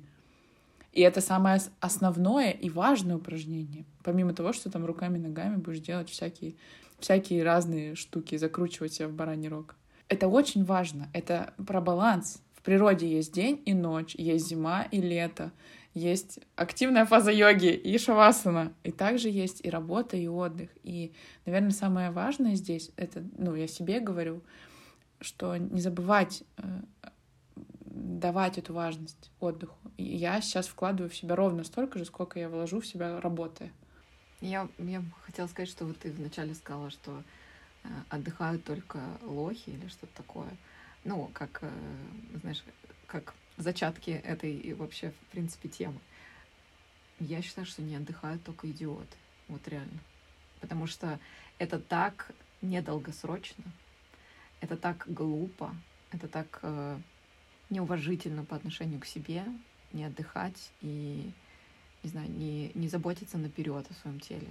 и 0.92 1.02
это 1.02 1.20
самое 1.20 1.60
основное 1.78 2.50
и 2.50 2.68
важное 2.68 3.16
упражнение. 3.16 3.84
Помимо 4.02 4.34
того, 4.34 4.52
что 4.52 4.70
там 4.70 4.84
руками, 4.84 5.18
ногами 5.18 5.56
будешь 5.56 5.80
делать 5.80 6.08
всякие, 6.08 6.54
всякие 6.98 7.44
разные 7.44 7.94
штуки, 7.94 8.36
закручивать 8.36 8.94
себя 8.94 9.08
в 9.08 9.12
бараний 9.12 9.48
рог. 9.48 9.76
Это 10.08 10.26
очень 10.26 10.64
важно. 10.64 11.08
Это 11.12 11.54
про 11.64 11.80
баланс. 11.80 12.42
В 12.54 12.62
природе 12.62 13.08
есть 13.08 13.32
день 13.32 13.62
и 13.64 13.72
ночь, 13.72 14.14
есть 14.16 14.48
зима 14.48 14.82
и 14.90 15.00
лето, 15.00 15.50
есть 15.94 16.40
активная 16.56 17.06
фаза 17.06 17.30
йоги 17.30 17.72
и 17.72 17.96
шавасана. 17.96 18.74
И 18.82 18.90
также 18.90 19.28
есть 19.28 19.64
и 19.64 19.70
работа, 19.70 20.16
и 20.16 20.26
отдых. 20.26 20.70
И, 20.82 21.12
наверное, 21.46 21.70
самое 21.70 22.10
важное 22.10 22.56
здесь, 22.56 22.90
это, 22.96 23.24
ну, 23.38 23.54
я 23.54 23.66
себе 23.66 24.00
говорю, 24.00 24.42
что 25.20 25.56
не 25.56 25.80
забывать 25.80 26.42
э, 26.56 26.62
давать 27.84 28.58
эту 28.58 28.72
важность 28.72 29.30
отдыху. 29.40 29.76
И 29.96 30.04
я 30.04 30.40
сейчас 30.40 30.68
вкладываю 30.68 31.10
в 31.10 31.16
себя 31.16 31.36
ровно 31.36 31.64
столько 31.64 31.98
же, 31.98 32.04
сколько 32.04 32.38
я 32.38 32.48
вложу 32.48 32.80
в 32.80 32.86
себя 32.86 33.20
работая. 33.20 33.72
Я, 34.40 34.68
я 34.78 35.02
хотела 35.22 35.46
сказать, 35.48 35.68
что 35.68 35.84
вот 35.84 35.98
ты 35.98 36.10
вначале 36.12 36.54
сказала, 36.54 36.90
что 36.90 37.22
э, 37.82 37.88
отдыхают 38.08 38.64
только 38.64 39.00
лохи 39.22 39.70
или 39.70 39.88
что-то 39.88 40.14
такое. 40.16 40.56
Ну, 41.04 41.30
как, 41.34 41.58
э, 41.62 41.70
знаешь, 42.40 42.64
как 43.06 43.34
зачатки 43.56 44.10
этой 44.10 44.72
вообще, 44.74 45.10
в 45.10 45.32
принципе, 45.32 45.68
темы. 45.68 46.00
Я 47.18 47.42
считаю, 47.42 47.66
что 47.66 47.82
не 47.82 47.96
отдыхают 47.96 48.42
только 48.42 48.70
идиоты. 48.70 49.16
Вот 49.48 49.66
реально. 49.68 50.00
Потому 50.60 50.86
что 50.86 51.18
это 51.58 51.78
так 51.78 52.30
недолгосрочно, 52.62 53.64
это 54.60 54.76
так 54.76 55.04
глупо, 55.06 55.74
это 56.12 56.28
так 56.28 56.58
э, 56.62 56.98
неуважительно 57.70 58.44
по 58.44 58.56
отношению 58.56 59.00
к 59.00 59.06
себе, 59.06 59.44
не 59.92 60.04
отдыхать 60.04 60.70
и, 60.82 61.30
не 62.02 62.10
знаю, 62.10 62.30
не, 62.30 62.70
не 62.74 62.88
заботиться 62.88 63.38
наперед 63.38 63.86
о 63.90 63.94
своем 63.94 64.20
теле. 64.20 64.48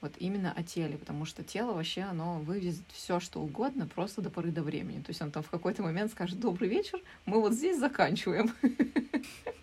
Вот 0.00 0.12
именно 0.18 0.52
о 0.52 0.64
теле, 0.64 0.98
потому 0.98 1.24
что 1.24 1.44
тело 1.44 1.74
вообще, 1.74 2.02
оно 2.02 2.40
вывезет 2.40 2.84
все, 2.92 3.20
что 3.20 3.40
угодно, 3.40 3.86
просто 3.86 4.20
до 4.20 4.30
поры 4.30 4.50
до 4.50 4.62
времени. 4.62 5.00
То 5.00 5.10
есть 5.10 5.22
он 5.22 5.30
там 5.30 5.44
в 5.44 5.50
какой-то 5.50 5.82
момент 5.82 6.10
скажет, 6.10 6.40
добрый 6.40 6.68
вечер, 6.68 7.00
мы 7.24 7.40
вот 7.40 7.52
здесь 7.52 7.78
заканчиваем. 7.78 8.52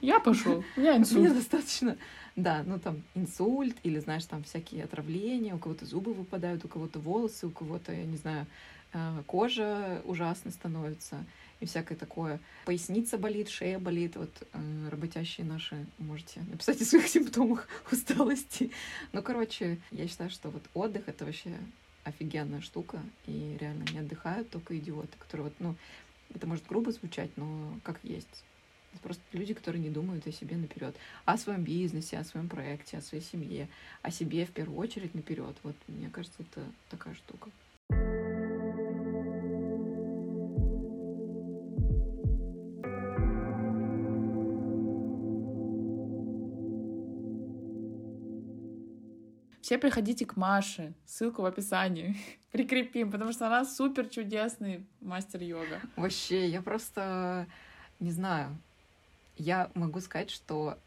Я 0.00 0.20
пошел, 0.20 0.64
я 0.76 0.96
инсульт. 0.96 1.20
Мне 1.20 1.34
достаточно, 1.34 1.96
да, 2.36 2.62
ну 2.66 2.78
там 2.78 3.02
инсульт 3.14 3.76
или, 3.82 3.98
знаешь, 3.98 4.24
там 4.24 4.44
всякие 4.44 4.84
отравления, 4.84 5.54
у 5.54 5.58
кого-то 5.58 5.86
зубы 5.86 6.12
выпадают, 6.12 6.64
у 6.64 6.68
кого-то 6.68 6.98
волосы, 6.98 7.46
у 7.46 7.50
кого-то, 7.50 7.92
я 7.92 8.04
не 8.04 8.16
знаю, 8.16 8.46
э, 8.92 9.22
кожа 9.26 10.02
ужасно 10.04 10.50
становится 10.50 11.24
и 11.60 11.66
всякое 11.66 11.96
такое. 11.96 12.38
Поясница 12.66 13.18
болит, 13.18 13.48
шея 13.48 13.78
болит. 13.78 14.16
Вот 14.16 14.30
э, 14.52 14.88
работящие 14.90 15.46
наши 15.46 15.86
можете 15.98 16.40
написать 16.42 16.80
о 16.80 16.84
своих 16.84 17.08
симптомах 17.08 17.66
усталости. 17.90 18.70
Ну, 19.12 19.22
короче, 19.22 19.78
я 19.90 20.06
считаю, 20.06 20.30
что 20.30 20.50
вот 20.50 20.62
отдых— 20.74 21.04
это 21.08 21.24
вообще 21.24 21.56
офигенная 22.04 22.60
штука, 22.60 23.00
и 23.26 23.56
реально 23.60 23.84
не 23.92 23.98
отдыхают 23.98 24.50
только 24.50 24.78
идиоты, 24.78 25.16
которые 25.18 25.46
вот, 25.46 25.54
ну, 25.58 25.74
это 26.34 26.46
может 26.46 26.66
грубо 26.66 26.92
звучать, 26.92 27.30
но 27.36 27.78
как 27.82 27.98
есть. 28.02 28.44
Это 28.92 29.02
просто 29.02 29.22
люди, 29.32 29.54
которые 29.54 29.82
не 29.82 29.90
думают 29.90 30.26
о 30.26 30.32
себе 30.32 30.56
наперед, 30.56 30.96
о 31.24 31.36
своем 31.36 31.62
бизнесе, 31.62 32.18
о 32.18 32.24
своем 32.24 32.48
проекте, 32.48 32.98
о 32.98 33.02
своей 33.02 33.22
семье, 33.22 33.68
о 34.02 34.10
себе 34.10 34.44
в 34.46 34.50
первую 34.50 34.78
очередь 34.78 35.14
наперед. 35.14 35.56
Вот 35.62 35.76
мне 35.86 36.08
кажется, 36.10 36.42
это 36.42 36.64
такая 36.90 37.14
штука. 37.14 37.50
Все 49.68 49.76
приходите 49.76 50.24
к 50.24 50.36
Маше, 50.36 50.94
ссылку 51.04 51.42
в 51.42 51.44
описании 51.44 52.16
прикрепим, 52.52 53.10
потому 53.12 53.32
что 53.32 53.48
она 53.48 53.66
супер 53.66 54.08
чудесный 54.08 54.86
мастер 55.02 55.42
йога. 55.42 55.82
Вообще, 55.94 56.48
я 56.48 56.62
просто 56.62 57.46
не 58.00 58.10
знаю. 58.10 58.56
Я 59.38 59.70
могу 59.74 60.00
сказать, 60.00 60.30
что 60.30 60.78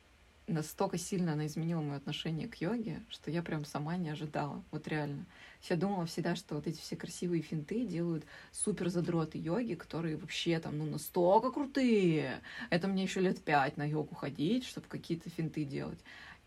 настолько 0.45 0.97
сильно 0.97 1.33
она 1.33 1.45
изменила 1.45 1.79
мое 1.79 1.95
отношение 1.95 2.49
к 2.49 2.55
йоге, 2.55 3.01
что 3.09 3.31
я 3.31 3.41
прям 3.41 3.63
сама 3.63 3.95
не 3.95 4.09
ожидала. 4.09 4.61
Вот 4.71 4.87
реально. 4.89 5.25
Я 5.69 5.77
думала 5.77 6.05
всегда, 6.05 6.35
что 6.35 6.55
вот 6.55 6.67
эти 6.67 6.79
все 6.79 6.97
красивые 6.97 7.41
финты 7.41 7.85
делают 7.85 8.25
супер 8.51 8.89
задроты 8.89 9.37
йоги, 9.37 9.75
которые 9.75 10.17
вообще 10.17 10.59
там, 10.59 10.77
ну, 10.77 10.85
настолько 10.85 11.49
крутые. 11.51 12.41
Это 12.69 12.89
мне 12.89 13.03
еще 13.03 13.21
лет 13.21 13.41
пять 13.41 13.77
на 13.77 13.87
йогу 13.87 14.15
ходить, 14.15 14.65
чтобы 14.65 14.87
какие-то 14.87 15.29
финты 15.29 15.63
делать. 15.63 15.99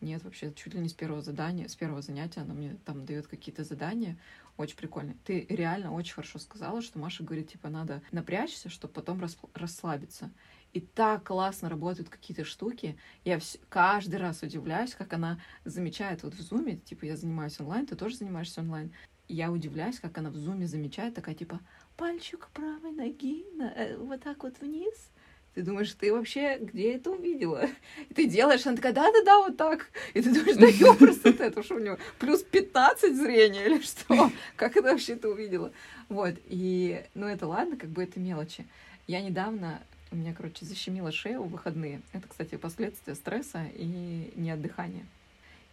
Нет, 0.03 0.23
вообще, 0.25 0.53
чуть 0.53 0.75
ли 0.75 0.81
не 0.81 0.91
с 0.91 0.93
первого 0.93 1.23
задания, 1.23 1.69
с 1.69 1.75
первого 1.77 2.03
занятия 2.03 2.41
она 2.41 2.53
мне 2.53 2.77
там 2.85 3.07
дает 3.07 3.29
какие-то 3.29 3.65
задания. 3.65 4.19
Очень 4.59 4.77
прикольно. 4.77 5.17
Ты 5.25 5.47
реально 5.49 5.93
очень 5.93 6.15
хорошо 6.15 6.39
сказала, 6.39 6.83
что 6.83 6.99
Маша 6.99 7.25
говорит, 7.25 7.51
типа, 7.53 7.71
надо 7.71 8.03
напрячься, 8.13 8.69
чтобы 8.69 8.93
потом 8.93 9.25
расслабиться. 9.55 10.31
И 10.75 10.81
так 10.81 11.23
классно 11.23 11.69
работают 11.69 12.09
какие-то 12.09 12.45
штуки. 12.45 12.99
Я 13.25 13.39
вс... 13.39 13.59
каждый 13.69 14.17
раз 14.17 14.43
удивляюсь, 14.43 14.93
как 14.97 15.13
она 15.13 15.41
замечает 15.65 16.25
вот 16.25 16.35
в 16.35 16.41
зуме, 16.41 16.79
типа, 16.79 17.05
я 17.05 17.17
занимаюсь 17.17 17.61
онлайн, 17.61 17.87
ты 17.87 17.95
тоже 17.95 18.17
занимаешься 18.17 18.61
онлайн. 18.61 18.93
Я 19.29 19.53
удивляюсь, 19.53 20.01
как 20.01 20.19
она 20.19 20.31
в 20.31 20.37
зуме 20.37 20.67
замечает, 20.67 21.15
такая, 21.15 21.37
типа, 21.37 21.61
пальчик 21.97 22.49
правой 22.53 22.91
ноги 22.91 23.47
на, 23.55 23.73
э, 23.73 23.97
вот 23.97 24.21
так 24.23 24.43
вот 24.43 24.61
вниз. 24.61 25.11
Ты 25.55 25.63
думаешь, 25.63 25.93
ты 25.93 26.13
вообще 26.13 26.59
где 26.61 26.95
это 26.95 27.13
увидела? 27.13 27.69
И 28.09 28.13
ты 28.13 28.27
делаешь, 28.27 28.67
она 28.67 28.75
такая, 28.75 28.93
да-да-да, 28.93 29.39
вот 29.39 29.57
так. 29.57 29.91
И 30.13 30.21
ты 30.21 30.35
думаешь, 30.35 30.57
да 30.57 30.67
ёпрст, 30.67 31.25
это 31.25 31.63
что 31.63 31.77
у 31.77 31.79
него, 31.79 31.99
плюс 32.19 32.43
15 32.43 33.17
зрения 33.17 33.67
или 33.67 33.81
что? 33.81 34.33
Как 34.57 34.77
это 34.77 34.89
вообще 34.91 35.15
ты 35.15 35.29
увидела? 35.29 35.71
Вот, 36.09 36.35
и, 36.47 37.05
ну 37.15 37.29
это 37.29 37.47
ладно, 37.47 37.77
как 37.77 37.91
бы 37.91 38.03
это 38.03 38.19
мелочи. 38.19 38.67
Я 39.07 39.21
недавно 39.21 39.81
у 40.15 40.17
меня, 40.17 40.33
короче, 40.33 40.65
защемило 40.65 41.11
шею 41.11 41.43
в 41.43 41.51
выходные. 41.51 42.01
Это, 42.13 42.29
кстати, 42.29 42.55
последствия 42.55 43.15
стресса 43.17 43.67
и 43.75 44.33
неотдыхания. 44.37 45.05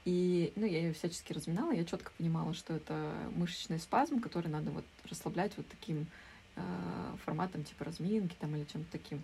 И, 0.03 0.51
ну, 0.55 0.65
я 0.65 0.79
ее 0.79 0.93
всячески 0.93 1.31
разминала, 1.31 1.71
я 1.71 1.85
четко 1.85 2.11
понимала, 2.17 2.55
что 2.55 2.73
это 2.73 3.13
мышечный 3.35 3.77
спазм, 3.77 4.19
который 4.19 4.47
надо 4.47 4.71
вот 4.71 4.85
расслаблять 5.07 5.51
вот 5.57 5.67
таким 5.67 6.07
э, 6.55 6.61
форматом, 7.23 7.63
типа 7.63 7.85
разминки 7.85 8.35
там 8.39 8.55
или 8.55 8.65
чем-то 8.65 8.91
таким. 8.91 9.21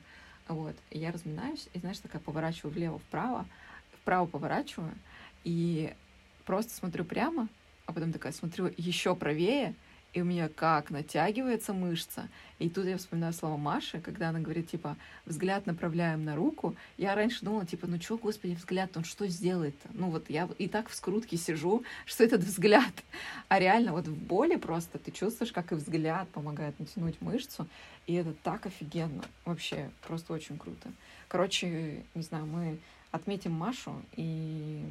Вот. 0.47 0.75
И 0.91 0.99
я 0.99 1.11
разминаюсь, 1.11 1.67
и, 1.73 1.79
знаешь, 1.79 1.97
такая 1.97 2.21
поворачиваю 2.21 2.73
влево-вправо, 2.73 3.47
вправо 3.93 4.27
поворачиваю, 4.27 4.93
и 5.43 5.95
просто 6.45 6.73
смотрю 6.73 7.05
прямо, 7.05 7.49
а 7.87 7.93
потом 7.93 8.13
такая 8.13 8.33
смотрю 8.33 8.71
еще 8.77 9.15
правее, 9.15 9.73
и 10.13 10.21
у 10.21 10.25
меня 10.25 10.49
как 10.49 10.89
натягивается 10.89 11.73
мышца. 11.73 12.27
И 12.59 12.69
тут 12.69 12.85
я 12.85 12.97
вспоминаю 12.97 13.33
слова 13.33 13.57
Маши, 13.57 13.99
когда 13.99 14.29
она 14.29 14.39
говорит, 14.39 14.69
типа, 14.69 14.97
взгляд 15.25 15.65
направляем 15.67 16.23
на 16.23 16.35
руку. 16.35 16.75
Я 16.97 17.13
раньше 17.13 17.45
думала, 17.45 17.65
типа, 17.65 17.87
ну 17.87 18.01
что, 18.01 18.17
господи, 18.17 18.53
взгляд, 18.53 18.95
он 18.97 19.03
что 19.03 19.27
сделает-то? 19.27 19.89
Ну 19.93 20.09
вот 20.09 20.29
я 20.29 20.49
и 20.57 20.67
так 20.67 20.89
в 20.89 20.95
скрутке 20.95 21.37
сижу, 21.37 21.83
что 22.05 22.23
этот 22.23 22.41
взгляд. 22.41 22.93
А 23.47 23.59
реально 23.59 23.91
вот 23.91 24.07
в 24.07 24.15
боли 24.15 24.55
просто 24.55 24.97
ты 24.97 25.11
чувствуешь, 25.11 25.51
как 25.51 25.71
и 25.71 25.75
взгляд 25.75 26.27
помогает 26.29 26.79
натянуть 26.79 27.21
мышцу. 27.21 27.67
И 28.07 28.13
это 28.13 28.33
так 28.33 28.65
офигенно. 28.65 29.23
Вообще, 29.45 29.91
просто 30.07 30.33
очень 30.33 30.57
круто. 30.57 30.91
Короче, 31.27 32.03
не 32.15 32.21
знаю, 32.21 32.45
мы 32.45 32.79
отметим 33.11 33.51
Машу 33.51 34.01
и 34.15 34.83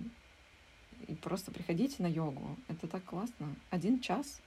и 1.08 1.14
просто 1.14 1.50
приходите 1.50 2.02
на 2.02 2.06
йогу. 2.06 2.56
Это 2.68 2.86
так 2.86 3.04
классно. 3.04 3.54
Один 3.70 4.00
час 4.00 4.40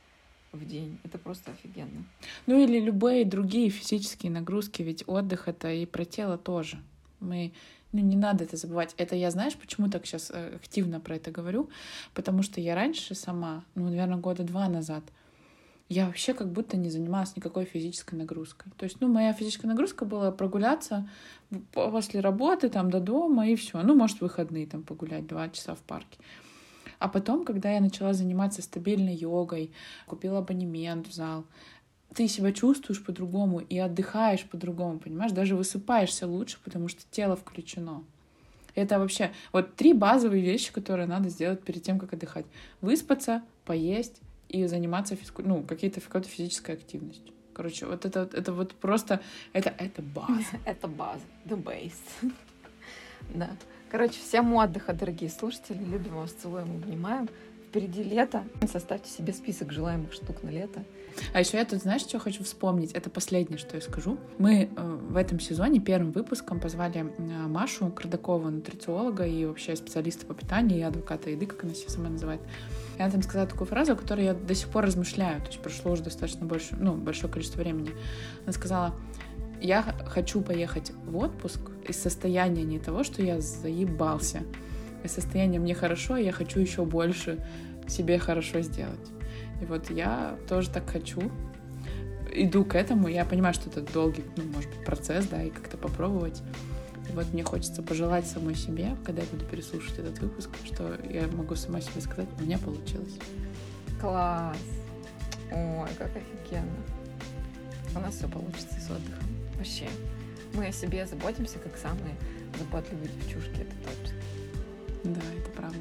в 0.52 0.66
день. 0.66 1.00
Это 1.04 1.18
просто 1.18 1.52
офигенно. 1.52 2.06
Ну 2.48 2.64
или 2.64 2.80
любые 2.80 3.26
другие 3.26 3.70
физические 3.70 4.32
нагрузки, 4.32 4.82
ведь 4.82 5.04
отдых 5.08 5.48
это 5.48 5.72
и 5.72 5.86
про 5.86 6.06
тело 6.06 6.38
тоже. 6.38 6.80
Мы 7.20 7.52
ну, 7.92 8.02
не 8.02 8.16
надо 8.16 8.44
это 8.44 8.56
забывать. 8.56 8.94
Это 8.98 9.16
я, 9.16 9.32
знаешь, 9.32 9.56
почему 9.56 9.90
так 9.90 10.06
сейчас 10.06 10.32
э, 10.32 10.56
активно 10.56 11.00
про 11.00 11.16
это 11.16 11.32
говорю? 11.32 11.70
Потому 12.14 12.44
что 12.44 12.62
я 12.62 12.76
раньше 12.76 13.16
сама, 13.16 13.64
ну, 13.76 13.86
наверное, 13.86 14.18
года 14.18 14.44
два 14.44 14.70
назад, 14.70 15.04
я 15.88 16.06
вообще 16.06 16.36
как 16.36 16.52
будто 16.52 16.78
не 16.78 16.92
занималась 16.92 17.36
никакой 17.36 17.66
физической 17.66 18.14
нагрузкой. 18.14 18.72
То 18.78 18.84
есть, 18.84 18.98
ну, 19.02 19.08
моя 19.08 19.34
физическая 19.34 19.70
нагрузка 19.70 20.06
была 20.06 20.32
прогуляться 20.32 21.10
после 21.72 22.20
работы 22.20 22.70
там 22.70 22.92
до 22.92 23.00
дома 23.00 23.48
и 23.48 23.56
все. 23.56 23.82
Ну, 23.82 23.96
может, 23.96 24.22
выходные 24.22 24.68
там 24.68 24.84
погулять 24.84 25.26
два 25.26 25.50
часа 25.50 25.74
в 25.74 25.80
парке. 25.80 26.20
А 27.00 27.08
потом, 27.08 27.46
когда 27.46 27.72
я 27.72 27.80
начала 27.80 28.14
заниматься 28.14 28.62
стабильной 28.62 29.16
йогой, 29.16 29.72
купила 30.06 30.40
абонемент 30.40 31.08
в 31.08 31.14
зал, 31.14 31.46
ты 32.14 32.28
себя 32.28 32.52
чувствуешь 32.52 33.04
по-другому 33.04 33.60
и 33.60 33.78
отдыхаешь 33.78 34.44
по-другому, 34.44 35.00
понимаешь? 35.00 35.32
Даже 35.32 35.56
высыпаешься 35.56 36.28
лучше, 36.28 36.58
потому 36.64 36.88
что 36.88 37.02
тело 37.12 37.36
включено. 37.36 38.04
Это 38.76 39.00
вообще 39.00 39.32
вот 39.52 39.76
три 39.76 39.94
базовые 39.94 40.44
вещи, 40.44 40.72
которые 40.72 41.08
надо 41.08 41.30
сделать 41.30 41.62
перед 41.62 41.84
тем, 41.84 42.00
как 42.00 42.14
отдыхать. 42.14 42.46
Выспаться, 42.82 43.44
поесть 43.66 44.22
и 44.48 44.66
заниматься 44.68 45.16
физку... 45.16 45.42
ну, 45.44 45.64
какие-то 45.64 46.02
какой-то 46.02 46.28
физической 46.28 46.76
активностью. 46.76 47.34
Короче, 47.54 47.86
вот 47.86 48.06
это, 48.06 48.30
это 48.34 48.54
вот 48.54 48.74
просто, 48.74 49.22
это, 49.54 49.74
это 49.78 50.02
база. 50.02 50.44
Это 50.66 50.88
база, 50.88 51.24
the 51.46 51.62
base. 51.62 51.94
Да. 53.36 53.50
Короче, 53.90 54.20
всем 54.20 54.54
отдыха, 54.54 54.94
дорогие 54.94 55.32
слушатели. 55.32 55.84
Любим 55.84 56.18
вас, 56.18 56.32
целуем, 56.32 56.76
обнимаем. 56.76 57.28
Впереди 57.70 58.04
лето. 58.04 58.44
Составьте 58.72 59.10
себе 59.10 59.34
список 59.34 59.72
желаемых 59.72 60.14
штук 60.14 60.44
на 60.44 60.50
лето. 60.50 60.84
А 61.34 61.40
еще 61.40 61.58
я 61.58 61.66
тут, 61.66 61.82
знаешь, 61.82 62.02
что 62.02 62.20
хочу 62.20 62.44
вспомнить? 62.44 62.92
Это 62.92 63.10
последнее, 63.10 63.58
что 63.58 63.76
я 63.78 63.82
скажу. 63.82 64.20
Мы 64.38 64.70
э, 64.76 64.98
в 65.10 65.16
этом 65.16 65.40
сезоне 65.40 65.80
первым 65.80 66.12
выпуском 66.12 66.60
позвали 66.60 67.12
Машу 67.48 67.90
Кардакову, 67.90 68.50
нутрициолога 68.50 69.26
и 69.26 69.46
вообще 69.46 69.76
специалиста 69.76 70.28
по 70.28 70.36
питанию 70.36 70.80
и 70.80 70.84
адвоката 70.84 71.32
еды, 71.32 71.48
как 71.48 71.64
она 71.64 71.74
себя 71.74 71.90
сама 71.90 72.10
называет. 72.10 72.42
И 72.98 73.02
она 73.02 73.12
там 73.12 73.24
сказала 73.24 73.48
такую 73.48 73.68
фразу, 73.68 73.94
о 73.94 73.96
которой 73.96 74.26
я 74.26 74.34
до 74.36 74.54
сих 74.54 74.70
пор 74.70 74.86
размышляю. 74.86 75.42
То 75.42 75.48
есть 75.48 75.62
прошло 75.62 75.94
уже 75.94 76.04
достаточно 76.04 76.46
больше, 76.46 76.76
ну, 76.80 76.94
большое 76.94 77.32
количество 77.32 77.60
времени. 77.60 77.92
Она 78.44 78.54
сказала, 78.54 78.96
я 79.62 79.84
хочу 80.06 80.42
поехать 80.42 80.92
в 81.06 81.18
отпуск 81.18 81.60
из 81.88 82.02
состояния 82.02 82.64
не 82.64 82.80
того, 82.80 83.04
что 83.04 83.22
я 83.22 83.40
заебался, 83.42 84.44
из 85.04 85.12
состояния 85.12 85.60
мне 85.60 85.74
хорошо, 85.74 86.18
я 86.18 86.32
хочу 86.32 86.60
еще 86.60 86.86
больше 86.86 87.46
себе 87.88 88.20
хорошо 88.20 88.62
сделать. 88.62 89.10
И 89.62 89.66
вот 89.66 89.90
я 89.90 90.38
тоже 90.48 90.70
так 90.70 90.90
хочу, 90.90 91.22
иду 92.32 92.64
к 92.64 92.76
этому, 92.76 93.08
я 93.08 93.26
понимаю, 93.26 93.54
что 93.54 93.70
это 93.70 93.82
долгий, 93.82 94.24
ну, 94.38 94.44
может 94.54 94.70
быть, 94.70 94.86
процесс, 94.86 95.26
да, 95.28 95.44
и 95.44 95.50
как-то 95.50 95.78
попробовать. 95.78 96.42
И 97.10 97.12
вот 97.14 97.34
мне 97.34 97.44
хочется 97.44 97.82
пожелать 97.82 98.28
самой 98.28 98.56
себе, 98.56 98.96
когда 99.04 99.22
я 99.22 99.28
буду 99.32 99.46
переслушать 99.46 99.98
этот 99.98 100.20
выпуск, 100.20 100.50
что 100.64 100.96
я 101.10 101.28
могу 101.28 101.56
сама 101.56 101.82
себе 101.82 102.02
сказать, 102.02 102.28
у 102.40 102.44
меня 102.44 102.58
получилось. 102.60 103.18
Класс! 104.00 104.58
Ой, 105.52 105.90
как 105.98 106.12
офигенно. 106.16 106.70
У 107.96 108.00
нас 108.00 108.16
все 108.16 108.28
получится 108.28 108.80
с 108.80 108.92
отдыхом. 108.92 109.39
Вообще. 109.60 109.88
Мы 110.54 110.68
о 110.68 110.72
себе 110.72 111.06
заботимся, 111.06 111.60
как 111.60 111.78
самые 111.78 112.16
заботливые 112.58 113.10
девчушки, 113.10 113.62
это 113.62 113.76
точно. 113.84 114.18
Да, 115.04 115.22
это 115.38 115.52
правда. 115.52 115.80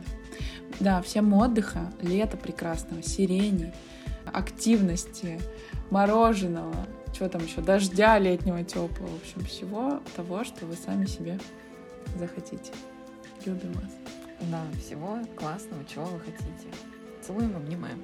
Да, 0.81 1.01
всем 1.01 1.33
отдыха, 1.33 1.93
лета 2.03 2.37
прекрасного, 2.37 3.03
сирени, 3.03 3.73
активности, 4.27 5.41
мороженого, 5.91 6.75
что 7.15 7.29
там 7.29 7.45
еще, 7.45 7.61
дождя 7.61 8.19
летнего 8.19 8.63
теплого, 8.65 9.09
в 9.09 9.23
общем, 9.23 9.45
всего 9.47 10.03
того, 10.17 10.45
что 10.45 10.67
вы 10.67 10.75
сами 10.75 11.07
себе 11.07 11.39
захотите. 12.17 12.73
Любим 13.47 13.73
вас. 13.73 13.93
Да, 14.51 14.63
всего 14.81 15.21
классного, 15.37 15.85
чего 15.85 16.05
вы 16.05 16.19
хотите. 16.21 16.69
Целуем, 17.23 17.57
обнимаем. 17.57 18.03